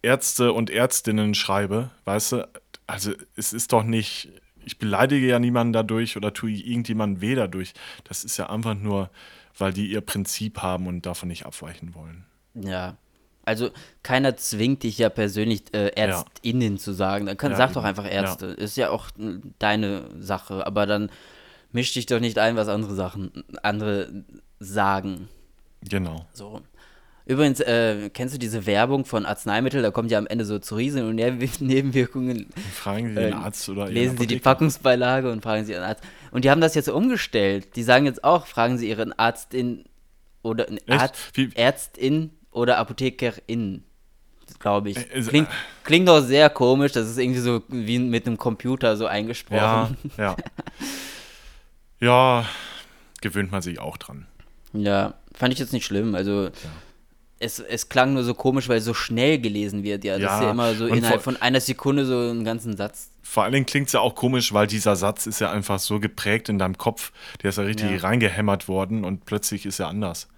Ärzte 0.00 0.52
und 0.52 0.70
Ärztinnen 0.70 1.34
schreibe, 1.34 1.90
weißt 2.04 2.32
du? 2.32 2.48
Also, 2.86 3.12
es 3.36 3.52
ist 3.52 3.72
doch 3.72 3.84
nicht, 3.84 4.30
ich 4.64 4.78
beleidige 4.78 5.26
ja 5.26 5.38
niemanden 5.38 5.72
dadurch 5.72 6.16
oder 6.16 6.32
tue 6.32 6.52
irgendjemandem 6.52 7.20
weh 7.20 7.34
dadurch. 7.34 7.74
Das 8.04 8.24
ist 8.24 8.36
ja 8.38 8.50
einfach 8.50 8.74
nur, 8.74 9.10
weil 9.56 9.72
die 9.72 9.86
ihr 9.90 10.00
Prinzip 10.00 10.62
haben 10.62 10.86
und 10.86 11.06
davon 11.06 11.28
nicht 11.28 11.46
abweichen 11.46 11.94
wollen. 11.94 12.24
Ja. 12.54 12.96
Also 13.44 13.70
keiner 14.04 14.36
zwingt 14.36 14.84
dich 14.84 14.98
ja 14.98 15.08
persönlich 15.08 15.62
äh, 15.74 15.88
ÄrztInnen 15.96 16.78
zu 16.78 16.92
sagen. 16.92 17.26
Dann 17.26 17.36
kann, 17.36 17.50
Ja, 17.52 17.56
sag 17.56 17.72
doch 17.72 17.80
eben. 17.82 17.88
einfach 17.88 18.08
Ärzte. 18.10 18.46
Ist 18.46 18.76
ja 18.76 18.90
auch 18.90 19.08
äh, 19.18 19.38
deine 19.58 20.04
Sache. 20.20 20.64
Aber 20.66 20.86
dann 20.86 21.10
misch 21.72 21.92
dich 21.92 22.06
doch 22.06 22.20
nicht 22.20 22.38
ein, 22.38 22.56
was 22.56 22.68
andere 22.68 22.94
Sachen, 22.94 23.44
andere 23.62 24.24
sagen. 24.58 25.28
Genau. 25.88 26.26
So. 26.32 26.60
Übrigens, 27.24 27.60
äh, 27.60 28.10
kennst 28.10 28.34
du 28.34 28.38
diese 28.38 28.66
Werbung 28.66 29.04
von 29.04 29.26
Arzneimitteln? 29.26 29.82
Da 29.84 29.90
kommt 29.92 30.10
ja 30.10 30.18
am 30.18 30.26
Ende 30.26 30.44
so 30.44 30.58
zu 30.58 30.74
Riesen 30.74 31.06
und 31.08 31.14
Nebenwir- 31.16 31.60
Nebenwirkungen. 31.62 32.46
Fragen 32.74 33.10
Sie 33.10 33.14
den 33.14 33.32
Äh, 33.32 33.36
Arzt 33.36 33.68
oder 33.68 33.88
Lesen 33.88 34.18
Sie 34.18 34.26
die. 34.26 34.38
Packungsbeilage 34.40 35.30
und 35.30 35.40
fragen 35.42 35.64
Sie 35.64 35.72
Ihren 35.72 35.84
Arzt. 35.84 36.02
Und 36.32 36.44
die 36.44 36.50
haben 36.50 36.60
das 36.60 36.74
jetzt 36.74 36.88
umgestellt. 36.88 37.76
Die 37.76 37.84
sagen 37.84 38.06
jetzt 38.06 38.24
auch, 38.24 38.46
fragen 38.46 38.76
Sie 38.76 38.88
Ihren 38.88 39.12
Arztin 39.16 39.84
oder 40.42 40.66
einen 40.66 40.78
Echt? 40.78 41.00
Arzt, 41.00 41.38
Ärztin 41.54 42.30
oder 42.50 42.78
Apothekerin, 42.78 43.84
glaube 44.58 44.90
ich. 44.90 44.96
Äh, 44.98 45.22
Klingt, 45.22 45.48
klingt 45.84 46.08
doch 46.08 46.22
sehr 46.22 46.50
komisch. 46.50 46.90
Das 46.90 47.08
ist 47.08 47.18
irgendwie 47.18 47.40
so 47.40 47.62
wie 47.68 48.00
mit 48.00 48.26
einem 48.26 48.36
Computer 48.36 48.96
so 48.96 49.06
eingesprochen. 49.06 49.96
Ja, 50.16 50.24
ja. 50.24 50.36
ja, 52.02 52.44
gewöhnt 53.20 53.50
man 53.52 53.62
sich 53.62 53.78
auch 53.78 53.96
dran. 53.96 54.26
Ja, 54.74 55.14
fand 55.34 55.52
ich 55.52 55.58
jetzt 55.58 55.72
nicht 55.72 55.84
schlimm. 55.86 56.14
Also 56.14 56.50
es, 57.38 57.58
es 57.60 57.88
klang 57.88 58.14
nur 58.14 58.24
so 58.24 58.34
komisch, 58.34 58.68
weil 58.68 58.80
so 58.80 58.94
schnell 58.94 59.38
gelesen 59.40 59.82
wird. 59.82 60.04
Ja, 60.04 60.14
das 60.14 60.22
Ja, 60.22 60.36
ist 60.38 60.42
ja 60.44 60.50
immer 60.50 60.74
so 60.74 60.86
innerhalb 60.86 61.22
vor- 61.22 61.34
von 61.34 61.42
einer 61.42 61.60
Sekunde 61.60 62.04
so 62.06 62.16
einen 62.18 62.44
ganzen 62.44 62.76
Satz. 62.76 63.10
Vor 63.22 63.44
allen 63.44 63.52
Dingen 63.52 63.66
klingt 63.66 63.86
es 63.88 63.92
ja 63.92 64.00
auch 64.00 64.14
komisch, 64.14 64.52
weil 64.52 64.66
dieser 64.66 64.96
Satz 64.96 65.26
ist 65.26 65.40
ja 65.40 65.50
einfach 65.50 65.78
so 65.78 66.00
geprägt 66.00 66.48
in 66.48 66.58
deinem 66.58 66.76
Kopf. 66.78 67.12
Der 67.42 67.50
ist 67.50 67.56
ja 67.58 67.64
richtig 67.64 67.90
Ja. 67.90 67.96
reingehämmert 67.98 68.68
worden 68.68 69.04
und 69.04 69.24
plötzlich 69.24 69.64
ist 69.66 69.78
er 69.80 69.88
anders. 69.88 70.28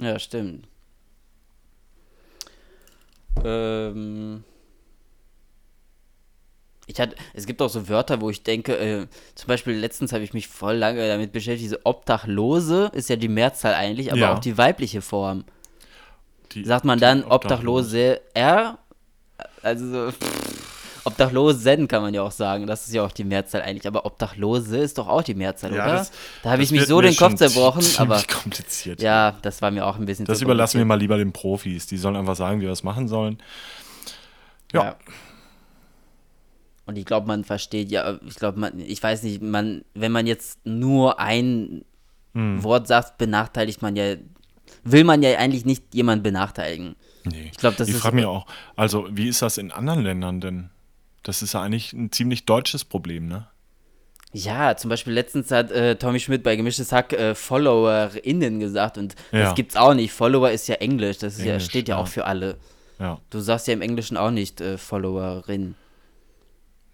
Ja, 0.00 0.18
stimmt. 0.18 0.66
Ähm, 3.44 4.44
ich 6.90 7.00
hatte, 7.00 7.14
es 7.34 7.46
gibt 7.46 7.60
auch 7.62 7.68
so 7.68 7.88
Wörter, 7.88 8.20
wo 8.20 8.30
ich 8.30 8.42
denke, 8.42 8.76
äh, 8.76 9.06
zum 9.34 9.46
Beispiel 9.48 9.74
letztens 9.74 10.12
habe 10.12 10.24
ich 10.24 10.32
mich 10.32 10.48
voll 10.48 10.74
lange 10.76 11.06
damit 11.08 11.32
beschäftigt, 11.32 11.64
diese 11.64 11.84
Obdachlose 11.86 12.90
ist 12.94 13.08
ja 13.08 13.16
die 13.16 13.28
Mehrzahl 13.28 13.74
eigentlich, 13.74 14.10
aber 14.10 14.20
Ja. 14.20 14.34
auch 14.34 14.38
die 14.40 14.56
weibliche 14.58 15.02
Form. 15.02 15.44
Die, 16.52 16.64
Sagt 16.64 16.84
man 16.84 16.98
dann 16.98 17.24
Obdachlose 17.24 18.20
R? 18.34 18.78
Also 19.62 19.86
so, 20.10 20.12
Obdachlosen 21.04 21.88
kann 21.88 22.02
man 22.02 22.12
ja 22.12 22.22
auch 22.22 22.30
sagen, 22.32 22.66
das 22.66 22.86
ist 22.86 22.92
ja 22.92 23.02
auch 23.04 23.12
die 23.12 23.24
Mehrzahl 23.24 23.62
eigentlich, 23.62 23.86
aber 23.86 24.04
Obdachlose 24.04 24.76
ist 24.78 24.98
doch 24.98 25.08
auch 25.08 25.22
die 25.22 25.34
Mehrzahl, 25.34 25.74
Ja, 25.74 25.84
oder? 25.84 25.92
das- 25.94 26.12
da 26.42 26.50
habe 26.50 26.62
ich 26.62 26.70
mich 26.70 26.84
so 26.86 27.00
den 27.00 27.16
Kopf 27.16 27.36
zerbrochen, 27.36 27.82
aber 27.98 28.22
kompliziert. 28.42 29.00
ja, 29.00 29.38
das 29.42 29.62
war 29.62 29.70
mir 29.70 29.86
auch 29.86 29.96
ein 29.96 30.04
bisschen 30.04 30.26
Das 30.26 30.42
überlassen 30.42 30.76
wir 30.78 30.84
mal 30.84 30.98
lieber 30.98 31.16
den 31.16 31.32
Profis. 31.32 31.86
Die 31.86 31.96
sollen 31.96 32.16
einfach 32.16 32.36
sagen, 32.36 32.60
wie 32.60 32.64
wir 32.66 32.72
es 32.72 32.82
machen 32.82 33.08
sollen. 33.08 33.38
Ja. 34.72 34.96
Und 36.90 36.98
ich 36.98 37.04
glaube, 37.06 37.26
man 37.28 37.44
versteht 37.44 37.90
ja, 37.90 38.18
ich 38.26 38.34
glaube, 38.34 38.58
man, 38.58 38.78
ich 38.80 39.00
weiß 39.02 39.22
nicht, 39.22 39.40
man, 39.40 39.82
wenn 39.94 40.12
man 40.12 40.26
jetzt 40.26 40.58
nur 40.66 41.18
ein 41.20 41.84
Hm. 42.34 42.62
Wort 42.62 42.86
sagt, 42.86 43.18
benachteiligt 43.18 43.82
man 43.82 43.96
ja, 43.96 44.14
will 44.84 45.02
man 45.04 45.20
ja 45.22 45.36
eigentlich 45.38 45.64
nicht 45.64 45.94
jemanden 45.94 46.22
benachteiligen. 46.22 46.94
Nee. 47.24 47.48
Ich 47.52 47.58
glaub, 47.58 47.76
das 47.76 47.88
ich 47.88 47.94
ist- 47.96 48.00
frage 48.02 48.14
mich 48.16 48.24
auch, 48.24 48.46
also 48.76 49.06
wie 49.10 49.28
ist 49.28 49.42
das 49.42 49.58
in 49.58 49.72
anderen 49.72 50.02
Ländern 50.04 50.40
denn? 50.40 50.70
Das 51.24 51.42
ist 51.42 51.54
ja 51.54 51.62
eigentlich 51.62 51.92
ein 51.92 52.12
ziemlich 52.12 52.44
deutsches 52.46 52.84
Problem, 52.84 53.26
ne? 53.26 53.46
Ja, 54.32 54.76
zum 54.76 54.90
Beispiel 54.90 55.12
letztens 55.12 55.50
hat 55.50 55.72
äh, 55.72 55.96
Tommy 55.96 56.20
Schmidt 56.20 56.44
bei 56.44 56.54
Gemischtes 56.54 56.92
Hack 56.92 57.12
äh, 57.12 57.34
FollowerInnen 57.34 58.60
gesagt 58.60 58.96
und 58.96 59.16
Ja. 59.32 59.40
das 59.46 59.54
gibt's 59.56 59.76
auch 59.76 59.94
nicht. 59.94 60.12
Follower 60.12 60.50
ist 60.50 60.68
ja 60.68 60.76
Englisch, 60.76 61.18
das 61.18 61.34
ist 61.34 61.40
ja, 61.44 61.52
Englisch, 61.54 61.64
steht 61.68 61.88
ja, 61.88 61.96
ja. 61.96 62.00
auch 62.02 62.06
für 62.08 62.26
alle. 62.26 62.56
Ja. 63.00 63.18
Du 63.30 63.40
sagst 63.40 63.66
ja 63.66 63.74
im 63.74 63.82
Englischen 63.82 64.16
auch 64.16 64.30
nicht 64.30 64.60
äh, 64.60 64.78
Followerin. 64.78 65.74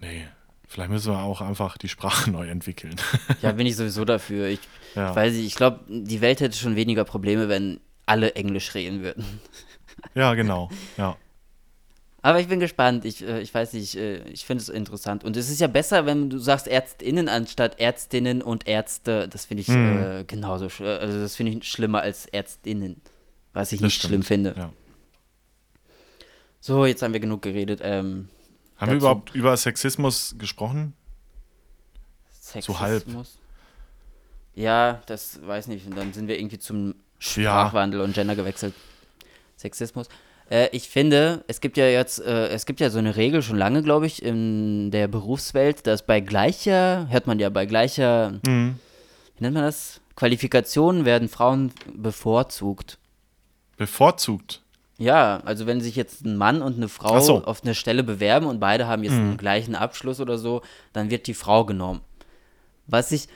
Nee. 0.07 0.27
Vielleicht 0.69 0.91
müssen 0.91 1.13
wir 1.13 1.21
auch 1.23 1.41
einfach 1.41 1.79
die 1.79 1.89
Sprache 1.89 2.31
neu 2.31 2.49
entwickeln. 2.49 2.97
Ja, 3.43 3.53
bin 3.53 3.67
ich 3.67 3.77
sowieso 3.77 4.05
dafür. 4.05 4.49
Ich, 4.49 4.61
Ja. 4.95 5.11
ich 5.11 5.17
weiß 5.17 5.33
nicht, 5.35 5.47
ich 5.47 5.55
glaube, 5.55 5.81
die 5.89 6.21
Welt 6.21 6.41
hätte 6.41 6.57
schon 6.57 6.77
weniger 6.77 7.05
Probleme, 7.05 7.49
wenn 7.49 7.81
alle 8.05 8.35
Englisch 8.35 8.75
reden 8.75 9.03
würden. 9.03 9.25
ja, 10.15 10.35
genau. 10.35 10.71
Ja. 10.97 11.17
Aber 12.23 12.41
ich 12.41 12.49
bin 12.49 12.59
gespannt. 12.59 13.05
Ich, 13.05 13.23
äh, 13.23 13.41
ich 13.41 13.55
weiß 13.55 13.73
nicht, 13.75 13.95
äh, 13.97 14.19
ich 14.31 14.45
finde 14.47 14.61
es 14.63 14.69
interessant. 14.69 15.23
Und 15.23 15.37
es 15.37 15.49
ist 15.49 15.61
ja 15.61 15.69
besser, 15.69 16.07
wenn 16.07 16.29
du 16.29 16.39
sagst 16.39 16.67
ÄrztInnen 16.67 17.29
anstatt 17.29 17.79
Ärztinnen 17.79 18.43
und 18.43 18.67
Ärzte. 18.67 19.29
Das 19.29 19.45
finde 19.45 19.61
ich 19.61 19.69
Mhm. 19.69 20.03
äh, 20.03 20.25
genauso. 20.27 20.67
äh, 20.83 20.99
Also, 20.99 21.21
das 21.21 21.37
finde 21.37 21.53
ich 21.53 21.65
schlimmer 21.69 22.01
als 22.01 22.27
ÄrztInnen. 22.27 23.01
Was 23.53 23.71
ich 23.71 23.79
Das 23.79 23.85
nicht 23.85 23.95
stimmt. 23.95 24.09
schlimm 24.11 24.23
finde. 24.25 24.55
Ja. 24.57 24.73
So, 26.61 26.85
jetzt 26.85 27.03
haben 27.03 27.13
wir 27.13 27.21
genug 27.21 27.43
geredet. 27.43 27.79
Ähm, 27.85 28.29
Haben 28.79 28.91
wir 28.91 28.97
überhaupt 28.99 29.35
über 29.35 29.57
Sexismus 29.57 30.35
gesprochen? 30.39 30.93
So 32.61 32.79
halb. 32.81 33.01
Sexismus. 33.01 33.39
Ja, 34.55 35.03
das 35.07 35.41
weiß 35.47 35.67
nicht. 35.69 35.87
Und 35.87 35.97
dann 35.97 36.13
sind 36.13 36.29
wir 36.29 36.39
irgendwie 36.39 36.59
zum 36.59 36.95
Sprachwandel 37.19 38.01
und 38.01 38.15
Gender 38.15 38.37
gewechselt. 38.37 38.75
Sexismus. 39.57 40.09
Äh, 40.51 40.69
ich 40.73 40.89
finde, 40.89 41.45
es 41.49 41.61
gibt 41.61 41.77
ja 41.77 41.87
jetzt, 41.87 42.21
äh, 42.21 42.49
es 42.49 42.67
gibt 42.67 42.81
ja 42.81 42.91
so 42.91 42.99
eine 42.99 43.17
Regel 43.17 43.43
schon 43.43 43.57
lange, 43.57 43.83
glaube 43.83 44.07
ich, 44.07 44.23
in 44.23 44.91
der 44.91 45.09
Berufswelt, 45.09 45.87
dass 45.87 46.07
bei 46.07 46.21
gleicher, 46.21 47.09
hört 47.11 47.27
man 47.27 47.39
ja, 47.39 47.49
bei 47.51 47.67
gleicher, 47.67 48.39
Mhm. 48.47 48.79
wie 49.37 49.43
nennt 49.45 49.55
man 49.55 49.65
das? 49.65 50.01
Qualifikationen 50.15 51.05
werden 51.05 51.29
Frauen 51.29 51.73
bevorzugt. 51.95 52.99
Bevorzugt. 53.77 54.63
Ja, 54.99 55.43
also 55.45 55.67
wenn 55.67 55.81
sich 55.81 55.95
jetzt 55.95 56.25
ein 56.25 56.37
Mann 56.37 56.63
und 56.63 56.77
eine 56.77 56.89
Frau 56.89 57.21
so. 57.21 57.45
auf 57.45 57.63
eine 57.63 57.75
Stelle 57.75 58.03
bewerben 58.03 58.47
und 58.47 58.61
beide 58.61 58.87
haben 58.87 59.05
jetzt 59.05 59.13
einen 59.13 59.37
gleichen 59.37 59.75
Abschluss 59.75 60.21
oder 60.21 60.39
so, 60.39 60.63
dann 60.93 61.11
wird 61.11 61.27
die 61.27 61.35
Frau 61.35 61.65
genommen. 61.67 62.01
Was 62.87 63.13
ich 63.13 63.29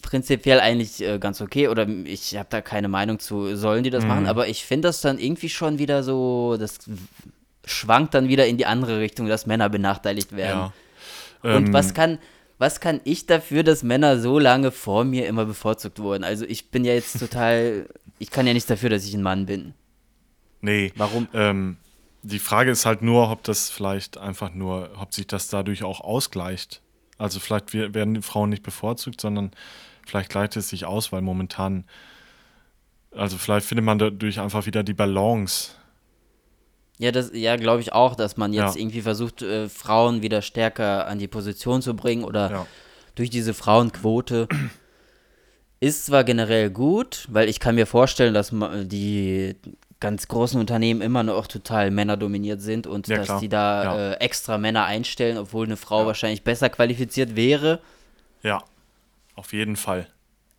prinzipiell 0.00 0.60
eigentlich 0.60 1.02
äh, 1.02 1.18
ganz 1.18 1.40
okay 1.40 1.68
oder 1.68 1.86
ich 1.88 2.36
habe 2.36 2.46
da 2.48 2.60
keine 2.62 2.88
Meinung 2.88 3.18
zu, 3.18 3.56
sollen 3.56 3.82
die 3.82 3.90
das 3.90 4.04
machen, 4.04 4.26
aber 4.26 4.48
ich 4.48 4.64
finde 4.64 4.88
das 4.88 5.00
dann 5.00 5.18
irgendwie 5.18 5.48
schon 5.48 5.78
wieder 5.78 6.02
so, 6.02 6.56
das 6.58 6.78
schwankt 7.64 8.14
dann 8.14 8.28
wieder 8.28 8.46
in 8.46 8.56
die 8.56 8.66
andere 8.66 9.00
Richtung, 9.00 9.26
dass 9.26 9.46
Männer 9.46 9.68
benachteiligt 9.68 10.34
werden. 10.34 10.70
Ja. 11.42 11.56
Und 11.56 11.66
Ähm, 11.66 11.72
was 11.72 11.92
kann, 11.92 12.18
was 12.58 12.80
kann 12.80 13.00
ich 13.04 13.26
dafür, 13.26 13.62
dass 13.62 13.82
Männer 13.82 14.18
so 14.18 14.38
lange 14.38 14.70
vor 14.70 15.04
mir 15.04 15.26
immer 15.26 15.44
bevorzugt 15.44 15.98
wurden? 15.98 16.24
Also 16.24 16.44
ich 16.46 16.70
bin 16.70 16.84
ja 16.84 16.94
jetzt 16.94 17.18
total, 17.18 17.86
ich 18.18 18.30
kann 18.30 18.46
ja 18.46 18.54
nichts 18.54 18.68
dafür, 18.68 18.90
dass 18.90 19.04
ich 19.04 19.14
ein 19.14 19.22
Mann 19.22 19.46
bin. 19.46 19.74
Nee. 20.60 20.92
Warum? 20.96 21.28
Ähm, 21.32 21.76
die 22.22 22.38
Frage 22.38 22.70
ist 22.70 22.86
halt 22.86 23.02
nur, 23.02 23.30
ob 23.30 23.44
das 23.44 23.70
vielleicht 23.70 24.18
einfach 24.18 24.52
nur, 24.52 24.90
ob 25.00 25.14
sich 25.14 25.26
das 25.26 25.48
dadurch 25.48 25.84
auch 25.84 26.00
ausgleicht. 26.00 26.82
Also 27.18 27.40
vielleicht 27.40 27.72
werden 27.72 28.14
die 28.14 28.22
Frauen 28.22 28.50
nicht 28.50 28.62
bevorzugt, 28.62 29.20
sondern 29.20 29.52
vielleicht 30.06 30.30
gleicht 30.30 30.56
es 30.56 30.68
sich 30.68 30.84
aus, 30.84 31.12
weil 31.12 31.22
momentan, 31.22 31.84
also 33.12 33.38
vielleicht 33.38 33.66
findet 33.66 33.84
man 33.84 33.98
dadurch 33.98 34.40
einfach 34.40 34.66
wieder 34.66 34.82
die 34.82 34.92
Balance. 34.94 35.72
Ja, 36.98 37.12
das, 37.12 37.30
ja, 37.34 37.56
glaube 37.56 37.80
ich 37.82 37.92
auch, 37.92 38.14
dass 38.16 38.36
man 38.36 38.52
jetzt 38.52 38.74
Ja. 38.74 38.80
irgendwie 38.80 39.02
versucht, 39.02 39.42
äh, 39.42 39.68
Frauen 39.68 40.22
wieder 40.22 40.42
stärker 40.42 41.06
an 41.06 41.18
die 41.18 41.28
Position 41.28 41.82
zu 41.82 41.94
bringen 41.94 42.24
oder 42.24 42.50
Ja. 42.50 42.66
durch 43.14 43.30
diese 43.30 43.54
Frauenquote. 43.54 44.48
Ist 45.78 46.06
zwar 46.06 46.24
generell 46.24 46.70
gut, 46.70 47.26
weil 47.30 47.48
ich 47.50 47.60
kann 47.60 47.74
mir 47.74 47.86
vorstellen, 47.86 48.32
dass 48.32 48.50
die 48.84 49.56
ganz 50.06 50.28
großen 50.28 50.60
Unternehmen 50.60 51.00
immer 51.00 51.24
noch 51.24 51.48
total 51.48 51.90
männerdominiert 51.90 52.60
sind 52.60 52.86
und 52.86 53.08
Ja, 53.08 53.16
dass 53.16 53.26
klar. 53.26 53.40
die 53.40 53.48
da 53.48 53.84
Ja. 53.84 53.96
äh, 54.12 54.14
extra 54.20 54.56
Männer 54.56 54.84
einstellen, 54.84 55.36
obwohl 55.36 55.66
eine 55.66 55.76
Frau 55.76 56.02
Ja. 56.02 56.06
wahrscheinlich 56.06 56.44
besser 56.44 56.68
qualifiziert 56.70 57.34
wäre. 57.34 57.80
Ja, 58.42 58.62
auf 59.34 59.52
jeden 59.52 59.74
Fall. 59.74 60.06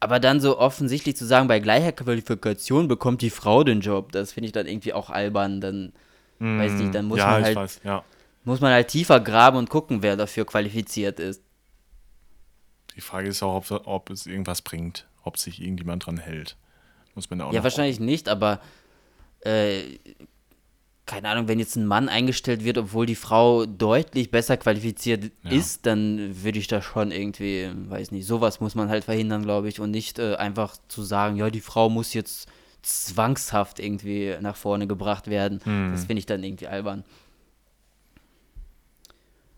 Aber 0.02 0.20
dann 0.20 0.41
so 0.41 0.60
offensichtlich 0.60 1.16
zu 1.16 1.26
sagen, 1.26 1.48
bei 1.48 1.60
gleicher 1.60 1.93
Qualifikation 1.93 2.89
bekommt 2.89 3.22
die 3.22 3.30
Frau 3.30 3.64
den 3.64 3.80
Job, 3.80 4.12
das 4.12 4.34
finde 4.34 4.48
ich 4.48 4.52
dann 4.52 4.68
irgendwie 4.68 4.91
auch 4.91 5.10
albern. 5.10 5.62
Dann, 5.62 5.93
mm, 6.39 6.60
weiß 6.60 6.74
nicht, 6.74 6.93
dann 6.93 7.06
muss 7.06 7.20
ja, 7.20 7.28
man 7.28 7.43
halt, 7.43 7.56
weiß, 7.56 7.80
muss 8.43 8.60
man 8.60 8.74
halt 8.74 8.89
tiefer 8.89 9.22
graben 9.22 9.58
und 9.58 9.70
gucken, 9.70 10.02
wer 10.02 10.18
dafür 10.18 10.45
qualifiziert 10.45 11.22
ist. 11.22 11.41
Die 12.98 13.02
Frage 13.02 13.30
ist 13.30 13.41
auch, 13.43 13.56
ob, 13.72 13.88
ob 13.88 14.10
es 14.10 14.26
irgendwas 14.28 14.62
bringt, 14.62 15.08
ob 15.24 15.38
sich 15.38 15.62
irgendjemand 15.62 16.06
dran 16.06 16.18
hält. 16.18 16.58
Muss 17.16 17.30
man 17.30 17.39
auch 17.41 17.54
Ja, 17.54 17.64
wahrscheinlich 17.64 18.02
nicht, 18.02 18.28
aber 18.28 18.60
äh, 19.42 19.98
keine 21.08 21.30
Ahnung, 21.30 21.48
wenn 21.48 21.58
jetzt 21.58 21.78
ein 21.78 21.86
Mann 21.86 22.10
eingestellt 22.10 22.66
wird, 22.66 22.78
obwohl 22.78 23.06
die 23.06 23.16
Frau 23.16 23.66
deutlich 23.66 24.30
besser 24.30 24.58
qualifiziert 24.58 25.32
ja. 25.44 25.52
ist, 25.52 25.86
dann 25.86 26.44
würde 26.44 26.60
ich 26.60 26.68
da 26.68 26.82
schon 26.82 27.12
irgendwie, 27.12 27.72
weiß 27.74 28.12
nicht, 28.12 28.28
sowas 28.28 28.60
muss 28.60 28.76
man 28.76 28.90
halt 28.90 29.06
verhindern, 29.06 29.44
glaube 29.44 29.70
ich, 29.70 29.80
und 29.80 29.92
nicht 29.92 30.20
äh, 30.20 30.36
einfach 30.36 30.78
zu 30.90 31.02
sagen, 31.04 31.38
ja, 31.38 31.50
die 31.50 31.62
Frau 31.62 31.90
muss 31.90 32.14
jetzt 32.14 32.50
zwangshaft 32.82 33.80
irgendwie 33.80 34.36
nach 34.42 34.58
vorne 34.58 34.86
gebracht 34.86 35.28
werden. 35.28 35.62
Hm. 35.64 35.92
Das 35.92 36.06
finde 36.06 36.20
ich 36.20 36.26
dann 36.26 36.44
irgendwie 36.44 36.68
albern. 36.68 37.06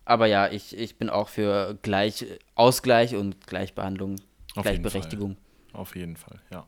Aber 0.05 0.27
ja, 0.27 0.51
ich, 0.51 0.77
ich 0.77 0.97
bin 0.97 1.09
auch 1.09 1.29
für 1.29 1.77
Gleich, 1.81 2.25
Ausgleich 2.55 3.15
und 3.15 3.47
Gleichbehandlung, 3.47 4.15
Auf 4.55 4.63
Gleichberechtigung. 4.63 5.31
Jeden 5.31 5.75
Auf 5.75 5.95
jeden 5.95 6.15
Fall, 6.15 6.41
ja. 6.51 6.65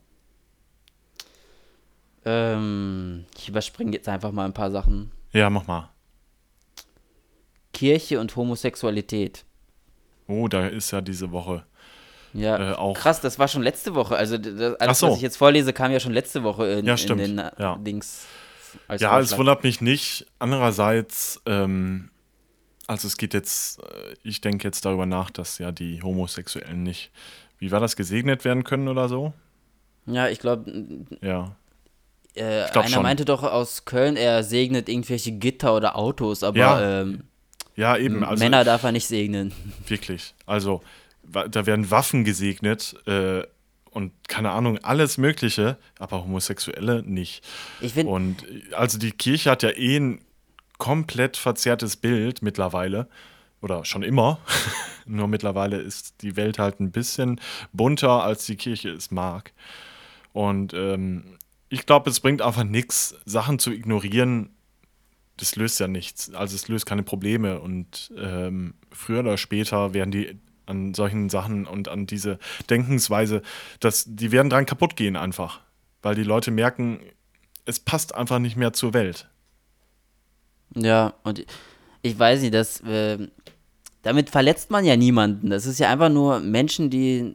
Ähm, 2.26 3.26
ich 3.38 3.50
überspringe 3.50 3.94
jetzt 3.94 4.08
einfach 4.08 4.32
mal 4.32 4.46
ein 4.46 4.54
paar 4.54 4.72
Sachen. 4.72 5.12
Ja, 5.32 5.50
mach 5.50 5.68
mal. 5.68 5.90
Kirche 7.74 8.20
und 8.20 8.36
Homosexualität. 8.36 9.46
Oh, 10.28 10.48
da 10.48 10.68
ist 10.68 10.92
ja 10.92 11.02
diese 11.02 11.32
Woche. 11.32 11.66
Ja, 12.34 12.72
äh, 12.72 12.76
auch. 12.76 12.94
krass, 12.94 13.20
das 13.22 13.40
war 13.40 13.48
schon 13.48 13.62
letzte 13.62 13.96
Woche. 13.96 14.16
Also 14.16 14.38
das, 14.38 14.76
alles, 14.76 15.00
so. 15.00 15.10
was 15.10 15.18
ich 15.18 15.22
jetzt 15.22 15.38
vorlese, 15.38 15.74
kam 15.74 15.92
ja 15.92 16.00
schon 16.00 16.14
letzte 16.14 16.44
Woche 16.44 16.68
in, 16.68 16.86
ja, 16.86 16.96
stimmt. 16.96 17.22
in 17.22 17.38
den 17.38 17.50
ja. 17.58 17.76
Dings. 17.78 18.26
ja, 18.98 19.20
es 19.20 19.38
wundert 19.38 19.64
mich 19.64 19.82
nicht. 19.82 20.28
Andererseits, 20.40 21.42
ähm, 21.46 22.10
also 22.88 23.08
es 23.08 23.18
geht 23.18 23.34
jetzt, 23.34 23.80
äh, 23.80 24.16
ich 24.24 24.42
denke 24.42 24.68
jetzt 24.68 24.86
darüber 24.86 25.06
nach, 25.06 25.30
dass 25.30 25.58
ja 25.58 25.72
die 25.72 26.02
Homosexuellen 26.02 26.84
nicht, 26.84 27.12
wie 27.58 27.72
war 27.72 27.80
das, 27.80 27.96
gesegnet 27.96 28.46
werden 28.46 28.64
können 28.64 28.88
oder 28.88 29.10
so? 29.10 29.34
Ja, 30.06 30.28
ich 30.28 30.40
glaube. 30.40 30.86
Ja. 31.22 31.56
Äh, 32.36 32.64
einer 32.64 32.88
schon. 32.88 33.04
meinte 33.04 33.26
doch 33.26 33.44
aus 33.44 33.86
Köln, 33.86 34.16
er 34.16 34.44
segnet 34.44 34.88
irgendwelche 34.88 35.34
Gitter 35.34 35.76
oder 35.76 35.98
Autos, 35.98 36.44
aber 36.44 36.58
ja, 36.58 37.02
ähm, 37.02 37.24
ja 37.76 37.98
eben. 37.98 38.24
Also, 38.24 38.44
Männer 38.44 38.64
darf 38.64 38.84
er 38.84 38.92
nicht 38.92 39.08
segnen. 39.08 39.54
Wirklich. 39.88 40.34
Also, 40.46 40.82
da 41.24 41.66
werden 41.66 41.92
Waffen 41.92 42.24
gesegnet 42.24 42.96
äh, 43.06 43.44
und 43.92 44.14
keine 44.28 44.52
Ahnung, 44.52 44.80
alles 44.80 45.18
Mögliche, 45.18 45.78
aber 46.00 46.24
Homosexuelle 46.24 47.04
nicht. 47.04 47.44
Ich 47.82 47.94
find, 47.94 48.10
und 48.10 48.46
also 48.74 48.98
die 48.98 49.12
Kirche 49.12 49.52
hat 49.52 49.64
ja 49.64 49.70
eh 49.70 49.98
ein 49.98 50.22
komplett 50.78 51.38
verzerrtes 51.38 51.98
Bild 51.98 52.42
mittlerweile. 52.42 53.08
Oder 53.62 53.86
schon 53.86 54.02
immer. 54.02 54.40
Nur 55.06 55.28
mittlerweile 55.28 55.78
ist 55.78 56.24
die 56.24 56.36
Welt 56.36 56.58
halt 56.58 56.80
ein 56.80 56.92
bisschen 56.92 57.40
bunter, 57.74 58.24
als 58.24 58.48
die 58.48 58.56
Kirche 58.56 58.90
es 58.90 59.12
mag. 59.12 59.54
Und 60.34 60.74
ähm, 60.74 61.38
ich 61.72 61.86
glaube, 61.86 62.10
es 62.10 62.20
bringt 62.20 62.42
einfach 62.42 62.66
nichts, 62.66 63.16
Sachen 63.26 63.58
zu 63.58 63.72
ignorieren. 63.72 64.50
Das 65.38 65.56
löst 65.56 65.80
ja 65.80 65.88
nichts. 65.88 66.34
Also 66.34 66.54
es 66.56 66.68
löst 66.68 66.86
keine 66.86 67.02
Probleme. 67.02 67.62
Und 67.62 68.12
ähm, 68.18 68.74
früher 68.92 69.22
oder 69.22 69.38
später 69.38 69.94
werden 69.94 70.12
die 70.12 70.38
an 70.66 70.94
solchen 70.94 71.30
Sachen 71.30 71.66
und 71.66 71.88
an 71.88 72.06
diese 72.08 72.40
Denkensweise, 72.70 73.42
dass 73.80 74.06
die 74.06 74.34
werden 74.34 74.50
dran 74.50 74.66
kaputt 74.66 74.98
gehen 74.98 75.16
einfach. 75.16 75.62
Weil 76.02 76.16
die 76.16 76.24
Leute 76.24 76.52
merken, 76.52 77.00
es 77.66 77.80
passt 77.80 78.14
einfach 78.16 78.40
nicht 78.40 78.58
mehr 78.58 78.74
zur 78.74 78.94
Welt. 78.94 79.30
Ja, 80.76 81.14
und 81.24 81.46
ich 82.02 82.20
weiß 82.20 82.42
nicht, 82.42 82.54
dass 82.54 82.82
äh, 82.82 83.30
damit 84.02 84.30
verletzt 84.30 84.72
man 84.72 84.84
ja 84.84 84.98
niemanden. 84.98 85.50
Das 85.50 85.66
ist 85.66 85.80
ja 85.80 85.90
einfach 85.90 86.10
nur 86.10 86.42
Menschen, 86.42 86.90
die 86.90 87.34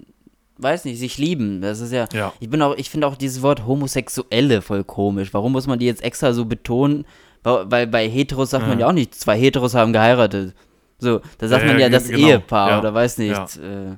weiß 0.58 0.84
nicht, 0.84 0.98
sich 0.98 1.18
lieben. 1.18 1.60
Das 1.60 1.80
ist 1.80 1.92
ja, 1.92 2.06
ja. 2.12 2.32
ich 2.40 2.48
bin 2.48 2.62
auch, 2.62 2.76
ich 2.76 2.90
finde 2.90 3.06
auch 3.06 3.16
dieses 3.16 3.42
Wort 3.42 3.66
Homosexuelle 3.66 4.62
voll 4.62 4.84
komisch. 4.84 5.32
Warum 5.32 5.52
muss 5.52 5.66
man 5.66 5.78
die 5.78 5.86
jetzt 5.86 6.02
extra 6.02 6.32
so 6.32 6.44
betonen? 6.44 7.06
Weil 7.42 7.86
bei 7.86 8.08
Heteros 8.08 8.50
sagt 8.50 8.64
ja. 8.64 8.68
man 8.68 8.80
ja 8.80 8.88
auch 8.88 8.92
nicht, 8.92 9.14
zwei 9.14 9.38
Heteros 9.38 9.74
haben 9.74 9.92
geheiratet. 9.92 10.54
So, 10.98 11.20
da 11.38 11.48
sagt 11.48 11.64
ja, 11.64 11.72
man 11.72 11.80
ja 11.80 11.88
das 11.88 12.08
genau. 12.08 12.26
Ehepaar 12.26 12.80
oder 12.80 12.92
weiß 12.92 13.18
nicht. 13.18 13.56
Äh, 13.58 13.96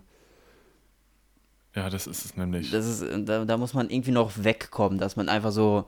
ja, 1.75 1.89
das 1.89 2.07
ist 2.07 2.25
es 2.25 2.37
nämlich. 2.37 2.71
Das 2.71 2.87
ist, 2.87 3.05
da, 3.27 3.45
da 3.45 3.57
muss 3.57 3.73
man 3.73 3.89
irgendwie 3.89 4.11
noch 4.11 4.33
wegkommen, 4.43 4.99
dass 4.99 5.17
man 5.17 5.29
einfach 5.29 5.53
so 5.53 5.87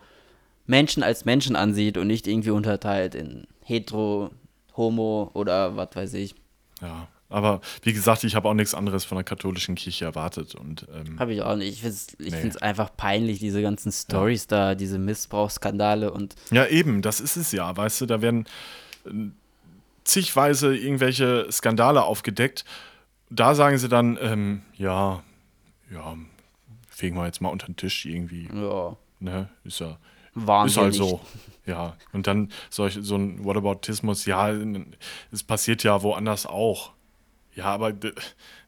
Menschen 0.67 1.03
als 1.03 1.25
Menschen 1.25 1.57
ansieht 1.57 1.99
und 1.99 2.07
nicht 2.07 2.27
irgendwie 2.27 2.51
unterteilt 2.51 3.15
in 3.15 3.47
hetero, 3.65 4.31
homo 4.77 5.31
oder 5.35 5.77
was 5.77 5.89
weiß 5.95 6.15
ich. 6.15 6.35
Ja, 6.81 7.09
aber 7.31 7.61
wie 7.83 7.93
gesagt, 7.93 8.25
ich 8.25 8.35
habe 8.35 8.49
auch 8.49 8.55
nichts 8.55 8.75
anderes 8.75 9.05
von 9.05 9.17
der 9.17 9.25
katholischen 9.25 9.77
Kirche 9.77 10.05
erwartet. 10.05 10.55
ähm, 10.55 11.19
habe 11.19 11.33
ich 11.33 11.43
auch 11.43 11.57
nicht. 11.57 11.73
Ich 11.73 11.81
finde 11.81 11.95
es 11.95 12.17
ich 12.19 12.33
nee. 12.33 12.61
einfach 12.61 12.91
peinlich, 12.97 13.39
diese 13.39 13.63
ganzen 13.63 13.93
Stories 13.93 14.49
ja. 14.51 14.57
da, 14.57 14.75
diese 14.75 14.99
Missbrauchsskandale 14.99 16.13
und. 16.13 16.35
Ja, 16.51 16.67
eben, 16.67 17.03
das 17.03 17.21
ist 17.21 17.37
es 17.37 17.53
ja, 17.53 17.75
weißt 17.75 18.03
du, 18.03 18.07
da 18.07 18.21
werden 18.21 18.47
äh, 19.07 19.11
zigweise 20.05 20.77
irgendwelche 20.77 21.47
Skandale 21.51 22.03
aufgedeckt. 22.03 22.65
Da 23.31 23.55
sagen 23.55 23.79
sie 23.79 23.89
dann, 23.89 24.19
ähm, 24.21 24.63
ja, 24.77 25.23
ja, 25.93 26.17
fegen 26.89 27.17
wir 27.17 27.27
jetzt 27.27 27.41
mal 27.41 27.51
unter 27.51 27.67
den 27.67 27.77
Tisch 27.77 28.05
irgendwie. 28.07 28.49
Ja. 28.53 28.97
Ne, 29.21 29.49
ist 29.65 29.79
ja. 29.79 29.99
Wahnsinnig. 30.35 30.95
Ist 30.95 31.01
halt 31.01 31.11
so. 31.11 31.21
Ja. 31.67 31.97
Und 32.13 32.27
dann 32.27 32.51
solch, 32.71 32.99
so 33.01 33.17
ein 33.17 33.45
Whataboutismus, 33.45 34.27
ja, 34.27 34.51
es 35.31 35.43
passiert 35.45 35.85
ja 35.85 36.03
woanders 36.03 36.47
auch. 36.47 36.93
Ja, 37.61 37.67
aber 37.67 37.93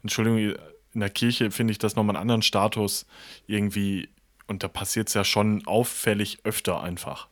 Entschuldigung, 0.02 0.54
in 0.92 1.00
der 1.00 1.08
Kirche 1.08 1.50
finde 1.50 1.72
ich 1.72 1.78
das 1.78 1.96
nochmal 1.96 2.16
einen 2.16 2.22
anderen 2.22 2.42
Status 2.42 3.06
irgendwie. 3.46 4.10
Und 4.46 4.62
da 4.62 4.68
passiert 4.68 5.08
es 5.08 5.14
ja 5.14 5.24
schon 5.24 5.66
auffällig 5.66 6.40
öfter 6.44 6.82
einfach. 6.82 7.28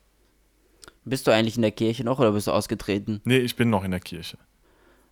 Bist 1.05 1.27
du 1.27 1.33
eigentlich 1.33 1.57
in 1.57 1.63
der 1.63 1.71
Kirche 1.71 2.03
noch 2.03 2.19
oder 2.19 2.33
bist 2.33 2.47
du 2.47 2.53
ausgetreten? 2.53 3.21
Nee, 3.25 3.39
ich 3.39 3.57
bin 3.57 3.69
noch 3.69 3.85
in 3.85 3.91
der 3.91 4.01
Kirche. 4.01 4.39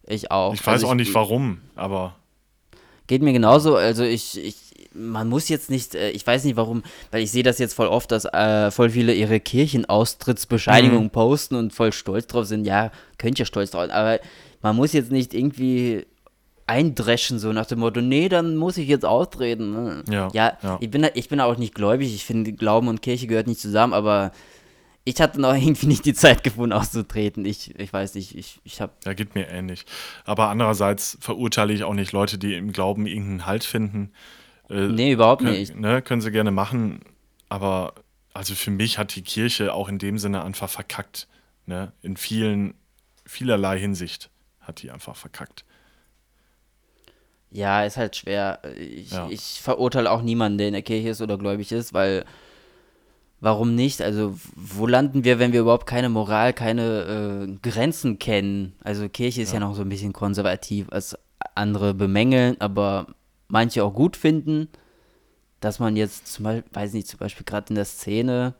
Ich 0.06 0.30
auch. 0.30 0.54
Ich 0.54 0.60
weiß 0.66 0.74
also 0.74 0.88
auch 0.88 0.94
nicht 0.94 1.12
warum, 1.12 1.60
aber. 1.76 2.16
Geht 3.08 3.20
mir 3.20 3.34
genauso. 3.34 3.76
Also 3.76 4.04
ich, 4.04 4.42
ich, 4.42 4.56
man 4.94 5.28
muss 5.28 5.50
jetzt 5.50 5.68
nicht, 5.68 5.94
äh, 5.94 6.10
ich 6.10 6.26
weiß 6.26 6.44
nicht 6.44 6.56
warum, 6.56 6.82
weil 7.10 7.22
ich 7.22 7.30
sehe 7.30 7.42
das 7.42 7.58
jetzt 7.58 7.74
voll 7.74 7.88
oft, 7.88 8.10
dass 8.10 8.24
äh, 8.24 8.70
voll 8.70 8.88
viele 8.88 9.12
ihre 9.12 9.38
Kirchenaustrittsbescheinigungen 9.38 11.04
mhm. 11.04 11.10
posten 11.10 11.56
und 11.56 11.74
voll 11.74 11.92
stolz 11.92 12.26
drauf 12.26 12.46
sind. 12.46 12.64
Ja, 12.64 12.90
könnt 13.18 13.38
ihr 13.38 13.44
stolz 13.44 13.72
drauf, 13.72 13.90
aber 13.90 14.18
man 14.62 14.76
muss 14.76 14.92
jetzt 14.94 15.10
nicht 15.10 15.34
irgendwie 15.34 16.06
eindreschen, 16.68 17.38
so 17.38 17.52
nach 17.52 17.66
dem 17.66 17.80
Motto, 17.80 18.00
nee, 18.00 18.28
dann 18.28 18.56
muss 18.56 18.76
ich 18.76 18.88
jetzt 18.88 19.04
austreten. 19.04 19.72
Ne? 19.72 20.04
Ja, 20.08 20.28
ja, 20.32 20.58
ja, 20.62 20.76
Ich, 20.80 20.90
bin, 20.90 21.06
ich 21.14 21.28
bin 21.28 21.40
auch 21.40 21.56
nicht 21.56 21.74
gläubig, 21.74 22.14
ich 22.14 22.24
finde, 22.24 22.52
Glauben 22.52 22.88
und 22.88 23.02
Kirche 23.02 23.26
gehört 23.26 23.46
nicht 23.46 23.60
zusammen, 23.60 23.94
aber 23.94 24.32
ich 25.04 25.20
hatte 25.20 25.40
noch 25.40 25.54
irgendwie 25.56 25.86
nicht 25.86 26.04
die 26.04 26.14
Zeit 26.14 26.44
gefunden, 26.44 26.72
auszutreten. 26.72 27.44
Ich, 27.44 27.74
ich 27.78 27.92
weiß 27.92 28.14
nicht, 28.14 28.36
ich, 28.36 28.60
ich 28.64 28.80
habe. 28.80 28.92
Ja, 29.04 29.14
geht 29.14 29.34
mir 29.34 29.48
ähnlich. 29.48 29.86
Aber 30.24 30.48
andererseits 30.48 31.16
verurteile 31.20 31.72
ich 31.72 31.84
auch 31.84 31.94
nicht 31.94 32.12
Leute, 32.12 32.38
die 32.38 32.54
im 32.54 32.72
Glauben 32.72 33.06
irgendeinen 33.06 33.46
Halt 33.46 33.64
finden. 33.64 34.12
Äh, 34.68 34.88
nee, 34.88 35.12
überhaupt 35.12 35.42
können, 35.42 35.58
nicht. 35.58 35.74
Ne, 35.74 36.02
können 36.02 36.20
sie 36.20 36.30
gerne 36.30 36.50
machen, 36.50 37.00
aber 37.48 37.94
also 38.34 38.54
für 38.54 38.70
mich 38.70 38.98
hat 38.98 39.16
die 39.16 39.22
Kirche 39.22 39.72
auch 39.72 39.88
in 39.88 39.98
dem 39.98 40.18
Sinne 40.18 40.44
einfach 40.44 40.68
verkackt. 40.68 41.26
Ne? 41.64 41.92
In 42.02 42.16
vielen, 42.16 42.74
vielerlei 43.24 43.78
Hinsicht 43.78 44.30
hat 44.60 44.82
die 44.82 44.90
einfach 44.90 45.16
verkackt. 45.16 45.64
Ja, 47.50 47.84
ist 47.84 47.96
halt 47.96 48.16
schwer. 48.16 48.60
Ich, 48.76 49.10
ja. 49.10 49.26
ich 49.30 49.60
verurteile 49.62 50.10
auch 50.10 50.22
niemanden, 50.22 50.58
der 50.58 50.68
in 50.68 50.74
der 50.74 50.82
Kirche 50.82 51.10
ist 51.10 51.22
oder 51.22 51.38
gläubig 51.38 51.72
ist, 51.72 51.94
weil 51.94 52.24
warum 53.40 53.74
nicht? 53.74 54.02
Also, 54.02 54.38
wo 54.54 54.86
landen 54.86 55.24
wir, 55.24 55.38
wenn 55.38 55.52
wir 55.52 55.60
überhaupt 55.60 55.86
keine 55.86 56.08
Moral, 56.08 56.52
keine 56.52 57.46
äh, 57.48 57.68
Grenzen 57.68 58.18
kennen? 58.18 58.74
Also, 58.82 59.08
Kirche 59.08 59.42
ist 59.42 59.52
ja. 59.52 59.60
ja. 59.60 59.66
noch 59.66 59.74
so 59.74 59.82
ein 59.82 59.88
bisschen 59.88 60.12
konservativ, 60.12 60.88
als 60.90 61.16
andere 61.54 61.94
bemängeln, 61.94 62.56
aber 62.60 63.06
manche 63.48 63.84
auch 63.84 63.94
gut 63.94 64.16
finden. 64.16 64.68
Dass 65.60 65.80
man 65.80 65.96
jetzt 65.96 66.28
zum 66.28 66.44
Beispiel, 66.44 66.70
weiß 66.72 66.92
nicht, 66.92 67.08
zum 67.08 67.18
Beispiel 67.18 67.44
gerade 67.44 67.70
in 67.70 67.74
der 67.74 67.84
Szene 67.84 68.54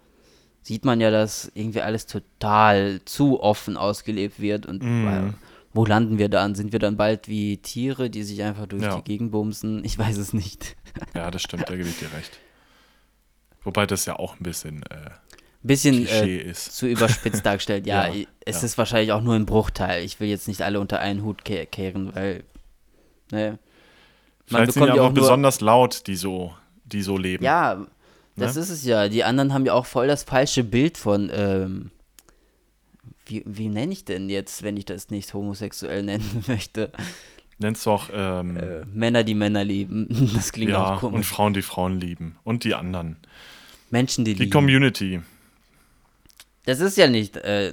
sieht 0.62 0.84
man 0.84 1.00
ja, 1.00 1.12
dass 1.12 1.50
irgendwie 1.54 1.80
alles 1.80 2.06
total 2.06 3.00
zu 3.04 3.40
offen 3.40 3.76
ausgelebt 3.76 4.40
wird 4.40 4.66
und 4.66 4.82
mm 4.82 5.34
wo 5.78 5.84
landen 5.84 6.18
wir 6.18 6.28
dann? 6.28 6.56
Sind 6.56 6.72
wir 6.72 6.80
dann 6.80 6.96
bald 6.96 7.28
wie 7.28 7.58
Tiere, 7.58 8.10
die 8.10 8.24
sich 8.24 8.42
einfach 8.42 8.66
durch 8.66 8.82
ja. 8.82 8.96
die 8.96 9.04
Gegend 9.04 9.30
bumsen? 9.30 9.84
Ich 9.84 9.96
weiß 9.96 10.18
es 10.18 10.32
nicht. 10.32 10.76
Ja, 11.14 11.30
das 11.30 11.42
stimmt, 11.42 11.68
da 11.68 11.76
gebe 11.76 11.88
ich 11.88 12.00
dir 12.00 12.12
recht. 12.12 12.40
Wobei 13.62 13.86
das 13.86 14.04
ja 14.04 14.18
auch 14.18 14.34
ein 14.34 14.42
bisschen, 14.42 14.82
äh, 14.90 15.10
bisschen 15.62 16.08
äh, 16.08 16.52
zu 16.52 16.88
überspitzt 16.88 17.46
dargestellt. 17.46 17.86
Ja, 17.86 18.08
ja 18.08 18.24
es 18.44 18.62
ja. 18.62 18.66
ist 18.66 18.76
wahrscheinlich 18.76 19.12
auch 19.12 19.22
nur 19.22 19.36
ein 19.36 19.46
Bruchteil. 19.46 20.02
Ich 20.02 20.18
will 20.18 20.28
jetzt 20.28 20.48
nicht 20.48 20.62
alle 20.62 20.80
unter 20.80 20.98
einen 20.98 21.22
Hut 21.22 21.44
kehren, 21.44 22.12
weil, 22.16 22.42
ne. 23.30 23.60
Man 24.50 24.62
Vielleicht 24.62 24.72
sind 24.72 24.86
ja 24.86 25.02
auch 25.02 25.12
besonders 25.12 25.60
laut, 25.60 26.08
die 26.08 26.16
so 26.16 26.52
die 26.84 27.02
so 27.02 27.16
leben. 27.16 27.44
Ja, 27.44 27.86
das 28.34 28.56
Ne? 28.56 28.62
ist 28.62 28.70
es 28.70 28.84
ja. 28.84 29.08
Die 29.08 29.22
anderen 29.22 29.54
haben 29.54 29.66
ja 29.66 29.74
auch 29.74 29.86
voll 29.86 30.08
das 30.08 30.24
falsche 30.24 30.64
Bild 30.64 30.98
von, 30.98 31.30
ähm, 31.32 31.92
wie, 33.28 33.42
wie 33.46 33.68
nenne 33.68 33.92
ich 33.92 34.04
denn 34.04 34.28
jetzt, 34.28 34.62
wenn 34.62 34.76
ich 34.76 34.84
das 34.84 35.10
nicht 35.10 35.32
homosexuell 35.34 36.02
nennen 36.02 36.44
möchte? 36.48 36.90
Nenn's 37.58 37.84
doch 37.84 38.10
ähm, 38.12 38.56
Äh, 38.56 38.84
Männer, 38.86 39.24
die 39.24 39.34
Männer 39.34 39.64
lieben. 39.64 40.06
Das 40.34 40.52
klingt 40.52 40.70
ja, 40.72 40.84
auch 40.96 41.02
und 41.02 41.10
komisch. 41.12 41.26
Frauen, 41.26 41.54
die 41.54 41.62
Frauen 41.62 42.00
lieben. 42.00 42.36
Und 42.44 42.64
die 42.64 42.74
anderen. 42.74 43.16
Menschen, 43.90 44.24
die, 44.24 44.34
Die 44.34 44.40
lieben. 44.44 44.52
Community. 44.52 45.20
Das 46.66 46.80
ist 46.80 46.98
ja 46.98 47.08
nicht, 47.08 47.36
äh, 47.38 47.72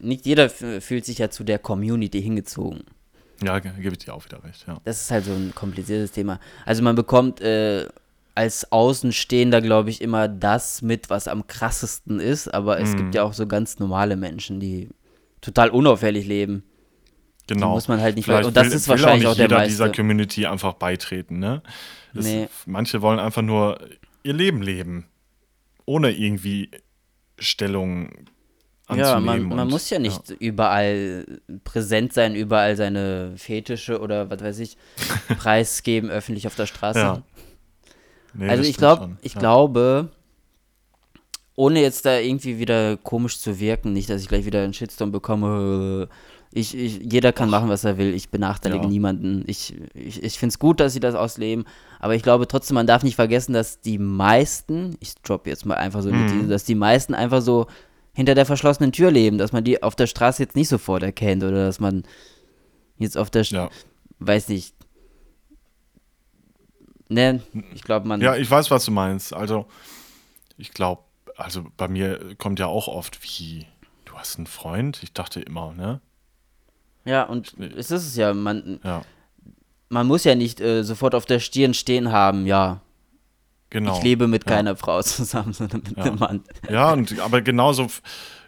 nicht 0.00 0.26
jeder 0.26 0.50
fühlt 0.50 1.04
sich 1.04 1.18
ja 1.18 1.30
zu 1.30 1.44
der 1.44 1.58
Community 1.60 2.20
hingezogen. 2.20 2.82
Ja, 3.42 3.58
ge- 3.60 3.72
gebe 3.80 3.90
ich 3.94 3.98
dir 4.04 4.14
auch 4.14 4.24
wieder 4.24 4.42
recht, 4.42 4.64
ja. 4.66 4.80
Das 4.84 5.00
ist 5.00 5.10
halt 5.12 5.24
so 5.24 5.32
ein 5.32 5.52
kompliziertes 5.54 6.10
Thema. 6.12 6.40
Also 6.66 6.82
man 6.82 6.96
bekommt 6.96 7.40
äh, 7.40 7.86
als 8.34 8.70
Außenstehender, 8.72 9.60
glaube 9.60 9.90
ich, 9.90 10.00
immer 10.00 10.26
das 10.28 10.80
mit, 10.82 11.10
was 11.10 11.28
am 11.28 11.46
krassesten 11.46 12.18
ist, 12.20 12.52
aber 12.52 12.80
es 12.80 12.90
Mhm. 12.92 12.96
gibt 12.96 13.14
ja 13.14 13.22
auch 13.24 13.32
so 13.34 13.46
ganz 13.46 13.78
normale 13.78 14.16
Menschen, 14.16 14.58
die 14.60 14.88
total 15.40 15.70
unauffällig 15.70 16.26
leben. 16.26 16.64
Genau. 17.48 17.70
muss 17.74 17.88
man 17.88 18.00
halt 18.00 18.14
nicht 18.16 18.24
Vielleicht 18.26 18.46
und 18.46 18.56
das 18.56 18.68
will, 18.68 18.76
ist 18.76 18.88
wahrscheinlich 18.88 19.26
auch, 19.26 19.32
auch 19.32 19.36
nicht 19.36 19.50
der 19.50 19.58
jeder 19.58 19.66
dieser 19.68 19.86
meiste. 19.86 20.00
Community 20.00 20.46
einfach 20.46 20.74
beitreten, 20.74 21.40
ne? 21.40 21.60
Es, 22.14 22.24
Nee. 22.24 22.48
Manche 22.66 23.02
wollen 23.02 23.18
einfach 23.18 23.42
nur 23.42 23.78
ihr 24.22 24.32
Leben 24.32 24.62
leben. 24.62 25.06
Ohne 25.84 26.12
irgendwie 26.12 26.70
Stellung 27.38 28.10
Ja, 28.94 29.18
man, 29.20 29.42
man 29.42 29.58
und- 29.60 29.70
muss 29.70 29.90
ja 29.90 29.98
nicht 29.98 30.30
überall 30.38 31.26
präsent 31.64 32.12
sein, 32.12 32.36
überall 32.36 32.76
seine 32.76 33.32
Fetische 33.36 34.00
oder 34.00 34.30
was 34.30 34.40
weiß 34.40 34.58
ich, 34.60 34.76
preisgeben 35.38 36.10
öffentlich 36.10 36.46
auf 36.46 36.54
der 36.54 36.66
Straße. 36.66 36.98
Ja. 37.00 37.22
Nee, 38.34 38.48
also 38.48 38.62
ich 38.62 38.76
schon. 38.76 39.18
ich 39.22 39.34
ja. 39.34 39.40
glaube, 39.40 40.08
ohne 41.54 41.80
jetzt 41.80 42.06
da 42.06 42.18
irgendwie 42.18 42.58
wieder 42.58 42.96
komisch 42.96 43.38
zu 43.38 43.60
wirken, 43.60 43.92
nicht, 43.92 44.08
dass 44.08 44.22
ich 44.22 44.28
gleich 44.28 44.46
wieder 44.46 44.62
einen 44.62 44.72
Shitstorm 44.74 45.12
bekomme. 45.12 46.08
Ich, 46.54 46.76
ich, 46.76 46.98
jeder 47.10 47.32
kann 47.32 47.48
machen, 47.50 47.68
was 47.68 47.84
er 47.84 47.96
will. 47.98 48.14
Ich 48.14 48.28
benachteilige 48.30 48.84
Ja. 48.84 48.88
niemanden. 48.90 49.44
Ich, 49.46 49.74
ich, 49.94 50.22
ich 50.22 50.38
finde 50.38 50.52
es 50.52 50.58
gut, 50.58 50.80
dass 50.80 50.92
sie 50.92 51.00
das 51.00 51.14
ausleben. 51.14 51.64
Aber 51.98 52.14
ich 52.14 52.22
glaube 52.22 52.46
trotzdem, 52.48 52.74
man 52.74 52.86
darf 52.86 53.02
nicht 53.02 53.16
vergessen, 53.16 53.52
dass 53.54 53.80
die 53.80 53.98
meisten, 53.98 54.96
ich 55.00 55.14
droppe 55.22 55.48
jetzt 55.50 55.64
mal 55.66 55.76
einfach 55.76 56.02
so 56.02 56.10
Mhm. 56.10 56.26
These, 56.26 56.48
dass 56.48 56.64
die 56.64 56.74
meisten 56.74 57.14
einfach 57.14 57.40
so 57.40 57.66
hinter 58.14 58.34
der 58.34 58.44
verschlossenen 58.44 58.92
Tür 58.92 59.10
leben, 59.10 59.38
dass 59.38 59.52
man 59.52 59.64
die 59.64 59.82
auf 59.82 59.94
der 59.94 60.06
Straße 60.06 60.42
jetzt 60.42 60.56
nicht 60.56 60.68
sofort 60.68 61.02
erkennt 61.02 61.42
oder 61.42 61.64
dass 61.66 61.80
man 61.80 62.02
jetzt 62.98 63.16
auf 63.16 63.30
der, 63.30 63.44
St- 63.44 63.54
Ja. 63.54 63.70
weiß 64.18 64.48
nicht, 64.48 64.74
ne, 67.12 67.42
ich 67.74 67.82
glaube, 67.82 68.06
man, 68.08 68.20
ja, 68.20 68.36
ich 68.36 68.50
weiß, 68.50 68.70
was 68.70 68.84
du 68.84 68.90
meinst. 68.90 69.32
Also, 69.34 69.66
ich 70.56 70.72
glaube, 70.72 71.02
also 71.36 71.64
bei 71.76 71.88
mir 71.88 72.34
kommt 72.36 72.58
ja 72.58 72.66
auch 72.66 72.88
oft, 72.88 73.22
wie, 73.22 73.66
du 74.04 74.14
hast 74.14 74.36
einen 74.36 74.46
Freund? 74.46 75.02
Ich 75.02 75.12
dachte 75.12 75.40
immer, 75.40 75.72
ne? 75.72 76.00
Ja, 77.04 77.24
und 77.24 77.54
es 77.58 77.90
ist 77.90 78.06
es 78.06 78.16
ja, 78.16 78.32
man, 78.32 78.80
Ja, 78.84 79.02
man 79.88 80.06
muss 80.06 80.24
ja 80.24 80.34
nicht 80.34 80.60
äh, 80.60 80.82
sofort 80.84 81.14
auf 81.14 81.26
der 81.26 81.40
Stirn 81.40 81.74
stehen 81.74 82.12
haben, 82.12 82.46
ja, 82.46 82.80
genau. 83.70 83.96
ich 83.96 84.02
lebe 84.04 84.28
mit 84.28 84.44
ja. 84.48 84.56
keiner 84.56 84.76
Frau 84.76 85.02
zusammen, 85.02 85.52
sondern 85.52 85.82
mit 85.82 85.96
Ja. 85.96 86.04
einem 86.04 86.18
Mann. 86.18 86.44
Ja, 86.70 86.92
und, 86.92 87.18
aber 87.20 87.42
genauso, 87.42 87.88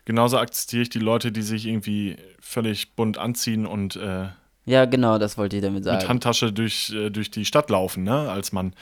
genauso 0.04 0.38
akzeptiere 0.38 0.82
ich 0.82 0.90
die 0.90 1.00
Leute, 1.00 1.32
die 1.32 1.42
sich 1.42 1.66
irgendwie 1.66 2.16
völlig 2.40 2.94
bunt 2.94 3.18
anziehen 3.18 3.66
und 3.66 3.96
äh, 3.96 4.28
Ja, 4.66 4.84
genau, 4.86 5.18
das 5.18 5.36
wollte 5.36 5.56
ich 5.56 5.62
damit 5.62 5.76
mit 5.76 5.84
sagen. 5.84 6.08
Handtasche 6.08 6.52
durch, 6.52 6.90
äh, 6.94 7.10
durch 7.10 7.30
die 7.30 7.44
Stadt 7.44 7.68
laufen, 7.70 8.02
ne? 8.04 8.30
Als 8.30 8.52
man, 8.52 8.74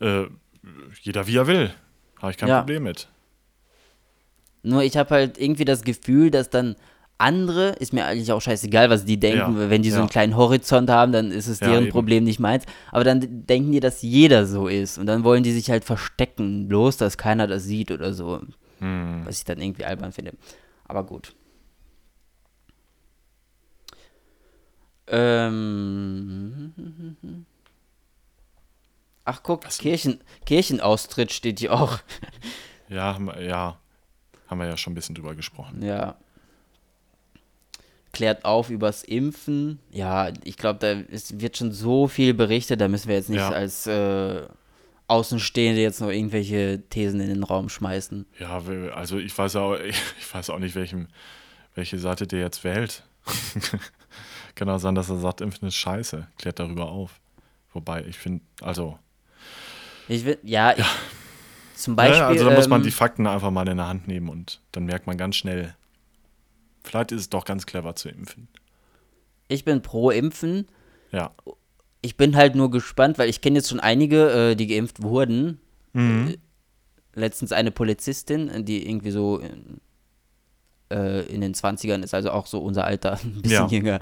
äh, 0.00 0.24
jeder 1.02 1.26
wie 1.26 1.36
er 1.36 1.46
will. 1.46 1.70
Habe 2.20 2.32
ich 2.32 2.36
kein 2.36 2.48
Ja. 2.48 2.58
Problem 2.58 2.82
mit. 2.82 3.08
Nur 4.62 4.82
ich 4.82 4.96
habe 4.96 5.10
halt 5.10 5.38
irgendwie 5.38 5.64
das 5.64 5.82
Gefühl, 5.82 6.30
dass 6.30 6.50
dann 6.50 6.74
andere, 7.16 7.70
ist 7.80 7.92
mir 7.92 8.04
eigentlich 8.06 8.30
auch 8.32 8.40
scheißegal, 8.40 8.90
was 8.90 9.04
die 9.04 9.18
denken, 9.18 9.56
Ja, 9.58 9.70
wenn 9.70 9.82
die 9.82 9.90
so 9.90 9.96
ja. 9.96 10.02
einen 10.02 10.08
kleinen 10.10 10.36
Horizont 10.36 10.88
haben, 10.90 11.10
dann 11.12 11.30
ist 11.32 11.48
es 11.48 11.58
deren 11.58 11.84
eben. 11.84 11.92
Problem, 11.92 12.24
nicht 12.24 12.38
meins. 12.38 12.64
Aber 12.92 13.02
dann 13.04 13.44
denken 13.46 13.72
die, 13.72 13.80
dass 13.80 14.02
jeder 14.02 14.46
so 14.46 14.68
ist 14.68 14.98
und 14.98 15.06
dann 15.06 15.24
wollen 15.24 15.42
die 15.42 15.52
sich 15.52 15.70
halt 15.70 15.84
verstecken, 15.84 16.68
bloß, 16.68 16.96
dass 16.96 17.18
keiner 17.18 17.46
das 17.46 17.64
sieht 17.64 17.90
oder 17.90 18.12
so. 18.12 18.40
Hm. 18.78 19.22
Was 19.24 19.38
ich 19.38 19.44
dann 19.44 19.60
irgendwie 19.60 19.84
albern 19.84 20.12
finde. 20.12 20.32
Aber 20.84 21.04
gut. 21.04 21.34
Ähm. 25.10 26.72
Ach, 29.24 29.42
guck, 29.42 29.68
Kirchen, 29.68 30.20
Kirchenaustritt 30.46 31.32
steht 31.32 31.58
hier 31.60 31.72
auch. 31.74 31.98
Ja, 32.88 33.14
haben 33.14 33.26
wir- 33.26 33.42
ja, 33.42 33.78
haben 34.48 34.58
wir 34.60 34.66
ja 34.66 34.76
schon 34.78 34.92
ein 34.92 34.96
bisschen 34.96 35.14
drüber 35.14 35.34
gesprochen. 35.34 35.82
Ja. 35.82 36.16
Klärt 38.12 38.46
auf 38.46 38.70
übers 38.70 39.04
Impfen. 39.04 39.78
Ja, 39.90 40.30
ich 40.44 40.56
glaube, 40.56 40.78
da 40.80 40.92
ist, 40.92 41.40
wird 41.40 41.58
schon 41.58 41.72
so 41.72 42.08
viel 42.08 42.32
berichtet, 42.32 42.80
da 42.80 42.88
müssen 42.88 43.08
wir 43.08 43.16
jetzt 43.16 43.28
nicht 43.28 43.38
Ja. 43.40 43.50
als 43.50 43.86
äh, 43.86 44.46
Außenstehende 45.08 45.80
jetzt 45.82 46.00
noch 46.00 46.08
irgendwelche 46.08 46.82
Thesen 46.88 47.20
in 47.20 47.28
den 47.28 47.44
Raum 47.44 47.68
schmeißen. 47.68 48.24
Ja, 48.38 48.62
also 48.94 49.18
ich 49.18 49.36
weiß 49.36 49.56
auch, 49.56 49.74
ich 50.18 50.34
weiß 50.34 50.48
auch 50.48 50.58
nicht, 50.58 50.74
welchem, 50.74 51.08
welche 51.74 51.98
Seite 51.98 52.26
der 52.26 52.40
jetzt 52.40 52.64
wählt. 52.64 53.04
Kann 54.58 54.68
auch 54.70 54.78
sein, 54.78 54.96
dass 54.96 55.08
er 55.08 55.18
sagt, 55.18 55.40
Impfen 55.40 55.68
ist 55.68 55.76
scheiße. 55.76 56.26
Klärt 56.36 56.58
darüber 56.58 56.88
auf. 56.90 57.20
Wobei, 57.72 58.04
ich 58.06 58.18
finde, 58.18 58.44
also, 58.60 58.98
Ich 60.08 60.24
will, 60.24 60.36
ja, 60.42 60.74
Ich, 60.76 60.84
zum 61.76 61.94
Beispiel. 61.94 62.18
ne, 62.18 62.26
also 62.26 62.44
da 62.48 62.54
muss 62.56 62.66
man 62.66 62.80
ähm, 62.80 62.84
die 62.86 62.90
Fakten 62.90 63.26
einfach 63.28 63.52
mal 63.52 63.68
in 63.68 63.76
der 63.76 63.86
Hand 63.86 64.08
nehmen 64.08 64.28
und 64.28 64.60
dann 64.72 64.84
merkt 64.86 65.06
man 65.06 65.16
ganz 65.16 65.36
schnell, 65.36 65.76
vielleicht 66.82 67.12
ist 67.12 67.20
es 67.20 67.30
doch 67.30 67.44
ganz 67.44 67.66
clever 67.66 67.94
zu 67.94 68.08
impfen. 68.08 68.48
ich 69.46 69.64
bin 69.64 69.80
pro 69.80 70.10
Impfen. 70.10 70.66
Ja. 71.12 71.30
Ich 72.02 72.16
bin 72.16 72.34
halt 72.34 72.56
nur 72.56 72.70
gespannt, 72.72 73.16
weil 73.18 73.28
ich 73.28 73.40
kenne 73.40 73.58
jetzt 73.58 73.68
schon 73.68 73.80
einige, 73.80 74.50
äh, 74.50 74.54
die 74.56 74.66
geimpft 74.66 75.02
wurden. 75.02 75.60
Mhm. 75.92 76.28
Äh, 77.14 77.18
letztens 77.20 77.52
eine 77.52 77.70
Polizistin, 77.70 78.64
die 78.64 78.88
irgendwie 78.88 79.10
so 79.12 79.38
in, 79.38 79.80
äh, 80.90 81.20
in 81.32 81.40
den 81.42 81.54
20ern 81.54 82.02
ist, 82.02 82.12
also 82.14 82.30
auch 82.32 82.46
so 82.46 82.60
unser 82.60 82.84
Alter, 82.84 83.18
ein 83.22 83.42
bisschen 83.42 83.50
Ja. 83.52 83.66
jünger. 83.68 84.00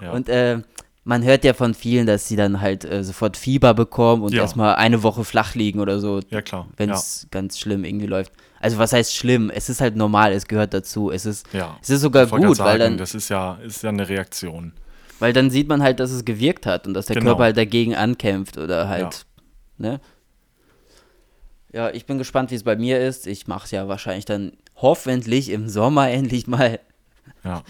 Ja. 0.00 0.12
Und 0.12 0.28
äh, 0.28 0.60
man 1.04 1.24
hört 1.24 1.44
ja 1.44 1.54
von 1.54 1.74
vielen, 1.74 2.06
dass 2.06 2.28
sie 2.28 2.36
dann 2.36 2.60
halt 2.60 2.84
äh, 2.84 3.02
sofort 3.02 3.36
Fieber 3.36 3.74
bekommen 3.74 4.22
und 4.22 4.32
Ja. 4.34 4.42
erstmal 4.42 4.74
eine 4.76 5.02
Woche 5.02 5.24
flach 5.24 5.54
liegen 5.54 5.80
oder 5.80 5.98
so, 5.98 6.20
ja, 6.28 6.42
klar. 6.42 6.68
wenn 6.76 6.90
es 6.90 7.26
ganz 7.30 7.58
schlimm 7.58 7.84
irgendwie 7.84 8.06
läuft. 8.06 8.32
Also 8.60 8.76
was 8.78 8.92
heißt 8.92 9.14
schlimm? 9.16 9.50
Es 9.50 9.68
ist 9.70 9.80
halt 9.80 9.96
normal, 9.96 10.32
es 10.32 10.46
gehört 10.46 10.74
dazu. 10.74 11.10
Es 11.10 11.24
ist, 11.24 11.46
ja. 11.52 11.58
ja. 11.60 11.78
es 11.80 11.88
ist 11.90 12.02
sogar 12.02 12.26
gut, 12.26 12.40
grad 12.40 12.46
weil 12.46 12.54
sagen, 12.56 12.78
dann, 12.80 12.98
das 12.98 13.14
ist 13.14 13.28
ja, 13.30 13.54
ist 13.64 13.82
ja 13.82 13.88
eine 13.88 14.08
Reaktion. 14.08 14.72
weil 15.18 15.32
dann 15.32 15.50
sieht 15.50 15.68
man 15.68 15.82
halt, 15.82 15.98
dass 16.00 16.10
es 16.10 16.24
gewirkt 16.26 16.66
hat 16.66 16.86
und 16.86 16.92
dass 16.94 17.06
der 17.06 17.14
Genau. 17.16 17.30
Körper 17.30 17.44
halt 17.44 17.56
dagegen 17.56 17.94
ankämpft 17.94 18.58
oder 18.58 18.88
halt, 18.88 19.24
ne? 19.78 20.00
Ja, 21.72 21.90
ich 21.90 22.04
bin 22.04 22.18
gespannt, 22.18 22.50
wie 22.50 22.56
es 22.56 22.64
bei 22.64 22.76
mir 22.76 23.00
ist. 23.00 23.26
Ich 23.26 23.46
mache 23.46 23.64
es 23.64 23.70
ja 23.70 23.86
wahrscheinlich 23.88 24.24
dann 24.24 24.52
hoffentlich 24.76 25.50
im 25.50 25.68
Sommer 25.68 26.10
endlich 26.10 26.46
mal. 26.46 26.80
Ja. 27.44 27.62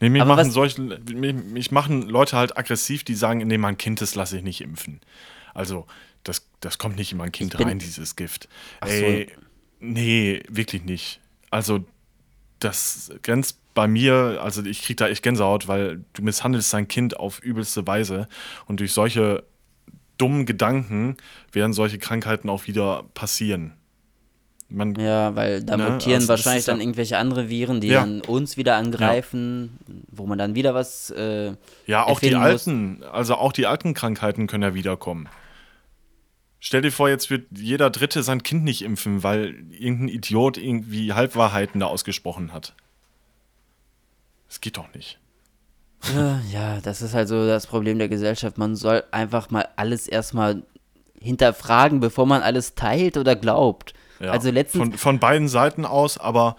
Nee, 0.00 0.10
mich 0.10 0.22
Aber 0.22 0.36
machen 0.36 0.50
solche, 0.50 0.80
mich, 0.80 1.34
mich 1.34 1.70
machen 1.70 2.02
Leute 2.02 2.36
halt 2.36 2.56
aggressiv, 2.56 3.04
die 3.04 3.14
sagen, 3.14 3.46
nee, 3.46 3.58
mein 3.58 3.78
Kind, 3.78 4.00
das 4.00 4.14
lasse 4.14 4.36
ich 4.36 4.44
nicht 4.44 4.60
impfen. 4.60 5.00
Also, 5.54 5.86
das, 6.22 6.46
das 6.60 6.78
kommt 6.78 6.96
nicht 6.96 7.12
in 7.12 7.18
mein 7.18 7.32
Kind 7.32 7.58
rein, 7.58 7.78
dieses 7.78 8.16
Gift. 8.16 8.48
Ach 8.80 8.88
so. 8.88 8.92
Ey, 8.92 9.32
nee, 9.80 10.42
wirklich 10.48 10.84
nicht. 10.84 11.20
Also, 11.50 11.84
das 12.60 13.10
grenzt 13.22 13.58
bei 13.74 13.86
mir, 13.86 14.40
also 14.42 14.64
ich 14.64 14.82
krieg 14.82 14.96
da 14.96 15.08
echt 15.08 15.22
Gänsehaut, 15.22 15.68
weil 15.68 16.04
du 16.12 16.22
misshandelst 16.22 16.72
dein 16.74 16.88
Kind 16.88 17.16
auf 17.16 17.38
übelste 17.40 17.86
Weise 17.86 18.28
und 18.66 18.80
durch 18.80 18.92
solche 18.92 19.44
dummen 20.16 20.46
Gedanken 20.46 21.16
werden 21.52 21.72
solche 21.72 21.98
Krankheiten 21.98 22.50
auch 22.50 22.66
wieder 22.66 23.04
passieren. 23.14 23.77
Man, 24.70 24.94
Ja, 24.96 25.34
weil 25.34 25.62
da 25.64 25.76
Ne, 25.78 25.90
mutieren 25.90 26.16
also 26.16 26.28
wahrscheinlich 26.28 26.60
ist 26.60 26.66
ja- 26.66 26.74
dann 26.74 26.80
irgendwelche 26.82 27.16
andere 27.16 27.48
Viren, 27.48 27.80
die 27.80 27.88
Ja. 27.88 28.00
dann 28.00 28.20
uns 28.20 28.56
wieder 28.58 28.76
angreifen, 28.76 29.78
wo 30.10 30.26
man 30.26 30.36
dann 30.38 30.54
wieder 30.54 30.74
was. 30.74 31.10
Äh, 31.10 31.54
Ja, 31.86 32.04
auch 32.04 32.20
die 32.20 32.34
muss. 32.34 32.44
alten, 32.44 33.02
also 33.10 33.36
auch 33.36 33.52
die 33.52 33.66
alten 33.66 33.94
Krankheiten 33.94 34.46
können 34.46 34.62
ja 34.64 34.74
wiederkommen. 34.74 35.28
Stell 36.60 36.82
dir 36.82 36.90
vor, 36.92 37.08
jetzt 37.08 37.30
wird 37.30 37.46
jeder 37.56 37.88
Dritte 37.88 38.22
sein 38.22 38.42
Kind 38.42 38.64
nicht 38.64 38.82
impfen, 38.82 39.22
weil 39.22 39.54
irgendein 39.70 40.08
Idiot 40.08 40.58
irgendwie 40.58 41.12
Halbwahrheiten 41.14 41.80
da 41.80 41.86
ausgesprochen 41.86 42.52
hat. 42.52 42.74
Das 44.48 44.60
geht 44.60 44.76
doch 44.76 44.92
nicht. 44.94 45.18
ja, 46.52 46.80
das 46.82 47.00
ist 47.02 47.14
halt 47.14 47.28
so 47.28 47.46
das 47.46 47.66
Problem 47.66 47.98
der 47.98 48.08
Gesellschaft. 48.08 48.58
Man 48.58 48.76
soll 48.76 49.02
einfach 49.12 49.50
mal 49.50 49.66
alles 49.76 50.06
erstmal 50.08 50.62
hinterfragen, 51.20 52.00
bevor 52.00 52.26
man 52.26 52.42
alles 52.42 52.74
teilt 52.74 53.16
oder 53.16 53.34
glaubt. 53.34 53.94
Ja, 54.20 54.30
Also 54.32 54.50
letztens. 54.50 54.82
von, 54.82 54.92
von 54.94 55.18
beiden 55.18 55.48
Seiten 55.48 55.84
aus, 55.84 56.18
aber 56.18 56.56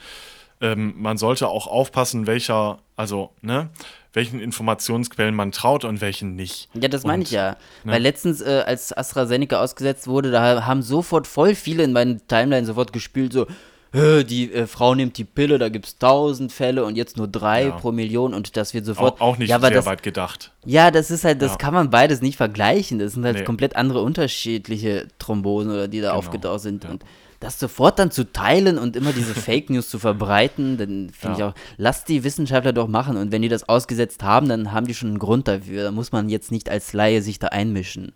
ähm, 0.61 0.93
man 0.97 1.17
sollte 1.17 1.47
auch 1.47 1.67
aufpassen, 1.67 2.27
welcher, 2.27 2.79
also, 2.95 3.31
ne, 3.41 3.69
welchen 4.11 4.39
Informationsquellen 4.39 5.33
man 5.35 5.51
traut 5.51 5.85
und 5.85 6.01
welchen 6.01 6.35
nicht. 6.35 6.67
Ja, 6.73 6.87
das 6.89 7.03
meine 7.03 7.19
Und, 7.19 7.27
ich 7.27 7.31
ja. 7.31 7.51
ne? 7.83 7.93
Weil 7.93 8.01
letztens, 8.01 8.41
äh, 8.41 8.63
als 8.65 8.91
AstraZeneca 8.95 9.61
ausgesetzt 9.61 10.07
wurde, 10.07 10.31
da 10.31 10.65
haben 10.65 10.81
sofort 10.81 11.27
voll 11.27 11.55
viele 11.55 11.83
in 11.83 11.93
meinen 11.93 12.25
Timeline 12.27 12.65
sofort 12.65 12.91
gespielt, 12.91 13.31
so, 13.33 13.45
"Hä, 13.93 14.23
die 14.23 14.51
äh, 14.51 14.67
Frau 14.67 14.95
nimmt 14.95 15.17
die 15.17 15.23
Pille, 15.23 15.59
da 15.59 15.69
gibt 15.69 15.85
es 15.85 15.97
tausend 15.97 16.51
Fälle 16.51 16.83
und 16.85 16.95
jetzt 16.97 17.17
nur 17.17 17.27
drei 17.27 17.65
Ja. 17.67 17.71
pro 17.71 17.91
Million 17.91 18.33
und 18.33 18.57
das 18.57 18.73
wird 18.73 18.85
sofort. 18.85 19.21
Auch, 19.21 19.33
auch 19.33 19.37
nicht 19.37 19.49
ja, 19.49 19.59
sehr 19.59 19.69
das, 19.71 19.85
weit 19.85 20.03
gedacht. 20.03 20.51
Ja, 20.65 20.91
das 20.91 21.09
ist 21.11 21.23
halt, 21.23 21.41
das 21.41 21.51
Ja. 21.51 21.57
kann 21.57 21.73
man 21.73 21.89
beides 21.89 22.21
nicht 22.21 22.35
vergleichen. 22.35 22.99
Das 22.99 23.13
sind 23.13 23.23
halt 23.23 23.37
Nee. 23.37 23.43
komplett 23.45 23.75
andere 23.75 24.01
unterschiedliche 24.01 25.07
Thrombosen 25.19 25.71
oder 25.71 25.87
die 25.87 26.01
da 26.01 26.09
Genau, 26.09 26.17
aufgetaucht 26.19 26.59
sind. 26.61 26.83
Und 26.85 27.03
das 27.39 27.57
sofort 27.59 27.99
dann 27.99 28.11
zu 28.11 28.31
teilen 28.31 28.77
und 28.77 28.95
immer 28.95 29.13
diese 29.13 29.33
Fake 29.35 29.69
News 29.69 29.89
zu 29.89 29.97
verbreiten, 29.99 30.77
dann 30.77 31.09
finde 31.09 31.39
Ja. 31.39 31.47
ich 31.49 31.53
auch, 31.53 31.55
lasst 31.77 32.09
die 32.09 32.23
Wissenschaftler 32.23 32.73
doch 32.73 32.87
machen. 32.87 33.15
Und 33.17 33.31
wenn 33.31 33.41
die 33.41 33.47
das 33.49 33.67
ausgesetzt 33.69 34.23
haben, 34.23 34.49
dann 34.49 34.71
haben 34.71 34.87
die 34.87 34.93
schon 34.93 35.09
einen 35.09 35.19
Grund 35.19 35.47
dafür. 35.47 35.83
Da 35.83 35.91
muss 35.91 36.11
man 36.11 36.27
jetzt 36.29 36.51
nicht 36.51 36.69
als 36.69 36.93
Laie 36.93 37.21
sich 37.21 37.39
da 37.39 37.47
einmischen. 37.47 38.11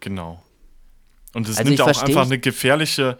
Genau. 0.00 0.42
Und 1.34 1.48
es 1.48 1.58
Also 1.58 1.68
nimmt 1.68 1.80
auch 1.80 1.86
einfach 2.02 2.24
eine 2.26 2.38
gefährliche 2.38 3.18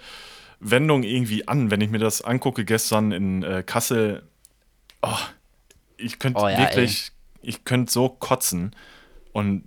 Wendung 0.61 1.03
irgendwie 1.03 1.46
an, 1.49 1.70
wenn 1.70 1.80
ich 1.80 1.90
mir 1.90 1.99
das 1.99 2.20
angucke 2.22 2.64
gestern 2.64 3.12
in 3.12 3.42
äh, 3.42 3.62
Kassel. 3.64 4.22
Oh, 5.03 5.14
ich 5.96 6.18
könnte 6.18 6.40
Oh 6.40 6.49
ja, 6.49 6.59
wirklich, 6.59 7.12
ich 7.42 7.64
könnte 7.64 7.92
so 7.92 8.09
kotzen. 8.09 8.74
Und 9.32 9.64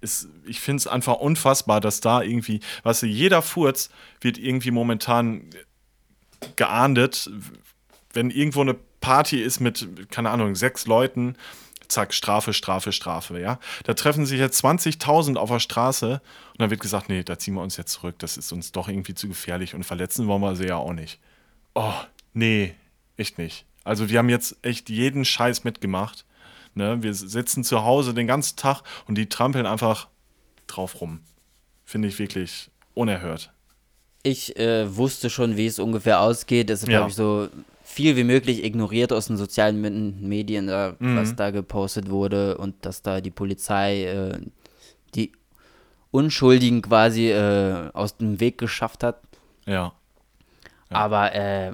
es, 0.00 0.28
ich 0.46 0.60
finde 0.60 0.80
es 0.80 0.86
einfach 0.86 1.16
unfassbar, 1.16 1.80
dass 1.80 2.00
da 2.00 2.22
irgendwie, 2.22 2.60
weißt 2.82 3.02
du, 3.02 3.06
jeder 3.06 3.42
Furz 3.42 3.90
wird 4.20 4.38
irgendwie 4.38 4.70
momentan 4.70 5.50
geahndet. 6.56 7.30
Wenn 8.12 8.30
irgendwo 8.30 8.62
eine 8.62 8.74
Party 8.74 9.40
ist 9.40 9.60
mit, 9.60 10.10
keine 10.10 10.30
Ahnung, 10.30 10.54
sechs 10.54 10.86
Leuten, 10.86 11.36
zack, 11.88 12.14
Strafe, 12.14 12.52
Strafe, 12.52 12.92
Strafe, 12.92 13.40
ja. 13.40 13.58
Da 13.84 13.94
treffen 13.94 14.26
sich 14.26 14.38
jetzt 14.38 14.64
20.000 14.64 15.36
auf 15.36 15.50
der 15.50 15.60
Straße 15.60 16.20
und 16.52 16.60
dann 16.60 16.70
wird 16.70 16.80
gesagt, 16.80 17.08
nee, 17.08 17.22
da 17.22 17.38
ziehen 17.38 17.54
wir 17.54 17.62
uns 17.62 17.76
jetzt 17.76 17.92
zurück, 17.92 18.18
das 18.18 18.36
ist 18.36 18.52
uns 18.52 18.72
doch 18.72 18.88
irgendwie 18.88 19.14
zu 19.14 19.28
gefährlich 19.28 19.74
und 19.74 19.84
verletzen 19.84 20.26
wollen 20.26 20.42
wir 20.42 20.56
sie 20.56 20.66
ja 20.66 20.76
auch 20.76 20.92
nicht. 20.92 21.20
Oh, 21.74 21.94
nee, 22.32 22.74
echt 23.16 23.38
nicht. 23.38 23.66
Also 23.84 24.06
die 24.06 24.18
haben 24.18 24.28
jetzt 24.28 24.56
echt 24.62 24.88
jeden 24.88 25.24
Scheiß 25.24 25.64
mitgemacht. 25.64 26.24
Ne? 26.74 27.02
Wir 27.02 27.14
sitzen 27.14 27.64
zu 27.64 27.84
Hause 27.84 28.14
den 28.14 28.26
ganzen 28.26 28.56
Tag 28.56 28.82
und 29.08 29.16
die 29.18 29.28
trampeln 29.28 29.66
einfach 29.66 30.08
drauf 30.66 31.00
rum. 31.00 31.20
Finde 31.84 32.08
ich 32.08 32.18
wirklich 32.18 32.70
unerhört. 32.94 33.52
Ich 34.22 34.56
äh, 34.58 34.94
wusste 34.96 35.30
schon, 35.30 35.56
wie 35.56 35.66
es 35.66 35.78
ungefähr 35.78 36.20
ausgeht. 36.20 36.68
Deshalb 36.68 36.92
Ja. 36.92 36.98
habe 37.00 37.08
ich 37.10 37.16
so 37.16 37.48
viel 37.82 38.16
wie 38.16 38.22
möglich 38.24 38.62
ignoriert 38.62 39.12
aus 39.12 39.26
den 39.26 39.36
sozialen 39.36 39.80
Medien, 40.28 40.68
äh, 40.68 40.92
Mhm. 40.98 41.16
was 41.16 41.34
da 41.34 41.50
gepostet 41.50 42.08
wurde 42.10 42.56
und 42.58 42.84
dass 42.86 43.02
da 43.02 43.20
die 43.20 43.30
Polizei 43.32 44.04
äh, 44.04 44.38
die 45.14 45.32
Unschuldigen 46.12 46.82
quasi 46.82 47.30
äh, 47.30 47.90
aus 47.92 48.16
dem 48.16 48.40
Weg 48.40 48.58
geschafft 48.58 49.02
hat. 49.02 49.20
Ja. 49.66 49.92
Ja. 50.90 50.96
Aber 50.96 51.34
äh, 51.34 51.72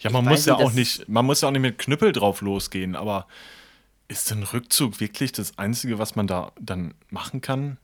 Ja, 0.00 0.10
man 0.10 0.24
muss 0.24 0.44
ja 0.46 0.56
nicht, 0.56 0.64
auch 0.66 0.72
nicht, 0.72 1.08
man 1.08 1.24
muss 1.24 1.40
ja 1.40 1.48
auch 1.48 1.52
nicht 1.52 1.62
mit 1.62 1.78
Knüppel 1.78 2.12
drauf 2.12 2.40
losgehen, 2.42 2.94
aber 2.96 3.26
ist 4.08 4.30
ein 4.32 4.42
Rückzug 4.42 5.00
wirklich 5.00 5.32
das 5.32 5.58
Einzige, 5.58 5.98
was 5.98 6.14
man 6.16 6.26
da 6.26 6.52
dann 6.60 6.94
machen 7.10 7.40
kann? 7.40 7.78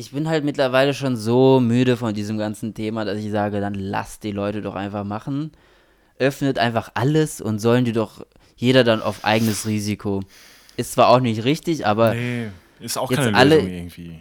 ich 0.00 0.12
bin 0.12 0.28
halt 0.28 0.44
mittlerweile 0.44 0.94
schon 0.94 1.16
so 1.16 1.58
müde 1.58 1.96
von 1.96 2.14
diesem 2.14 2.38
ganzen 2.38 2.72
Thema, 2.72 3.04
dass 3.04 3.18
ich 3.18 3.32
sage, 3.32 3.60
dann 3.60 3.74
lasst 3.74 4.22
die 4.22 4.30
Leute 4.30 4.62
doch 4.62 4.76
einfach 4.76 5.02
machen. 5.02 5.50
Öffnet 6.20 6.56
einfach 6.60 6.92
alles 6.94 7.40
und 7.40 7.58
sollen 7.58 7.84
die 7.84 7.90
doch 7.90 8.24
jeder 8.54 8.84
dann 8.84 9.02
auf 9.02 9.24
eigenes 9.24 9.66
Risiko. 9.66 10.22
Ist 10.76 10.92
zwar 10.92 11.08
auch 11.08 11.18
nicht 11.18 11.42
richtig, 11.42 11.84
aber 11.84 12.14
Nee, 12.14 12.46
ist 12.78 12.96
auch 12.96 13.10
keine 13.10 13.36
alle- 13.36 13.56
Lösung 13.56 13.70
irgendwie. 13.72 14.20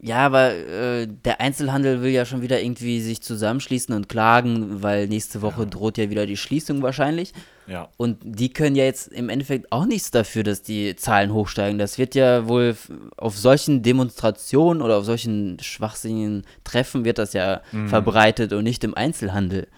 Ja, 0.00 0.18
aber 0.26 0.52
äh, 0.52 1.06
der 1.06 1.40
Einzelhandel 1.40 2.02
will 2.02 2.10
ja 2.10 2.26
schon 2.26 2.42
wieder 2.42 2.60
irgendwie 2.60 3.00
sich 3.00 3.22
zusammenschließen 3.22 3.94
und 3.94 4.10
klagen, 4.10 4.82
weil 4.82 5.08
nächste 5.08 5.40
Woche 5.40 5.66
droht 5.66 5.96
ja 5.96 6.10
wieder 6.10 6.26
die 6.26 6.36
Schließung 6.36 6.82
wahrscheinlich. 6.82 7.32
Ja. 7.66 7.88
Und 7.96 8.18
die 8.24 8.52
können 8.52 8.74
ja 8.74 8.84
jetzt 8.84 9.08
im 9.12 9.28
Endeffekt 9.28 9.70
auch 9.70 9.84
nichts 9.86 10.10
dafür, 10.10 10.42
dass 10.42 10.62
die 10.62 10.96
Zahlen 10.96 11.32
hochsteigen. 11.32 11.78
Das 11.78 11.96
wird 11.96 12.14
ja 12.14 12.48
wohl 12.48 12.76
auf 13.16 13.38
solchen 13.38 13.82
Demonstrationen 13.82 14.82
oder 14.82 14.98
auf 14.98 15.04
solchen 15.04 15.58
schwachsinnigen 15.60 16.44
Treffen 16.64 17.04
wird 17.04 17.18
das 17.18 17.32
ja 17.34 17.60
Mhm. 17.70 17.88
verbreitet 17.88 18.52
und 18.52 18.64
nicht 18.64 18.82
im 18.84 18.94
Einzelhandel. 18.94 19.68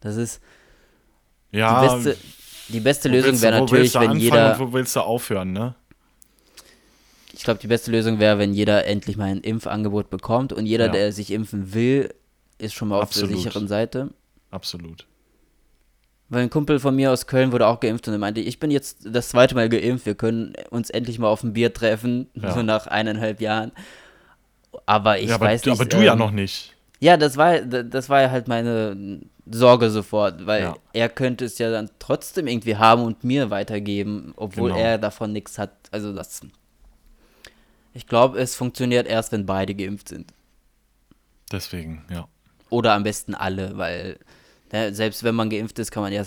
Das 0.00 0.16
ist 0.16 0.40
die 1.52 1.58
Ja, 1.58 1.80
beste, 1.94 2.16
die 2.68 2.80
beste 2.80 3.08
Lösung 3.08 3.40
wäre 3.40 3.60
natürlich, 3.60 3.94
wenn 3.94 4.16
jeder. 4.16 4.58
wo 4.58 4.72
willst 4.72 4.94
du 4.96 5.00
aufhören, 5.00 5.52
ne? 5.52 5.74
Ich 7.34 7.44
glaube, 7.44 7.60
die 7.60 7.66
beste 7.66 7.90
Lösung 7.90 8.18
wäre, 8.20 8.38
wenn 8.38 8.52
jeder 8.52 8.84
endlich 8.86 9.16
mal 9.16 9.24
ein 9.30 9.40
Impfangebot 9.40 10.10
bekommt 10.10 10.52
und 10.52 10.66
jeder, 10.66 10.86
Ja. 10.86 10.92
der 10.92 11.12
sich 11.12 11.30
impfen 11.30 11.72
will, 11.72 12.12
ist 12.58 12.74
schon 12.74 12.88
mal 12.88 12.96
auf 12.98 13.04
Absolut. 13.04 13.30
der 13.30 13.36
sicheren 13.38 13.68
Seite. 13.68 14.10
Absolut. 14.50 15.06
Weil 16.32 16.44
ein 16.44 16.50
Kumpel 16.50 16.80
von 16.80 16.96
mir 16.96 17.12
aus 17.12 17.26
Köln 17.26 17.52
wurde 17.52 17.66
auch 17.66 17.78
geimpft 17.78 18.08
und 18.08 18.14
er 18.14 18.18
meinte, 18.18 18.40
ich 18.40 18.58
bin 18.58 18.70
jetzt 18.70 19.00
das 19.04 19.28
zweite 19.28 19.54
Mal 19.54 19.68
geimpft, 19.68 20.06
wir 20.06 20.14
können 20.14 20.54
uns 20.70 20.88
endlich 20.88 21.18
mal 21.18 21.28
auf 21.28 21.42
ein 21.42 21.52
Bier 21.52 21.74
treffen, 21.74 22.26
Ja. 22.32 22.52
so 22.54 22.62
nach 22.62 22.86
eineinhalb 22.86 23.42
Jahren. 23.42 23.70
Aber 24.86 25.18
ich 25.18 25.28
ja, 25.28 25.34
aber, 25.34 25.44
weiß 25.44 25.66
nicht. 25.66 25.74
aber 25.78 25.84
du 25.84 26.02
ja 26.02 26.14
ähm, 26.14 26.18
noch 26.18 26.30
nicht. 26.30 26.74
Ja, 27.00 27.18
das 27.18 27.36
war, 27.36 27.60
das 27.60 28.08
war 28.08 28.30
halt 28.30 28.48
meine 28.48 29.20
Sorge 29.44 29.90
sofort, 29.90 30.46
weil 30.46 30.62
Ja. 30.62 30.76
er 30.94 31.10
könnte 31.10 31.44
es 31.44 31.58
ja 31.58 31.70
dann 31.70 31.90
trotzdem 31.98 32.46
irgendwie 32.46 32.76
haben 32.76 33.02
und 33.02 33.24
mir 33.24 33.50
weitergeben, 33.50 34.32
obwohl 34.36 34.70
Genau. 34.70 34.80
er 34.82 34.96
davon 34.96 35.34
nichts 35.34 35.58
hat. 35.58 35.72
Also 35.90 36.14
das. 36.14 36.40
Ich 37.92 38.06
glaube, 38.06 38.38
es 38.40 38.54
funktioniert 38.56 39.06
erst, 39.06 39.32
wenn 39.32 39.44
beide 39.44 39.74
geimpft 39.74 40.08
sind. 40.08 40.32
Deswegen, 41.52 42.06
ja. 42.10 42.26
Oder 42.70 42.94
am 42.94 43.02
besten 43.02 43.34
alle, 43.34 43.76
weil 43.76 44.16
ne, 44.72 44.94
selbst 44.94 45.22
wenn 45.22 45.34
man 45.34 45.50
geimpft 45.50 45.78
ist, 45.78 45.90
kann 45.90 46.02
man 46.02 46.12
ja 46.12 46.24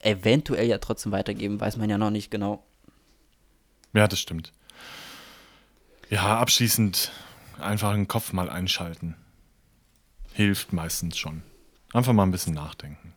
eventuell 0.00 0.66
ja 0.66 0.78
trotzdem 0.78 1.12
weitergeben, 1.12 1.60
weiß 1.60 1.76
man 1.76 1.88
ja 1.88 1.98
noch 1.98 2.10
nicht 2.10 2.30
genau. 2.30 2.64
Ja, 3.92 4.08
das 4.08 4.18
stimmt. 4.18 4.52
Ja, 6.10 6.38
abschließend 6.38 7.12
einfach 7.58 7.92
den 7.92 8.08
Kopf 8.08 8.32
mal 8.32 8.50
einschalten. 8.50 9.16
Hilft 10.32 10.72
meistens 10.72 11.16
schon. 11.16 11.42
Einfach 11.92 12.12
mal 12.12 12.24
ein 12.24 12.32
bisschen 12.32 12.54
nachdenken. 12.54 13.14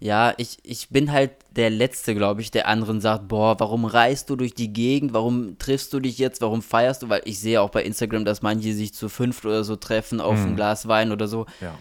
Ja, 0.00 0.34
ich, 0.36 0.58
ich 0.62 0.88
bin 0.88 1.12
halt 1.12 1.30
der 1.50 1.70
Letzte, 1.70 2.14
glaube 2.14 2.40
ich, 2.40 2.50
der 2.50 2.66
anderen 2.68 3.00
sagt, 3.00 3.28
boah, 3.28 3.58
warum 3.60 3.84
reist 3.84 4.28
du 4.28 4.36
durch 4.36 4.54
die 4.54 4.72
Gegend, 4.72 5.12
warum 5.14 5.56
triffst 5.58 5.92
du 5.92 6.00
dich 6.00 6.18
jetzt, 6.18 6.40
warum 6.40 6.62
feierst 6.62 7.02
du, 7.02 7.08
weil 7.08 7.22
ich 7.24 7.38
sehe 7.38 7.60
auch 7.60 7.70
bei 7.70 7.82
Instagram, 7.84 8.24
dass 8.24 8.42
manche 8.42 8.74
sich 8.74 8.92
zu 8.92 9.08
fünft 9.08 9.46
oder 9.46 9.64
so 9.64 9.76
treffen 9.76 10.20
auf 10.20 10.38
ein 10.38 10.56
Glas 10.56 10.88
Wein 10.88 11.12
oder 11.12 11.28
so. 11.28 11.46
Ja. 11.60 11.78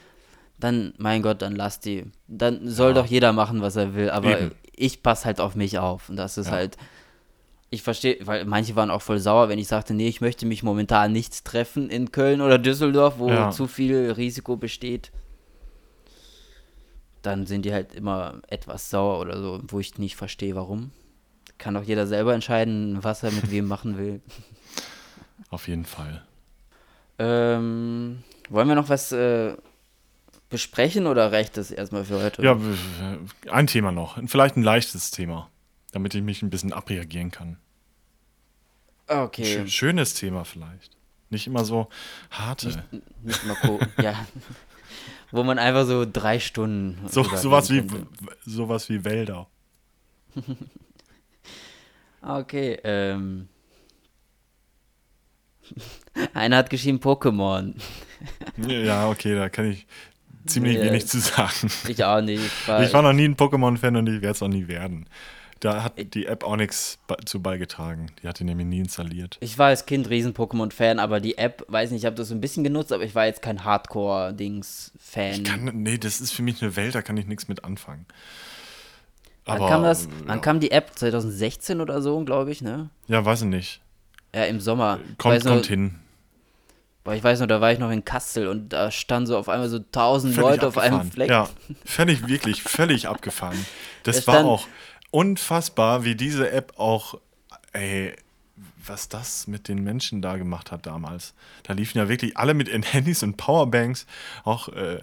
Dann, 0.64 0.94
mein 0.98 1.22
Gott, 1.22 1.42
dann 1.42 1.56
lass 1.58 1.82
die. 1.82 2.06
Dann 2.30 2.70
soll 2.70 2.90
Ja. 2.90 2.94
doch 2.94 3.06
jeder 3.06 3.34
machen, 3.34 3.62
was 3.62 3.76
er 3.76 3.96
will, 3.96 4.10
aber 4.10 4.40
Eben. 4.40 4.52
ich 4.76 5.04
passe 5.04 5.26
halt 5.26 5.42
auf 5.42 5.56
mich 5.56 5.78
auf 5.78 6.08
und 6.08 6.16
das 6.16 6.38
ist 6.38 6.48
Ja. 6.48 6.54
halt, 6.54 6.78
ich 7.70 7.82
verstehe, 7.82 8.18
weil 8.26 8.46
manche 8.46 8.76
waren 8.78 8.90
auch 8.90 9.02
voll 9.02 9.20
sauer, 9.20 9.50
wenn 9.50 9.60
ich 9.60 9.68
sagte, 9.68 9.94
nee, 9.94 10.08
ich 10.08 10.22
möchte 10.22 10.46
mich 10.46 10.64
momentan 10.64 11.12
nicht 11.12 11.44
treffen 11.44 11.90
in 11.90 12.12
Köln 12.14 12.40
oder 12.40 12.58
Düsseldorf, 12.58 13.16
wo 13.18 13.30
Ja. 13.30 13.50
zu 13.52 13.68
viel 13.68 14.12
Risiko 14.16 14.56
besteht. 14.56 15.12
Dann 17.24 17.46
sind 17.46 17.64
die 17.66 17.74
halt 17.74 17.94
immer 17.96 18.42
etwas 18.48 18.90
sauer 18.90 19.20
oder 19.20 19.42
so, 19.42 19.62
wo 19.68 19.80
ich 19.80 19.98
nicht 19.98 20.16
verstehe, 20.16 20.56
warum. 20.56 20.92
Kann 21.58 21.74
doch 21.74 21.84
jeder 21.84 22.08
selber 22.08 22.34
entscheiden, 22.34 23.00
was 23.04 23.24
er 23.24 23.32
mit 23.32 23.50
wem 23.52 23.68
machen 23.68 23.98
will. 23.98 24.22
Auf 25.50 25.68
jeden 25.68 25.86
Fall. 25.86 26.24
Ähm, 27.20 28.24
wollen 28.50 28.68
wir 28.68 28.76
noch 28.76 28.90
was 28.90 29.12
äh, 29.12 29.56
besprechen 30.54 31.08
oder 31.08 31.32
reicht 31.32 31.58
das 31.58 31.72
erstmal 31.72 32.06
für 32.06 32.22
heute? 32.22 32.44
Ja, 32.44 32.58
ein 33.52 33.68
Thema 33.68 33.92
noch. 33.92 34.18
Vielleicht 34.28 34.56
ein 34.56 34.64
leichtes 34.64 35.10
Thema, 35.12 35.50
damit 35.92 36.14
ich 36.14 36.22
mich 36.22 36.44
ein 36.44 36.52
bisschen 36.52 36.72
abreagieren 36.72 37.32
kann. 37.32 37.58
Okay. 39.08 39.68
Sch 39.68 39.74
schönes 39.74 40.14
Thema 40.14 40.46
vielleicht. 40.46 40.96
Nicht 41.32 41.48
immer 41.48 41.66
so 41.66 41.90
harte. 42.30 42.84
Nicht 43.24 43.46
mal 43.46 43.56
gucken. 43.56 43.92
ja. 44.02 44.14
Wo 45.32 45.44
man 45.44 45.58
einfach 45.58 45.88
so 45.88 46.06
drei 46.06 46.40
Stunden. 46.40 47.00
So, 47.10 47.24
sowas, 47.24 47.72
wie, 47.72 47.84
sowas 48.46 48.90
wie 48.90 49.04
Wälder. 49.04 49.48
Okay, 52.26 52.80
ähm. 52.86 53.50
Einer 56.34 56.56
hat 56.56 56.70
geschrieben 56.70 57.00
Pokémon. 57.00 57.74
Ja, 58.66 59.10
okay, 59.10 59.36
da 59.36 59.50
kann 59.50 59.72
ich 59.72 59.86
ziemlich 60.46 60.78
Ja. 60.78 60.84
wenig 60.86 61.08
zu 61.08 61.20
sagen. 61.20 61.72
Ich 61.88 62.04
auch 62.04 62.22
nicht. 62.22 62.44
Ich 62.46 62.68
war, 62.68 62.84
Ich 62.84 62.94
war 62.94 63.02
noch 63.02 63.14
nie 63.14 63.26
ein 63.26 63.36
Pokémon-Fan 63.36 63.96
und 63.96 64.08
ich 64.08 64.22
werde 64.22 64.32
es 64.32 64.44
auch 64.44 64.48
nie 64.48 64.68
werden. 64.68 65.06
Da 65.60 65.84
hat 65.84 65.94
die 66.14 66.26
App 66.26 66.44
auch 66.44 66.58
nichts 66.58 67.00
zu 67.26 67.42
beigetragen. 67.42 68.08
Die 68.22 68.28
hat 68.28 68.38
die 68.40 68.44
nämlich 68.44 68.68
nie 68.68 68.80
installiert. 68.80 69.38
ich 69.40 69.58
war 69.58 69.68
als 69.68 69.86
Kind 69.86 70.10
riesen 70.10 70.34
Pokémon-Fan, 70.34 71.00
aber 71.00 71.22
die 71.22 71.38
App, 71.38 71.64
weiß 71.70 71.92
nicht, 71.92 72.02
ich 72.02 72.06
habe 72.06 72.18
das 72.18 72.28
so 72.28 72.36
ein 72.36 72.42
bisschen 72.42 72.66
genutzt, 72.66 72.92
aber 72.92 73.04
ich 73.06 73.16
war 73.16 73.26
jetzt 73.28 73.42
kein 73.42 73.64
Hardcore-Dings-Fan. 73.64 75.72
Nee, 75.74 75.98
das 75.98 76.22
ist 76.22 76.32
für 76.34 76.42
mich 76.42 76.62
eine 76.62 76.76
Welt, 76.76 76.96
da 76.96 77.02
kann 77.02 77.18
ich 77.18 77.28
nichts 77.28 77.48
mit 77.48 77.64
anfangen. 77.64 78.06
Wann 79.46 79.58
Aber, 79.58 79.70
kam 79.70 79.84
das? 79.84 80.06
äh, 80.06 80.10
Wann 80.26 80.38
ja. 80.38 80.42
kam 80.42 80.60
die 80.60 80.72
App? 80.72 80.92
2016 80.96 81.82
oder 81.82 82.02
so, 82.02 82.24
glaube 82.24 82.52
ich, 82.52 82.62
ne? 82.62 82.90
Ja, 83.08 83.24
weiß 83.26 83.42
ich 83.44 83.48
nicht. 83.48 83.82
Ja, 84.34 84.46
im 84.46 84.60
Sommer. 84.60 85.00
Kommt, 85.18 85.36
weiß 85.36 85.44
nur- 85.44 85.54
kommt 85.56 85.66
hin. 85.68 85.96
Boah, 87.04 87.14
ich 87.14 87.24
weiß 87.24 87.42
noch, 87.42 87.48
da 87.48 87.60
war 87.60 87.72
ich 87.72 87.80
noch 87.80 87.92
in 87.92 88.06
Kassel 88.06 88.48
und 88.48 88.70
da 88.70 88.90
standen 88.90 89.28
so 89.28 89.38
auf 89.38 89.50
einmal 89.50 89.68
so 89.68 89.80
tausend 89.80 90.36
Völlig 90.36 90.52
Leute 90.52 90.68
auf 90.68 90.78
einem 90.78 90.96
abgefahren. 90.96 91.12
Fleck. 91.12 91.30
Ja, 91.30 91.50
völlig, 91.84 92.28
wirklich, 92.28 92.64
völlig 92.64 93.08
abgefahren. 93.10 93.66
Das 94.04 94.20
Es 94.20 94.28
war 94.28 94.46
auch 94.46 94.68
unfassbar, 95.12 96.06
wie 96.06 96.16
diese 96.16 96.50
App 96.52 96.74
auch, 96.78 97.20
ey, 97.74 98.14
was 98.86 99.10
das 99.10 99.48
mit 99.48 99.68
den 99.68 99.84
Menschen 99.84 100.22
da 100.22 100.38
gemacht 100.38 100.72
hat 100.72 100.86
damals. 100.86 101.34
Da 101.64 101.74
liefen 101.74 101.98
ja 101.98 102.08
wirklich 102.08 102.38
alle 102.38 102.54
mit 102.54 102.70
ihren 102.70 102.84
Handys 102.84 103.22
und 103.22 103.36
Powerbanks, 103.36 104.06
auch, 104.46 104.70
äh, 104.70 105.00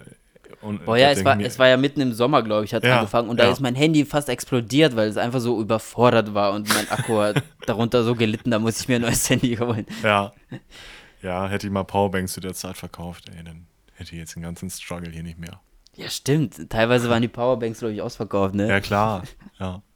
und 0.61 0.85
Boah, 0.85 0.97
ja, 0.97 1.11
es 1.11 1.23
war, 1.23 1.39
es 1.39 1.57
war 1.59 1.67
ja 1.67 1.77
mitten 1.77 2.01
im 2.01 2.13
Sommer, 2.13 2.43
glaube 2.43 2.65
ich, 2.65 2.73
hat 2.73 2.83
es 2.83 2.89
Ja, 2.89 2.99
angefangen. 2.99 3.29
Und 3.29 3.39
da 3.39 3.45
ja. 3.45 3.51
ist 3.51 3.61
mein 3.61 3.73
Handy 3.73 4.05
fast 4.05 4.27
explodiert, 4.29 4.95
weil 4.95 5.07
es 5.07 5.17
einfach 5.17 5.39
so 5.39 5.59
überfordert 5.59 6.33
war 6.33 6.53
und 6.53 6.67
mein 6.69 6.89
Akku 6.91 7.19
hat 7.19 7.41
darunter 7.65 8.03
so 8.03 8.15
gelitten, 8.15 8.51
da 8.51 8.59
muss 8.59 8.79
ich 8.81 8.87
mir 8.87 8.95
ein 8.95 9.01
neues 9.01 9.29
Handy 9.29 9.55
holen. 9.55 9.85
Ja. 10.03 10.33
Ja, 11.21 11.47
hätte 11.47 11.67
ich 11.67 11.73
mal 11.73 11.83
Powerbanks 11.83 12.33
zu 12.33 12.39
der 12.39 12.53
Zeit 12.53 12.77
verkauft, 12.77 13.29
ey, 13.35 13.43
dann 13.43 13.67
hätte 13.93 14.13
ich 14.13 14.19
jetzt 14.19 14.35
den 14.35 14.43
ganzen 14.43 14.69
Struggle 14.69 15.11
hier 15.11 15.23
nicht 15.23 15.37
mehr. 15.37 15.61
Ja, 15.95 16.09
stimmt. 16.09 16.69
Teilweise 16.69 17.09
waren 17.09 17.21
die 17.21 17.27
Powerbanks, 17.27 17.79
glaube 17.79 17.93
ich, 17.93 18.01
ausverkauft, 18.01 18.55
ne? 18.55 18.67
Ja, 18.67 18.79
klar. 18.79 19.23
Ja. 19.59 19.81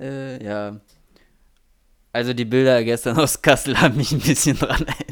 Äh, 0.00 0.44
ja. 0.44 0.80
Also 2.12 2.32
die 2.32 2.44
Bilder 2.44 2.84
gestern 2.84 3.18
aus 3.18 3.42
Kassel 3.42 3.80
haben 3.80 3.96
mich 3.96 4.12
ein 4.12 4.20
bisschen 4.20 4.56
dran 4.60 4.86
erinnert. 4.86 5.04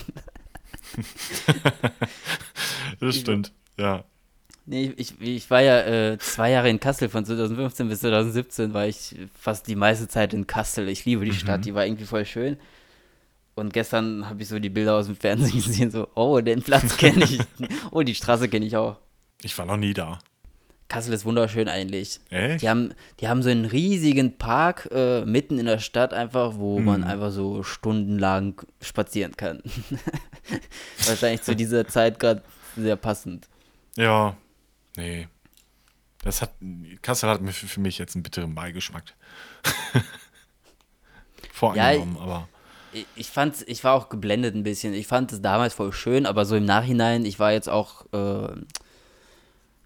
Das 3.01 3.17
stimmt. 3.17 3.53
Ja. 3.77 4.05
Nee, 4.65 4.93
ich, 4.97 5.21
ich 5.21 5.51
war 5.51 5.61
ja 5.61 5.81
äh, 5.81 6.19
zwei 6.19 6.51
Jahre 6.53 6.71
in 6.71 6.79
Kassel, 6.81 7.09
von 7.09 7.25
2015 7.25 7.89
bis 7.89 8.01
2017 8.01 8.75
war 8.75 8.87
ich 8.87 9.17
fast 9.39 9.67
die 9.67 9.77
meiste 9.77 10.09
Zeit 10.09 10.33
in 10.35 10.47
Kassel. 10.47 10.89
Ich 10.89 11.05
liebe 11.05 11.25
die 11.25 11.35
Stadt, 11.35 11.65
die 11.65 11.75
war 11.75 11.85
irgendwie 11.85 12.05
voll 12.05 12.25
schön. 12.25 12.57
Und 13.57 13.73
gestern 13.73 14.29
habe 14.29 14.43
ich 14.43 14.49
so 14.49 14.59
die 14.59 14.69
Bilder 14.69 14.95
aus 14.95 15.07
dem 15.07 15.17
Fernsehen 15.17 15.63
gesehen, 15.65 15.91
so, 15.91 16.09
oh, 16.15 16.41
den 16.41 16.63
Platz 16.63 16.97
kenne 16.99 17.25
ich. 17.25 17.41
oh, 17.91 18.03
die 18.03 18.15
Straße 18.15 18.49
kenne 18.49 18.67
ich 18.67 18.77
auch. 18.77 18.99
Ich 19.43 19.57
war 19.59 19.65
noch 19.65 19.79
nie 19.79 19.95
da. 19.95 20.19
Kassel 20.89 21.15
ist 21.15 21.25
wunderschön 21.25 21.67
eigentlich. 21.67 22.21
Echt? 22.31 22.63
Die 22.63 22.69
haben, 22.69 22.95
die 23.19 23.29
haben 23.29 23.43
so 23.43 23.49
einen 23.49 23.65
riesigen 23.65 24.37
Park 24.37 24.89
äh, 24.93 25.25
mitten 25.25 25.59
in 25.59 25.67
der 25.67 25.79
Stadt 25.79 26.13
einfach, 26.13 26.57
wo 26.57 26.79
man 26.79 27.03
einfach 27.03 27.33
so 27.33 27.65
stundenlang 27.65 28.63
spazieren 28.81 29.37
kann. 29.37 29.63
Wahrscheinlich 31.07 31.43
zu 31.43 31.57
dieser 31.57 31.89
Zeit 31.89 32.21
gerade 32.21 32.43
sehr 32.77 32.95
passend. 32.95 33.49
Ja, 33.97 34.37
nee. 34.97 35.27
Das 36.23 36.43
hat, 36.43 36.53
Kassel 37.03 37.31
hat 37.31 37.41
für, 37.51 37.81
mich 37.81 37.99
jetzt 37.99 38.15
einen 38.15 38.23
bitteren 38.23 38.55
Beigeschmack. 38.55 39.15
Voreingenommen, 41.53 42.19
aber 42.19 42.49
Ich- 43.17 43.31
fand's, 43.31 43.63
ich 43.67 43.83
war 43.85 43.95
auch 43.95 44.09
geblendet 44.09 44.55
ein 44.55 44.63
bisschen. 44.63 44.95
Ich 44.95 45.07
fand 45.07 45.33
es 45.33 45.43
damals 45.43 45.75
voll 45.75 45.93
schön, 45.93 46.25
aber 46.27 46.45
so 46.47 46.57
im 46.57 46.65
Nachhinein, 46.65 47.25
ich 47.25 47.39
war 47.39 47.53
jetzt 47.53 47.69
auch, 47.69 48.05
äh, 48.13 48.53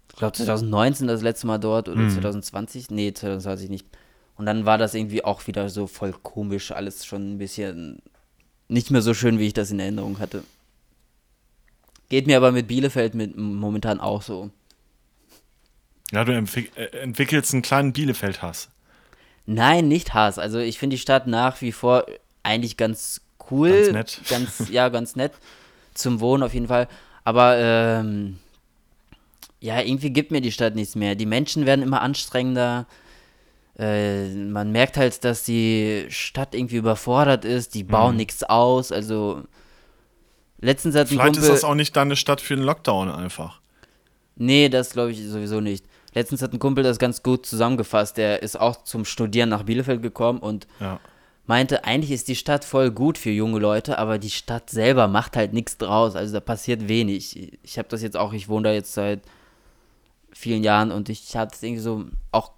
ich 0.09 0.15
glaube 0.17 0.37
2019 0.37 1.07
das 1.07 1.21
letzte 1.21 1.47
Mal 1.47 1.57
dort 1.57 1.89
oder 1.89 2.07
2020, 2.09 2.89
nee, 2.91 3.13
2020 3.13 3.69
nicht. 3.69 3.85
Und 4.37 4.45
dann 4.45 4.65
war 4.65 4.77
das 4.77 4.93
irgendwie 4.93 5.23
auch 5.23 5.45
wieder 5.47 5.69
so 5.69 5.87
voll 5.87 6.13
komisch, 6.23 6.71
alles 6.71 7.05
schon 7.05 7.33
ein 7.33 7.37
bisschen 7.37 8.01
nicht 8.67 8.89
mehr 8.91 9.01
so 9.01 9.13
schön, 9.13 9.39
wie 9.39 9.47
ich 9.47 9.53
das 9.53 9.71
in 9.71 9.79
Erinnerung 9.79 10.19
hatte. 10.19 10.43
Geht 12.09 12.27
mir 12.27 12.37
aber 12.37 12.51
mit 12.51 12.67
Bielefeld 12.67 13.13
mit 13.15 13.37
momentan 13.37 13.99
auch 13.99 14.21
so. 14.21 14.49
ja, 16.11 16.23
du 16.23 16.33
äh, 16.33 16.85
entwickelst 17.01 17.53
einen 17.53 17.61
kleinen 17.61 17.93
Bielefeld-Hass. 17.93 18.69
Nein, 19.45 19.87
nicht 19.87 20.13
Hass. 20.13 20.37
Also 20.39 20.59
ich 20.59 20.77
finde 20.79 20.95
die 20.95 21.01
Stadt 21.01 21.27
nach 21.27 21.61
wie 21.61 21.71
vor 21.71 22.05
eigentlich 22.43 22.77
ganz 22.77 23.21
cool. 23.49 23.71
Ganz 23.71 23.91
nett. 23.91 24.21
Ganz, 24.29 24.69
ja, 24.69 24.89
ganz 24.89 25.15
nett. 25.15 25.33
Zum 25.93 26.19
Wohnen 26.19 26.43
auf 26.43 26.53
jeden 26.53 26.67
Fall. 26.67 26.87
Aber 27.23 27.57
ähm, 27.57 28.37
ja, 29.59 29.79
irgendwie 29.81 30.09
gibt 30.11 30.31
mir 30.31 30.41
die 30.41 30.51
Stadt 30.51 30.75
nichts 30.75 30.95
mehr. 30.95 31.15
Die 31.15 31.25
Menschen 31.25 31.65
werden 31.65 31.81
immer 31.83 32.01
anstrengender. 32.01 32.87
Äh, 33.77 34.29
man 34.29 34.71
merkt 34.71 34.97
halt, 34.97 35.23
dass 35.23 35.43
die 35.43 36.05
Stadt 36.09 36.55
irgendwie 36.55 36.77
überfordert 36.77 37.45
ist. 37.45 37.75
Die 37.75 37.83
Mhm. 37.83 37.87
bauen 37.87 38.15
nichts 38.15 38.43
aus. 38.43 38.91
Also 38.91 39.43
letztens 40.59 40.95
hat 40.95 41.05
ein 41.05 41.07
Vielleicht 41.09 41.25
Kumpel... 41.35 41.43
ist 41.43 41.49
das 41.49 41.63
auch 41.63 41.75
nicht 41.75 41.95
deine 41.95 42.15
Stadt 42.15 42.41
für 42.41 42.55
den 42.55 42.63
Lockdown 42.65 43.09
einfach. 43.11 43.59
Nee, 44.35 44.69
das 44.69 44.91
glaube 44.91 45.11
ich 45.11 45.21
sowieso 45.27 45.59
nicht. 45.61 45.85
Letztens 46.13 46.41
hat 46.41 46.51
ein 46.53 46.59
Kumpel 46.59 46.83
das 46.83 46.97
ganz 46.99 47.21
gut 47.23 47.45
zusammengefasst. 47.45 48.17
Der 48.17 48.41
ist 48.43 48.59
auch 48.59 48.83
zum 48.83 49.05
Studieren 49.05 49.49
nach 49.49 49.63
Bielefeld 49.63 50.01
gekommen 50.01 50.39
und 50.39 50.67
Ja. 50.79 50.99
Meinte, 51.45 51.83
eigentlich 51.83 52.11
ist 52.11 52.27
die 52.27 52.35
Stadt 52.35 52.63
voll 52.63 52.91
gut 52.91 53.17
für 53.17 53.31
junge 53.31 53.59
Leute, 53.59 53.97
aber 53.97 54.17
die 54.19 54.29
Stadt 54.29 54.69
selber 54.69 55.07
macht 55.07 55.35
halt 55.35 55.53
nichts 55.53 55.77
draus. 55.77 56.15
Also 56.15 56.33
da 56.33 56.39
passiert 56.39 56.87
wenig. 56.87 57.57
Ich 57.63 57.77
habe 57.77 57.89
das 57.89 58.01
jetzt 58.01 58.17
auch, 58.17 58.33
ich 58.33 58.47
wohne 58.47 58.69
da 58.69 58.73
jetzt 58.73 58.93
seit 58.93 59.21
vielen 60.31 60.63
Jahren 60.63 60.91
und 60.91 61.09
ich 61.09 61.35
habe 61.35 61.51
es 61.53 61.61
irgendwie 61.61 61.81
so 61.81 62.05
auch 62.31 62.51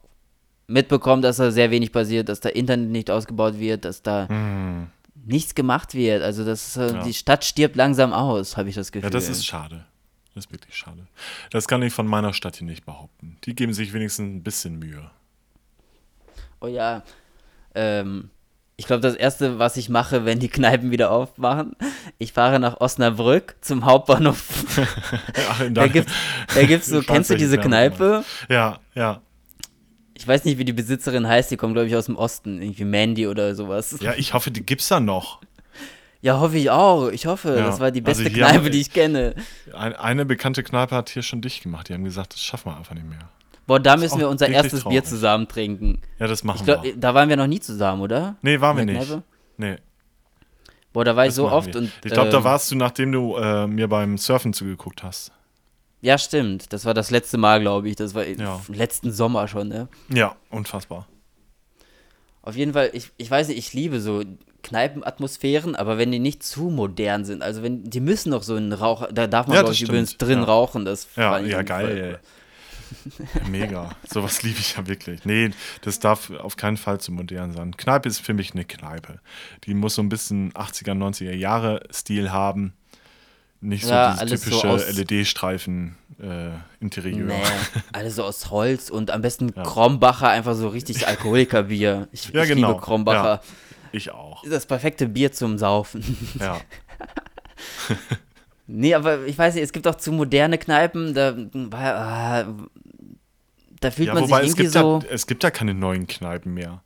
mitbekommen, 0.67 1.21
dass 1.21 1.37
da 1.37 1.51
sehr 1.51 1.71
wenig 1.71 1.91
passiert, 1.91 2.29
dass 2.29 2.39
da 2.39 2.49
Internet 2.49 2.89
nicht 2.89 3.09
ausgebaut 3.09 3.59
wird, 3.59 3.85
dass 3.85 4.01
da 4.01 4.27
nichts 5.25 5.55
gemacht 5.55 5.93
wird. 5.93 6.21
Also 6.21 6.45
das 6.45 6.77
ist. 6.77 6.93
Ja. 6.93 7.03
die 7.03 7.13
Stadt 7.13 7.43
stirbt 7.43 7.75
langsam 7.75 8.13
aus, 8.13 8.57
habe 8.57 8.69
ich 8.69 8.75
das 8.75 8.91
Gefühl. 8.91 9.07
Ja, 9.07 9.11
das 9.11 9.29
ist 9.29 9.45
schade. 9.45 9.85
Das 10.33 10.45
ist 10.45 10.51
wirklich 10.51 10.75
schade. 10.75 11.07
Das 11.51 11.67
kann 11.67 11.83
ich 11.83 11.93
von 11.93 12.07
meiner 12.07 12.33
Stadt 12.33 12.55
hier 12.55 12.65
nicht 12.65 12.85
behaupten. 12.85 13.37
Die 13.43 13.53
geben 13.53 13.73
sich 13.73 13.93
wenigstens 13.93 14.25
ein 14.25 14.43
bisschen 14.43 14.79
Mühe. 14.79 15.11
Oh 16.59 16.67
ja. 16.67 17.03
Ähm, 17.75 18.31
ich 18.75 18.87
glaube, 18.87 19.01
das 19.01 19.15
Erste, 19.15 19.59
was 19.59 19.77
ich 19.77 19.89
mache, 19.89 20.25
wenn 20.25 20.39
die 20.39 20.49
Kneipen 20.49 20.91
wieder 20.91 21.11
aufmachen, 21.11 21.75
ich 22.17 22.33
fahre 22.33 22.59
nach 22.59 22.81
Osnabrück 22.81 23.55
zum 23.61 23.85
Hauptbahnhof. 23.85 24.43
Ach, 25.49 25.61
in 25.61 25.73
Da 25.73 25.87
gibt's, 25.87 26.11
da 26.55 26.63
gibt's 26.63 26.87
so, 26.87 27.01
kennst 27.07 27.29
du 27.29 27.35
diese 27.35 27.57
Kneipe? 27.57 28.23
Ja, 28.49 28.79
ja. 28.95 29.21
Ich 30.15 30.27
weiß 30.27 30.45
nicht, 30.45 30.57
wie 30.57 30.65
die 30.65 30.73
Besitzerin 30.73 31.27
heißt, 31.27 31.51
die 31.51 31.57
kommt, 31.57 31.73
glaube 31.73 31.87
ich, 31.87 31.95
aus 31.95 32.05
dem 32.05 32.15
Osten. 32.15 32.61
Irgendwie 32.61 32.85
Mandy 32.85 33.27
oder 33.27 33.55
sowas. 33.55 33.97
Ja, 33.99 34.13
ich 34.15 34.33
hoffe, 34.33 34.51
die 34.51 34.63
gibt's 34.65 34.87
da 34.87 34.99
noch. 34.99 35.41
Ja, 36.21 36.39
hoffe 36.39 36.57
ich 36.57 36.69
auch. 36.69 37.09
Ich 37.09 37.25
hoffe, 37.25 37.49
Ja, 37.57 37.65
das 37.65 37.79
war 37.79 37.91
die 37.91 37.99
also 38.05 38.23
beste 38.23 38.33
hier 38.33 38.45
Kneipe, 38.45 38.63
haben- 38.65 38.71
die 38.71 38.79
ich 38.79 38.91
kenne. 38.93 39.35
Ein, 39.73 39.93
eine 39.95 40.25
bekannte 40.25 40.63
Kneipe 40.63 40.95
hat 40.95 41.09
hier 41.09 41.21
schon 41.23 41.41
dicht 41.41 41.63
gemacht. 41.63 41.89
Die 41.89 41.93
haben 41.93 42.05
gesagt, 42.05 42.33
das 42.33 42.41
schaffen 42.41 42.71
wir 42.71 42.77
einfach 42.77 42.93
nicht 42.95 43.07
mehr. 43.07 43.29
Boah, 43.65 43.79
da 43.79 43.95
müssen 43.97 44.19
wir 44.19 44.27
unser 44.29 44.49
erstes 44.49 44.83
Bier 44.83 44.91
traurig. 45.01 45.05
zusammen 45.05 45.47
trinken. 45.47 46.01
Ja, 46.19 46.27
das 46.27 46.43
machen 46.43 46.57
Ich 46.59 46.65
glaub, 46.65 46.83
wir. 46.83 46.97
da 46.97 47.13
waren 47.13 47.29
wir 47.29 47.37
noch 47.37 47.47
nie 47.47 47.59
zusammen, 47.61 48.01
oder? 48.01 48.35
Nee, 48.41 48.59
waren 48.59 48.75
wir 48.77 48.85
nicht. 48.85 49.17
Nee, 49.57 49.77
Boah, 50.91 51.05
da 51.05 51.15
war 51.15 51.23
ich 51.25 51.29
das 51.29 51.35
so 51.37 51.49
oft 51.49 51.73
wir. 51.73 51.81
und. 51.81 51.91
ich 52.03 52.11
glaube, 52.11 52.29
da 52.29 52.37
ähm, 52.37 52.43
warst 52.43 52.69
du, 52.71 52.75
nachdem 52.75 53.11
du 53.11 53.35
äh, 53.37 53.65
mir 53.67 53.87
beim 53.87 54.17
Surfen 54.17 54.53
zugeguckt 54.53 55.01
hast. 55.01 55.31
Ja, 56.01 56.17
stimmt. 56.17 56.71
Das 56.73 56.83
war 56.85 56.93
das 56.93 57.09
letzte 57.11 57.37
Mal, 57.37 57.61
glaube 57.61 57.87
ich. 57.89 57.95
Das 57.95 58.13
war 58.13 58.27
Ja. 58.27 58.59
letzten 58.67 59.11
Sommer 59.11 59.47
schon, 59.47 59.69
ne? 59.69 59.87
Ja, 60.09 60.35
unfassbar. 60.49 61.07
Auf 62.41 62.55
jeden 62.57 62.73
Fall, 62.73 62.89
ich, 62.93 63.11
ich 63.17 63.31
weiß 63.31 63.47
nicht, 63.47 63.57
ich 63.57 63.73
liebe 63.73 64.01
so 64.01 64.21
Kneipenatmosphären, 64.63 65.75
aber 65.75 65.97
wenn 65.97 66.11
die 66.11 66.19
nicht 66.19 66.43
zu 66.43 66.63
modern 66.63 67.23
sind, 67.25 67.41
also 67.41 67.63
wenn, 67.63 67.83
die 67.89 68.01
müssen 68.01 68.29
noch 68.31 68.43
so 68.43 68.55
einen 68.55 68.73
Rauch, 68.73 69.07
da 69.13 69.27
darf 69.27 69.47
man, 69.47 69.55
Ja, 69.55 69.61
glaube 69.61 69.73
ich, 69.73 69.81
übrigens 69.81 70.17
drin 70.17 70.39
ja. 70.39 70.43
rauchen, 70.43 70.83
das 70.85 71.07
Ja, 71.15 71.39
ja, 71.39 71.55
voll- 71.55 71.63
geil. 71.63 72.11
Ja, 72.13 72.19
Mega. 73.49 73.91
Sowas 74.07 74.43
liebe 74.43 74.59
ich 74.59 74.75
ja 74.77 74.87
wirklich. 74.87 75.25
Nee, 75.25 75.51
das 75.81 75.99
darf 75.99 76.29
auf 76.31 76.55
keinen 76.57 76.77
Fall 76.77 76.99
zu 76.99 77.11
modern 77.11 77.51
sein. 77.53 77.75
Kneipe 77.77 78.07
ist 78.09 78.19
für 78.19 78.33
mich 78.33 78.53
eine 78.53 78.65
Kneipe. 78.65 79.19
Die 79.65 79.73
muss 79.73 79.95
so 79.95 80.01
ein 80.01 80.09
bisschen 80.09 80.51
80er, 80.53 80.93
90er 80.93 81.33
Jahre 81.33 81.81
Stil 81.91 82.31
haben. 82.31 82.73
Nicht 83.61 83.85
so 83.85 83.91
Ja, 83.91 84.17
dieses 84.23 84.43
so 84.43 84.49
typische 84.49 84.69
aus- 84.69 84.91
LED-Streifen 84.97 85.95
äh. 86.21 86.49
Nee, 86.79 87.23
alles 87.93 88.15
so 88.17 88.23
aus 88.23 88.51
Holz 88.51 88.89
und 88.89 89.09
am 89.09 89.21
besten 89.21 89.53
Krombacher, 89.55 90.29
einfach 90.29 90.53
so 90.55 90.67
richtig 90.67 91.07
Alkoholikerbier. 91.07 92.07
Ich, 92.11 92.29
Ja, 92.29 92.43
ich 92.43 92.49
genau. 92.49 92.69
liebe 92.69 92.81
Krombacher. 92.81 93.41
Ich 93.91 94.11
auch. 94.11 94.43
Das 94.47 94.65
perfekte 94.65 95.07
Bier 95.07 95.31
zum 95.31 95.57
Saufen. 95.57 96.17
Ja. 96.39 96.59
nee, 98.67 98.93
aber 98.93 99.25
ich 99.25 99.37
weiß 99.37 99.55
nicht, 99.55 99.63
es 99.63 99.71
gibt 99.73 99.87
auch 99.87 99.95
zu 99.95 100.11
moderne 100.11 100.57
Kneipen, 100.57 101.13
da, 101.13 101.35
ah, 101.71 102.45
da 103.83 103.91
fühlt 103.91 104.07
ja, 104.07 104.13
man 104.13 104.23
wobei 104.23 104.41
sich 104.41 104.51
es 104.51 104.53
irgendwie 104.53 104.63
gibt, 104.63 104.73
so. 104.73 104.99
ja, 105.07 105.13
es 105.13 105.27
gibt 105.27 105.43
ja 105.43 105.51
keine 105.51 105.73
neuen 105.73 106.07
Kneipen 106.07 106.53
mehr. 106.53 106.81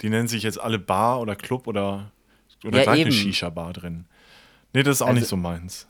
Die 0.00 0.10
nennen 0.10 0.28
sich 0.28 0.42
jetzt 0.42 0.60
alle 0.60 0.78
Bar 0.78 1.20
oder 1.20 1.36
Club 1.36 1.66
oder, 1.66 2.10
oder 2.64 2.84
Ja, 2.84 2.90
eine 2.92 3.12
Shisha-Bar 3.12 3.72
drin. 3.74 4.06
Nee, 4.72 4.82
das 4.82 4.96
ist 4.96 5.02
auch 5.02 5.08
Also- 5.08 5.20
nicht 5.20 5.28
so 5.28 5.36
meins. 5.36 5.86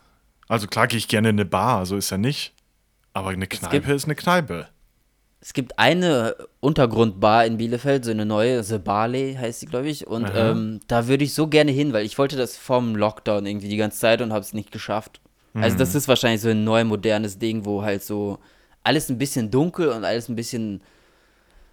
Also 0.47 0.67
klar 0.67 0.87
gehe 0.87 0.97
ich 0.97 1.07
gerne 1.07 1.29
in 1.29 1.35
eine 1.35 1.45
Bar, 1.45 1.85
so 1.85 1.95
ist 1.95 2.09
ja 2.09 2.17
nicht. 2.17 2.53
Aber 3.13 3.29
eine 3.29 3.47
Kneipe 3.47 3.79
gibt- 3.81 3.89
ist 3.89 4.05
eine 4.05 4.15
Kneipe. 4.15 4.67
Es 5.41 5.53
gibt 5.53 5.79
eine 5.79 6.35
Untergrundbar 6.59 7.45
in 7.45 7.57
Bielefeld, 7.57 8.03
so 8.03 8.11
eine 8.11 8.25
neue, 8.25 8.61
The 8.63 8.77
Barley 8.77 9.35
heißt 9.39 9.61
sie, 9.61 9.65
glaube 9.67 9.87
ich. 9.89 10.05
Und 10.05 10.29
ähm, 10.35 10.81
da 10.87 11.07
würde 11.07 11.23
ich 11.23 11.33
so 11.33 11.47
gerne 11.47 11.71
hin, 11.71 11.93
weil 11.93 12.05
ich 12.05 12.17
wollte 12.17 12.35
das 12.35 12.57
vom 12.57 12.95
Lockdown 12.95 13.45
irgendwie 13.45 13.69
die 13.69 13.77
ganze 13.77 13.99
Zeit 13.99 14.21
und 14.21 14.33
habe 14.33 14.41
es 14.41 14.53
nicht 14.53 14.71
geschafft. 14.71 15.21
Also 15.53 15.75
Mhm. 15.75 15.79
das 15.79 15.95
ist 15.95 16.07
wahrscheinlich 16.07 16.41
so 16.41 16.49
ein 16.49 16.63
neu 16.63 16.83
modernes 16.83 17.39
Ding, 17.39 17.65
wo 17.65 17.81
halt 17.83 18.03
so 18.03 18.37
alles 18.83 19.09
ein 19.09 19.17
bisschen 19.17 19.51
dunkel 19.51 19.89
und 19.89 20.03
alles 20.05 20.29
ein 20.29 20.35
bisschen 20.35 20.81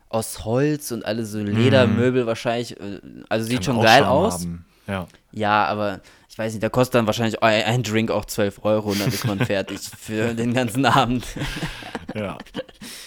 aus 0.08 0.44
Holz 0.44 0.92
und 0.92 1.04
alle 1.04 1.24
so 1.26 1.38
Ledermöbel 1.38 2.26
wahrscheinlich. 2.26 2.78
äh, 2.80 3.00
Also 3.28 3.46
sieht 3.46 3.56
Kann 3.58 3.64
schon 3.76 3.82
geil 3.82 4.02
Charme 4.02 4.08
aus. 4.16 4.34
haben. 4.40 4.64
Ja. 4.86 5.08
Ja, 5.32 5.64
aber 5.66 6.00
ich 6.28 6.38
weiß 6.38 6.52
nicht, 6.52 6.62
da 6.62 6.68
kostet 6.68 6.94
dann 6.96 7.06
wahrscheinlich 7.06 7.42
ein, 7.42 7.82
Drink 7.82 8.10
auch 8.10 8.24
12 8.24 8.64
Euro 8.64 8.90
und 8.90 9.00
dann 9.00 9.08
ist 9.08 9.24
man 9.26 9.38
fertig 9.46 9.80
für 9.80 10.34
den 10.34 10.54
ganzen 10.54 10.84
Abend. 10.86 11.26
ja, 12.14 12.38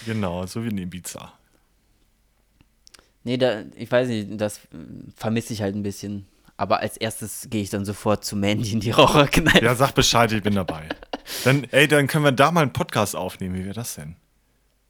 genau, 0.06 0.45
so 0.45 0.64
wie 0.64 0.68
in 0.70 0.78
Ibiza. 0.78 1.32
Nee, 3.24 3.38
da, 3.38 3.64
ich 3.76 3.91
weiß 3.91 4.08
nicht, 4.08 4.39
das 4.39 4.60
vermisse 5.16 5.54
ich 5.54 5.62
halt 5.62 5.76
ein 5.76 5.84
bisschen. 5.84 6.26
Aber 6.58 6.80
als 6.82 6.97
erstes 6.97 7.47
gehe 7.50 7.62
ich 7.62 7.70
dann 7.70 7.86
sofort 7.86 8.26
zu 8.26 8.36
Mandy 8.36 8.72
in 8.74 8.80
die 8.82 8.91
Raucherkneipe. 8.91 9.64
Ja, 9.64 9.76
sag 9.76 9.93
Bescheid, 9.95 10.32
ich 10.34 10.43
bin 10.43 10.56
dabei. 10.56 10.89
Dann, 11.44 11.66
ey, 11.72 11.88
dann 11.88 12.08
können 12.08 12.24
wir 12.26 12.32
da 12.32 12.52
mal 12.52 12.62
einen 12.62 12.74
Podcast 12.74 13.16
aufnehmen. 13.16 13.56
Wie 13.56 13.66
wäre 13.66 13.74
das 13.76 13.96
denn? 13.96 14.16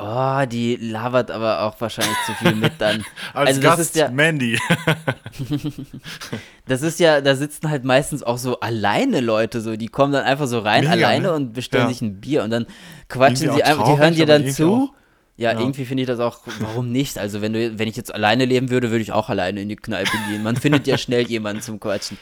Oh, 0.02 0.46
die 0.50 0.78
labert 0.78 1.30
aber 1.30 1.64
auch 1.64 1.80
wahrscheinlich 1.82 2.16
zu 2.26 2.32
viel 2.34 2.56
mit 2.56 2.74
dann. 2.80 3.04
Als 3.34 3.50
also 3.50 3.62
Gast 3.62 3.80
das 3.80 3.88
ist 3.88 3.96
ja, 3.98 4.10
Mandy. 4.10 4.58
das 6.68 6.82
ist 6.82 7.00
ja, 7.00 7.22
da 7.22 7.36
sitzen 7.36 7.70
halt 7.70 7.84
meistens 7.84 8.24
auch 8.24 8.38
so 8.38 8.60
alleine 8.60 9.20
Leute 9.20 9.62
so, 9.62 9.76
die 9.76 9.88
kommen 9.88 10.14
dann 10.14 10.24
einfach 10.24 10.48
so 10.48 10.60
rein 10.60 10.82
Mega, 10.86 10.94
alleine 10.94 11.28
ne? 11.28 11.34
und 11.34 11.54
bestellen 11.54 11.86
Ja. 11.86 11.90
sich 11.90 12.02
ein 12.02 12.22
Bier 12.22 12.44
und 12.44 12.50
dann 12.52 12.66
quatschen 13.10 13.48
Irgendwie 13.48 13.58
sie 13.58 13.64
einfach, 13.64 13.94
die 13.94 13.98
hören 14.00 14.14
dir 14.16 14.26
dann 14.26 14.48
zu. 14.50 14.92
Ja, 15.36 15.54
Ja. 15.54 15.60
irgendwie 15.60 15.86
finde 15.86 16.04
ich 16.04 16.08
das 16.08 16.20
auch, 16.20 16.40
warum 16.60 16.92
nicht? 16.92 17.18
Also 17.18 17.42
wenn 17.42 17.54
du, 17.54 17.80
wenn 17.80 17.88
ich 17.88 17.96
jetzt 17.96 18.14
alleine 18.14 18.46
leben 18.46 18.70
würde, 18.70 18.92
würde 18.92 19.02
ich 19.02 19.12
auch 19.14 19.30
alleine 19.30 19.62
in 19.62 19.70
die 19.70 19.76
Kneipe 19.78 20.12
gehen. 20.30 20.44
Man 20.44 20.56
findet 20.58 20.86
ja 20.88 20.98
schnell 20.98 21.28
jemanden 21.28 21.62
zum 21.62 21.80
Quatschen. 21.80 22.18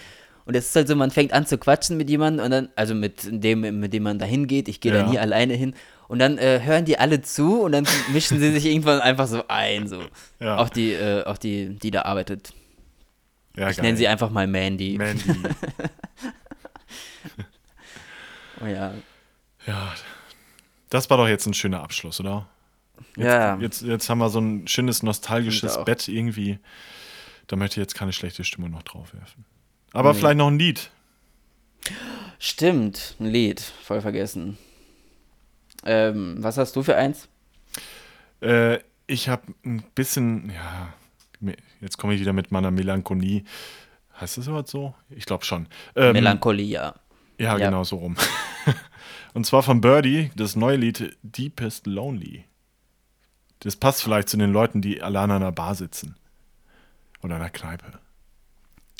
Und 0.47 0.55
es 0.55 0.67
ist 0.67 0.75
halt 0.75 0.87
so, 0.87 0.95
man 0.95 1.11
fängt 1.11 1.33
an 1.33 1.45
zu 1.45 1.57
quatschen 1.57 1.97
mit 1.97 2.09
jemandem 2.09 2.45
und 2.45 2.51
dann, 2.51 2.69
also 2.75 2.95
mit 2.95 3.21
dem, 3.29 3.79
mit 3.79 3.91
dem 3.93 4.03
man 4.03 4.17
da 4.17 4.25
hingeht, 4.25 4.67
ich 4.69 4.79
gehe 4.81 4.93
Ja. 4.93 5.03
da 5.03 5.09
nie 5.09 5.19
alleine 5.19 5.53
hin. 5.53 5.73
Und 6.07 6.19
dann 6.19 6.37
äh, 6.37 6.61
hören 6.63 6.85
die 6.85 6.97
alle 6.97 7.21
zu 7.21 7.61
und 7.63 7.73
dann 7.73 7.85
mischen 8.13 8.39
sie 8.39 8.51
sich 8.53 8.65
irgendwann 8.71 9.01
einfach 9.01 9.27
so 9.27 9.43
ein. 9.49 9.87
So. 9.89 10.01
Ja. 10.39 10.57
Auch 10.57 10.69
die, 10.69 10.93
äh, 10.93 11.25
auch 11.25 11.37
die, 11.37 11.75
die 11.77 11.91
da 11.91 12.03
arbeitet. 12.03 12.53
Ja, 13.57 13.69
Ich 13.69 13.77
nenne 13.81 13.97
sie 13.97 14.07
einfach 14.07 14.29
mal 14.29 14.47
Mandy. 14.47 14.97
Mandy. 14.97 15.23
Oh 18.61 18.65
ja. 18.65 18.93
Ja, 19.67 19.93
das 20.89 21.09
war 21.09 21.17
doch 21.17 21.27
jetzt 21.27 21.45
ein 21.45 21.53
schöner 21.53 21.81
Abschluss, 21.83 22.19
oder? 22.19 22.47
Jetzt, 23.15 23.25
Ja. 23.25 23.57
Jetzt, 23.59 23.81
jetzt 23.83 24.09
haben 24.09 24.17
wir 24.19 24.29
so 24.29 24.39
ein 24.39 24.67
schönes 24.67 25.03
nostalgisches. 25.03 25.83
Bett 25.85 26.07
irgendwie. 26.07 26.57
Da 27.47 27.55
möchte 27.55 27.73
ich 27.79 27.83
jetzt 27.83 27.95
keine 27.95 28.13
schlechte 28.13 28.43
Stimmung 28.43 28.71
noch 28.71 28.83
drauf 28.83 29.13
werfen. 29.13 29.45
Aber 29.97 30.13
Nee. 30.13 30.19
vielleicht 30.19 30.37
noch 30.37 30.47
ein 30.47 30.59
Lied. 30.59 30.91
Stimmt, 32.39 33.15
ein 33.19 33.25
Lied, 33.25 33.59
voll 33.61 33.99
vergessen. 34.01 34.57
Ähm, 35.85 36.35
was 36.39 36.57
hast 36.57 36.75
du 36.75 36.83
für 36.83 36.95
eins? 36.95 37.27
Äh, 38.41 38.77
ich 39.07 39.27
habe 39.27 39.53
ein 39.65 39.83
bisschen, 39.95 40.51
ja, 40.51 40.93
jetzt 41.81 41.97
komme 41.97 42.13
ich 42.13 42.21
wieder 42.21 42.33
mit 42.33 42.51
meiner 42.51 42.69
Melancholie. 42.69 43.43
Heißt 44.19 44.37
das 44.37 44.45
überhaupt 44.47 44.69
so? 44.69 44.93
Ich 45.09 45.25
glaube 45.25 45.45
schon. 45.45 45.67
Ähm, 45.95 46.13
Melancholie, 46.13 46.65
ja. 46.65 46.93
Ja, 47.39 47.57
genau 47.57 47.83
so 47.83 47.97
rum. 47.97 48.15
Und 49.33 49.45
zwar 49.45 49.63
von 49.63 49.81
Birdie, 49.81 50.31
das 50.35 50.55
neue 50.55 50.75
Lied 50.77 51.17
Deepest 51.23 51.87
Lonely. 51.87 52.45
Das 53.59 53.75
passt 53.75 54.03
vielleicht 54.03 54.29
zu 54.29 54.37
den 54.37 54.51
Leuten, 54.51 54.81
die 54.81 55.01
allein 55.01 55.31
an 55.31 55.41
einer 55.41 55.51
Bar 55.51 55.73
sitzen. 55.73 56.15
Oder 57.21 57.35
in 57.37 57.41
einer 57.41 57.49
Kneipe. 57.49 57.99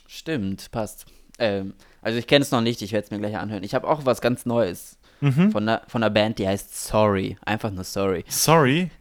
Stimmt, 0.08 0.72
passt. 0.72 1.06
Ähm, 1.40 1.74
also 2.02 2.18
ich 2.18 2.28
kenne 2.28 2.44
es 2.44 2.52
noch 2.52 2.62
nicht, 2.62 2.82
ich 2.82 2.92
werde 2.94 3.06
es 3.06 3.12
mir 3.12 3.20
gleich 3.20 3.38
anhören. 3.38 3.64
Ich 3.64 3.76
habe 3.76 3.88
auch 3.88 4.06
was 4.06 4.22
ganz 4.22 4.46
Neues 4.46 4.98
Mhm. 5.20 5.52
von, 5.52 5.64
einer, 5.68 5.82
von 5.88 6.04
einer 6.04 6.12
Band, 6.12 6.38
die 6.40 6.48
heißt 6.48 6.76
Sorry. 6.88 7.38
Einfach 7.44 7.72
nur 7.72 7.84
Sorry. 7.84 8.24
Sorry, 8.28 8.92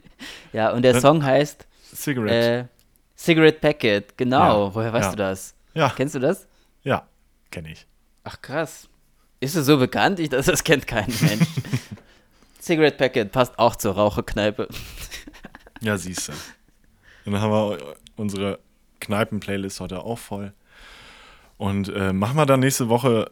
Ja, 0.53 0.71
und 0.73 0.81
der 0.83 0.95
Dann- 0.95 1.03
Song 1.03 1.23
heißt 1.25 1.67
Cigarette. 1.95 2.35
äh, 2.35 2.65
Cigarette 3.19 3.59
Packet. 3.61 4.17
Genau, 4.17 4.69
Ja, 4.69 4.75
woher 4.75 4.93
weißt 4.93 5.05
ja. 5.05 5.11
du 5.11 5.17
das? 5.17 5.55
ja, 5.75 5.93
Kennst 5.95 6.15
du 6.15 6.19
das? 6.19 6.47
ja, 6.85 7.07
kenne 7.51 7.73
ich. 7.73 7.87
Ach 8.25 8.41
krass. 8.41 8.89
Ist 9.41 9.55
es 9.57 9.67
so 9.67 9.77
bekannt? 9.79 10.19
Ich, 10.19 10.31
das, 10.31 10.47
das 10.47 10.65
kennt 10.65 10.87
kein 10.87 11.07
Mensch. 11.21 11.47
Cigarette 12.61 12.97
Packet 12.97 13.31
passt 13.31 13.59
auch 13.59 13.77
zur 13.77 13.95
Raucherkneipe. 13.95 14.69
Ja, 15.83 15.97
siehst 15.99 16.29
du. 16.29 16.33
Und 17.27 17.33
dann 17.33 17.41
haben 17.43 17.51
wir 17.53 17.95
unsere 18.17 18.59
Kneipen-Playlist 19.01 19.81
heute 19.81 20.01
auch 20.03 20.19
voll. 20.19 20.53
Und 21.59 21.89
äh, 21.89 22.13
machen 22.13 22.37
wir 22.37 22.47
dann 22.47 22.61
nächste 22.61 22.89
Woche 22.89 23.31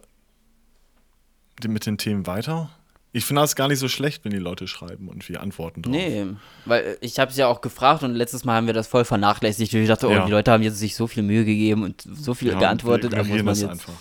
mit 1.67 1.85
den 1.85 1.97
Themen 1.97 2.25
weiter. 2.27 2.69
Ich 3.11 3.23
finde 3.23 3.41
das 3.43 3.55
gar 3.55 3.69
nicht 3.69 3.79
so 3.79 3.87
schlecht, 3.87 4.25
wenn 4.25 4.31
die 4.31 4.39
Leute 4.39 4.67
schreiben 4.67 5.07
und 5.07 5.29
wir 5.29 5.41
antworten 5.41 5.83
drauf. 5.83 5.91
Nee, 5.93 6.25
weil 6.65 6.83
äh, 6.83 6.97
ich 6.99 7.17
habe 7.19 7.31
es 7.31 7.37
ja 7.37 7.47
auch 7.47 7.61
gefragt 7.61 8.03
und 8.03 8.13
letztes 8.13 8.43
Mal 8.43 8.55
haben 8.55 8.67
wir 8.67 8.73
das 8.73 8.87
voll 8.87 9.05
vernachlässigt. 9.05 9.73
Ich 9.73 9.87
dachte, 9.87 10.07
oh, 10.09 10.11
Ja. 10.11 10.25
die 10.25 10.31
Leute 10.31 10.51
haben 10.51 10.63
jetzt 10.63 10.79
sich 10.79 10.95
so 10.95 11.07
viel 11.07 11.23
Mühe 11.23 11.45
gegeben 11.45 11.83
und 11.83 12.01
so 12.01 12.33
viel 12.33 12.49
Ja, 12.51 12.59
geantwortet. 12.59 13.11
wir 13.11 13.17
Da 13.19 13.23
muss 13.23 13.43
man 13.43 13.55
jetzt. 13.55 13.63
einfach. 13.69 13.93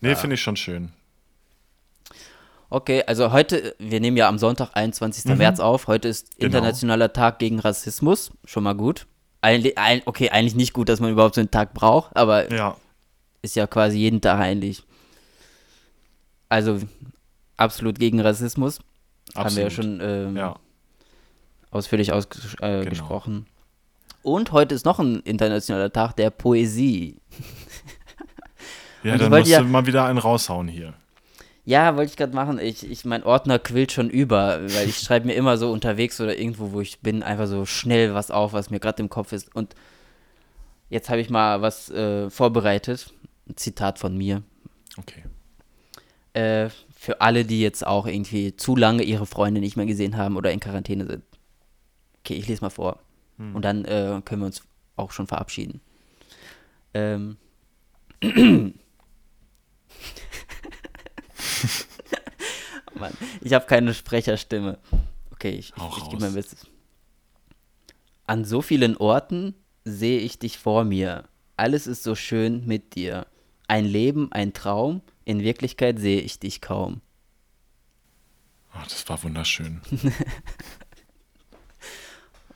Nee, 0.00 0.14
finde 0.16 0.34
ich 0.34 0.42
schon 0.42 0.56
schön. 0.56 0.92
Okay, 2.70 3.04
also 3.06 3.30
heute, 3.32 3.74
wir 3.78 4.00
nehmen 4.00 4.16
ja 4.16 4.28
am 4.28 4.38
Sonntag, 4.38 4.70
21. 4.74 5.36
März 5.36 5.60
auf. 5.60 5.86
Heute 5.86 6.08
ist 6.08 6.26
Mhm. 6.26 6.30
Genau. 6.40 6.46
Internationaler 6.58 7.12
Tag 7.12 7.38
gegen 7.38 7.60
Rassismus. 7.60 8.32
Schon 8.44 8.64
mal 8.64 8.74
gut. 8.74 9.06
Eigentlich, 9.40 9.78
ein, 9.78 10.02
okay, 10.06 10.30
eigentlich 10.30 10.54
nicht 10.54 10.72
gut, 10.72 10.88
dass 10.88 11.00
man 11.00 11.10
überhaupt 11.12 11.34
so 11.36 11.40
einen 11.40 11.50
Tag 11.50 11.72
braucht, 11.74 12.16
aber 12.16 12.52
Ja, 12.52 12.76
ist 13.44 13.56
ja 13.56 13.66
quasi 13.66 13.98
jeden 13.98 14.20
Tag 14.20 14.40
eigentlich. 14.40 14.82
Also 16.48 16.80
absolut 17.56 17.98
gegen 17.98 18.20
Rassismus. 18.20 18.80
Haben 19.34 19.54
wir 19.54 19.62
ja 19.62 19.66
absolut. 19.68 19.72
schon 19.72 20.00
ähm, 20.02 20.36
Ja, 20.36 20.56
ausführlich 21.70 22.08
Genau. 22.08 22.18
ausgesprochen. 22.18 23.46
Und 24.22 24.52
heute 24.52 24.74
ist 24.74 24.86
noch 24.86 24.98
ein 24.98 25.20
internationaler 25.20 25.92
Tag 25.92 26.16
der 26.16 26.30
Poesie. 26.30 27.20
ja 29.02 29.18
dann 29.18 29.30
musst 29.30 29.50
ja- 29.50 29.60
du 29.60 29.66
mal 29.66 29.86
wieder 29.86 30.04
einen 30.06 30.18
raushauen 30.18 30.68
hier. 30.68 30.94
Ja, 31.66 31.96
wollte 31.96 32.10
ich 32.10 32.16
gerade 32.18 32.34
machen. 32.34 32.58
Ich, 32.58 32.88
ich, 32.90 33.06
mein 33.06 33.22
Ordner 33.24 33.58
quillt 33.58 33.90
schon 33.92 34.10
über, 34.10 34.60
weil 34.62 34.88
ich 34.88 34.98
schreibe 35.00 35.26
mir 35.26 35.34
immer 35.34 35.56
so 35.56 35.70
unterwegs 35.72 36.20
oder 36.20 36.38
irgendwo, 36.38 36.72
wo 36.72 36.80
ich 36.80 37.00
bin, 37.00 37.22
einfach 37.22 37.46
so 37.46 37.64
schnell 37.64 38.14
was 38.14 38.30
auf, 38.30 38.52
was 38.52 38.68
mir 38.70 38.80
gerade 38.80 39.02
im 39.02 39.08
Kopf 39.08 39.32
ist. 39.32 39.54
Und 39.54 39.74
jetzt 40.90 41.08
habe 41.08 41.20
ich 41.22 41.30
mal 41.30 41.62
was 41.62 41.90
äh, 41.90 42.28
vorbereitet. 42.30 43.12
Ein 43.48 43.56
Zitat 43.56 43.98
von 43.98 44.16
mir. 44.16 44.42
Okay. 44.96 45.24
Äh, 46.32 46.70
für 46.94 47.20
alle, 47.20 47.44
die 47.44 47.60
jetzt 47.60 47.86
auch 47.86 48.06
irgendwie 48.06 48.56
zu 48.56 48.76
lange 48.76 49.02
ihre 49.02 49.26
Freunde 49.26 49.60
nicht 49.60 49.76
mehr 49.76 49.86
gesehen 49.86 50.16
haben 50.16 50.36
oder 50.36 50.52
in 50.52 50.60
Quarantäne 50.60 51.06
sind. 51.06 51.24
Okay, 52.20 52.34
ich 52.34 52.48
lese 52.48 52.62
mal 52.62 52.70
vor. 52.70 53.00
Und 53.36 53.62
dann 53.62 53.84
äh, 53.84 54.22
können 54.24 54.42
wir 54.42 54.46
uns 54.46 54.62
auch 54.96 55.10
schon 55.10 55.26
verabschieden. 55.26 55.80
Ähm. 56.94 57.36
Mann, 62.94 63.12
ich 63.40 63.52
habe 63.52 63.66
keine 63.66 63.92
Sprecherstimme. 63.92 64.78
Okay, 65.32 65.50
ich, 65.50 65.72
ich, 65.76 65.98
ich 65.98 66.08
gebe 66.10 66.22
mein 66.22 66.34
Bestes. 66.34 66.64
An 68.26 68.44
so 68.44 68.62
vielen 68.62 68.96
Orten 68.96 69.54
sehe 69.84 70.20
ich 70.20 70.38
dich 70.38 70.56
vor 70.58 70.84
mir. 70.84 71.24
Alles 71.56 71.88
ist 71.88 72.04
so 72.04 72.14
schön 72.14 72.64
mit 72.66 72.94
dir. 72.94 73.26
Ein 73.66 73.84
Leben, 73.84 74.30
ein 74.32 74.52
Traum. 74.52 75.00
In 75.24 75.40
Wirklichkeit 75.40 75.98
sehe 75.98 76.20
ich 76.20 76.38
dich 76.38 76.60
kaum. 76.60 77.00
Oh, 78.74 78.82
das 78.84 79.08
war 79.08 79.22
wunderschön. 79.22 79.80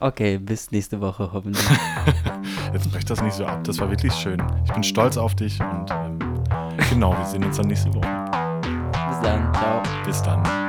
Okay, 0.01 0.37
bis 0.37 0.71
nächste 0.71 1.01
Woche 1.01 1.29
hoffentlich. 1.33 1.67
Jetzt 2.73 2.89
brech 2.89 3.03
das 3.03 3.21
nicht 3.21 3.33
so 3.33 3.45
ab. 3.45 3.63
Das 3.65 3.79
war 3.79 3.89
wirklich 3.89 4.13
schön. 4.13 4.41
Ich 4.65 4.71
bin 4.71 4.83
stolz 4.83 5.17
auf 5.17 5.35
dich 5.35 5.59
und 5.59 5.91
ähm, 5.91 6.19
genau, 6.89 7.17
wir 7.17 7.25
sehen 7.25 7.43
uns 7.43 7.57
dann 7.57 7.67
nächste 7.67 7.93
Woche. 7.93 8.07
bis 9.09 9.19
dann. 9.21 9.53
Ciao. 9.53 9.83
Bis 10.05 10.21
dann. 10.21 10.68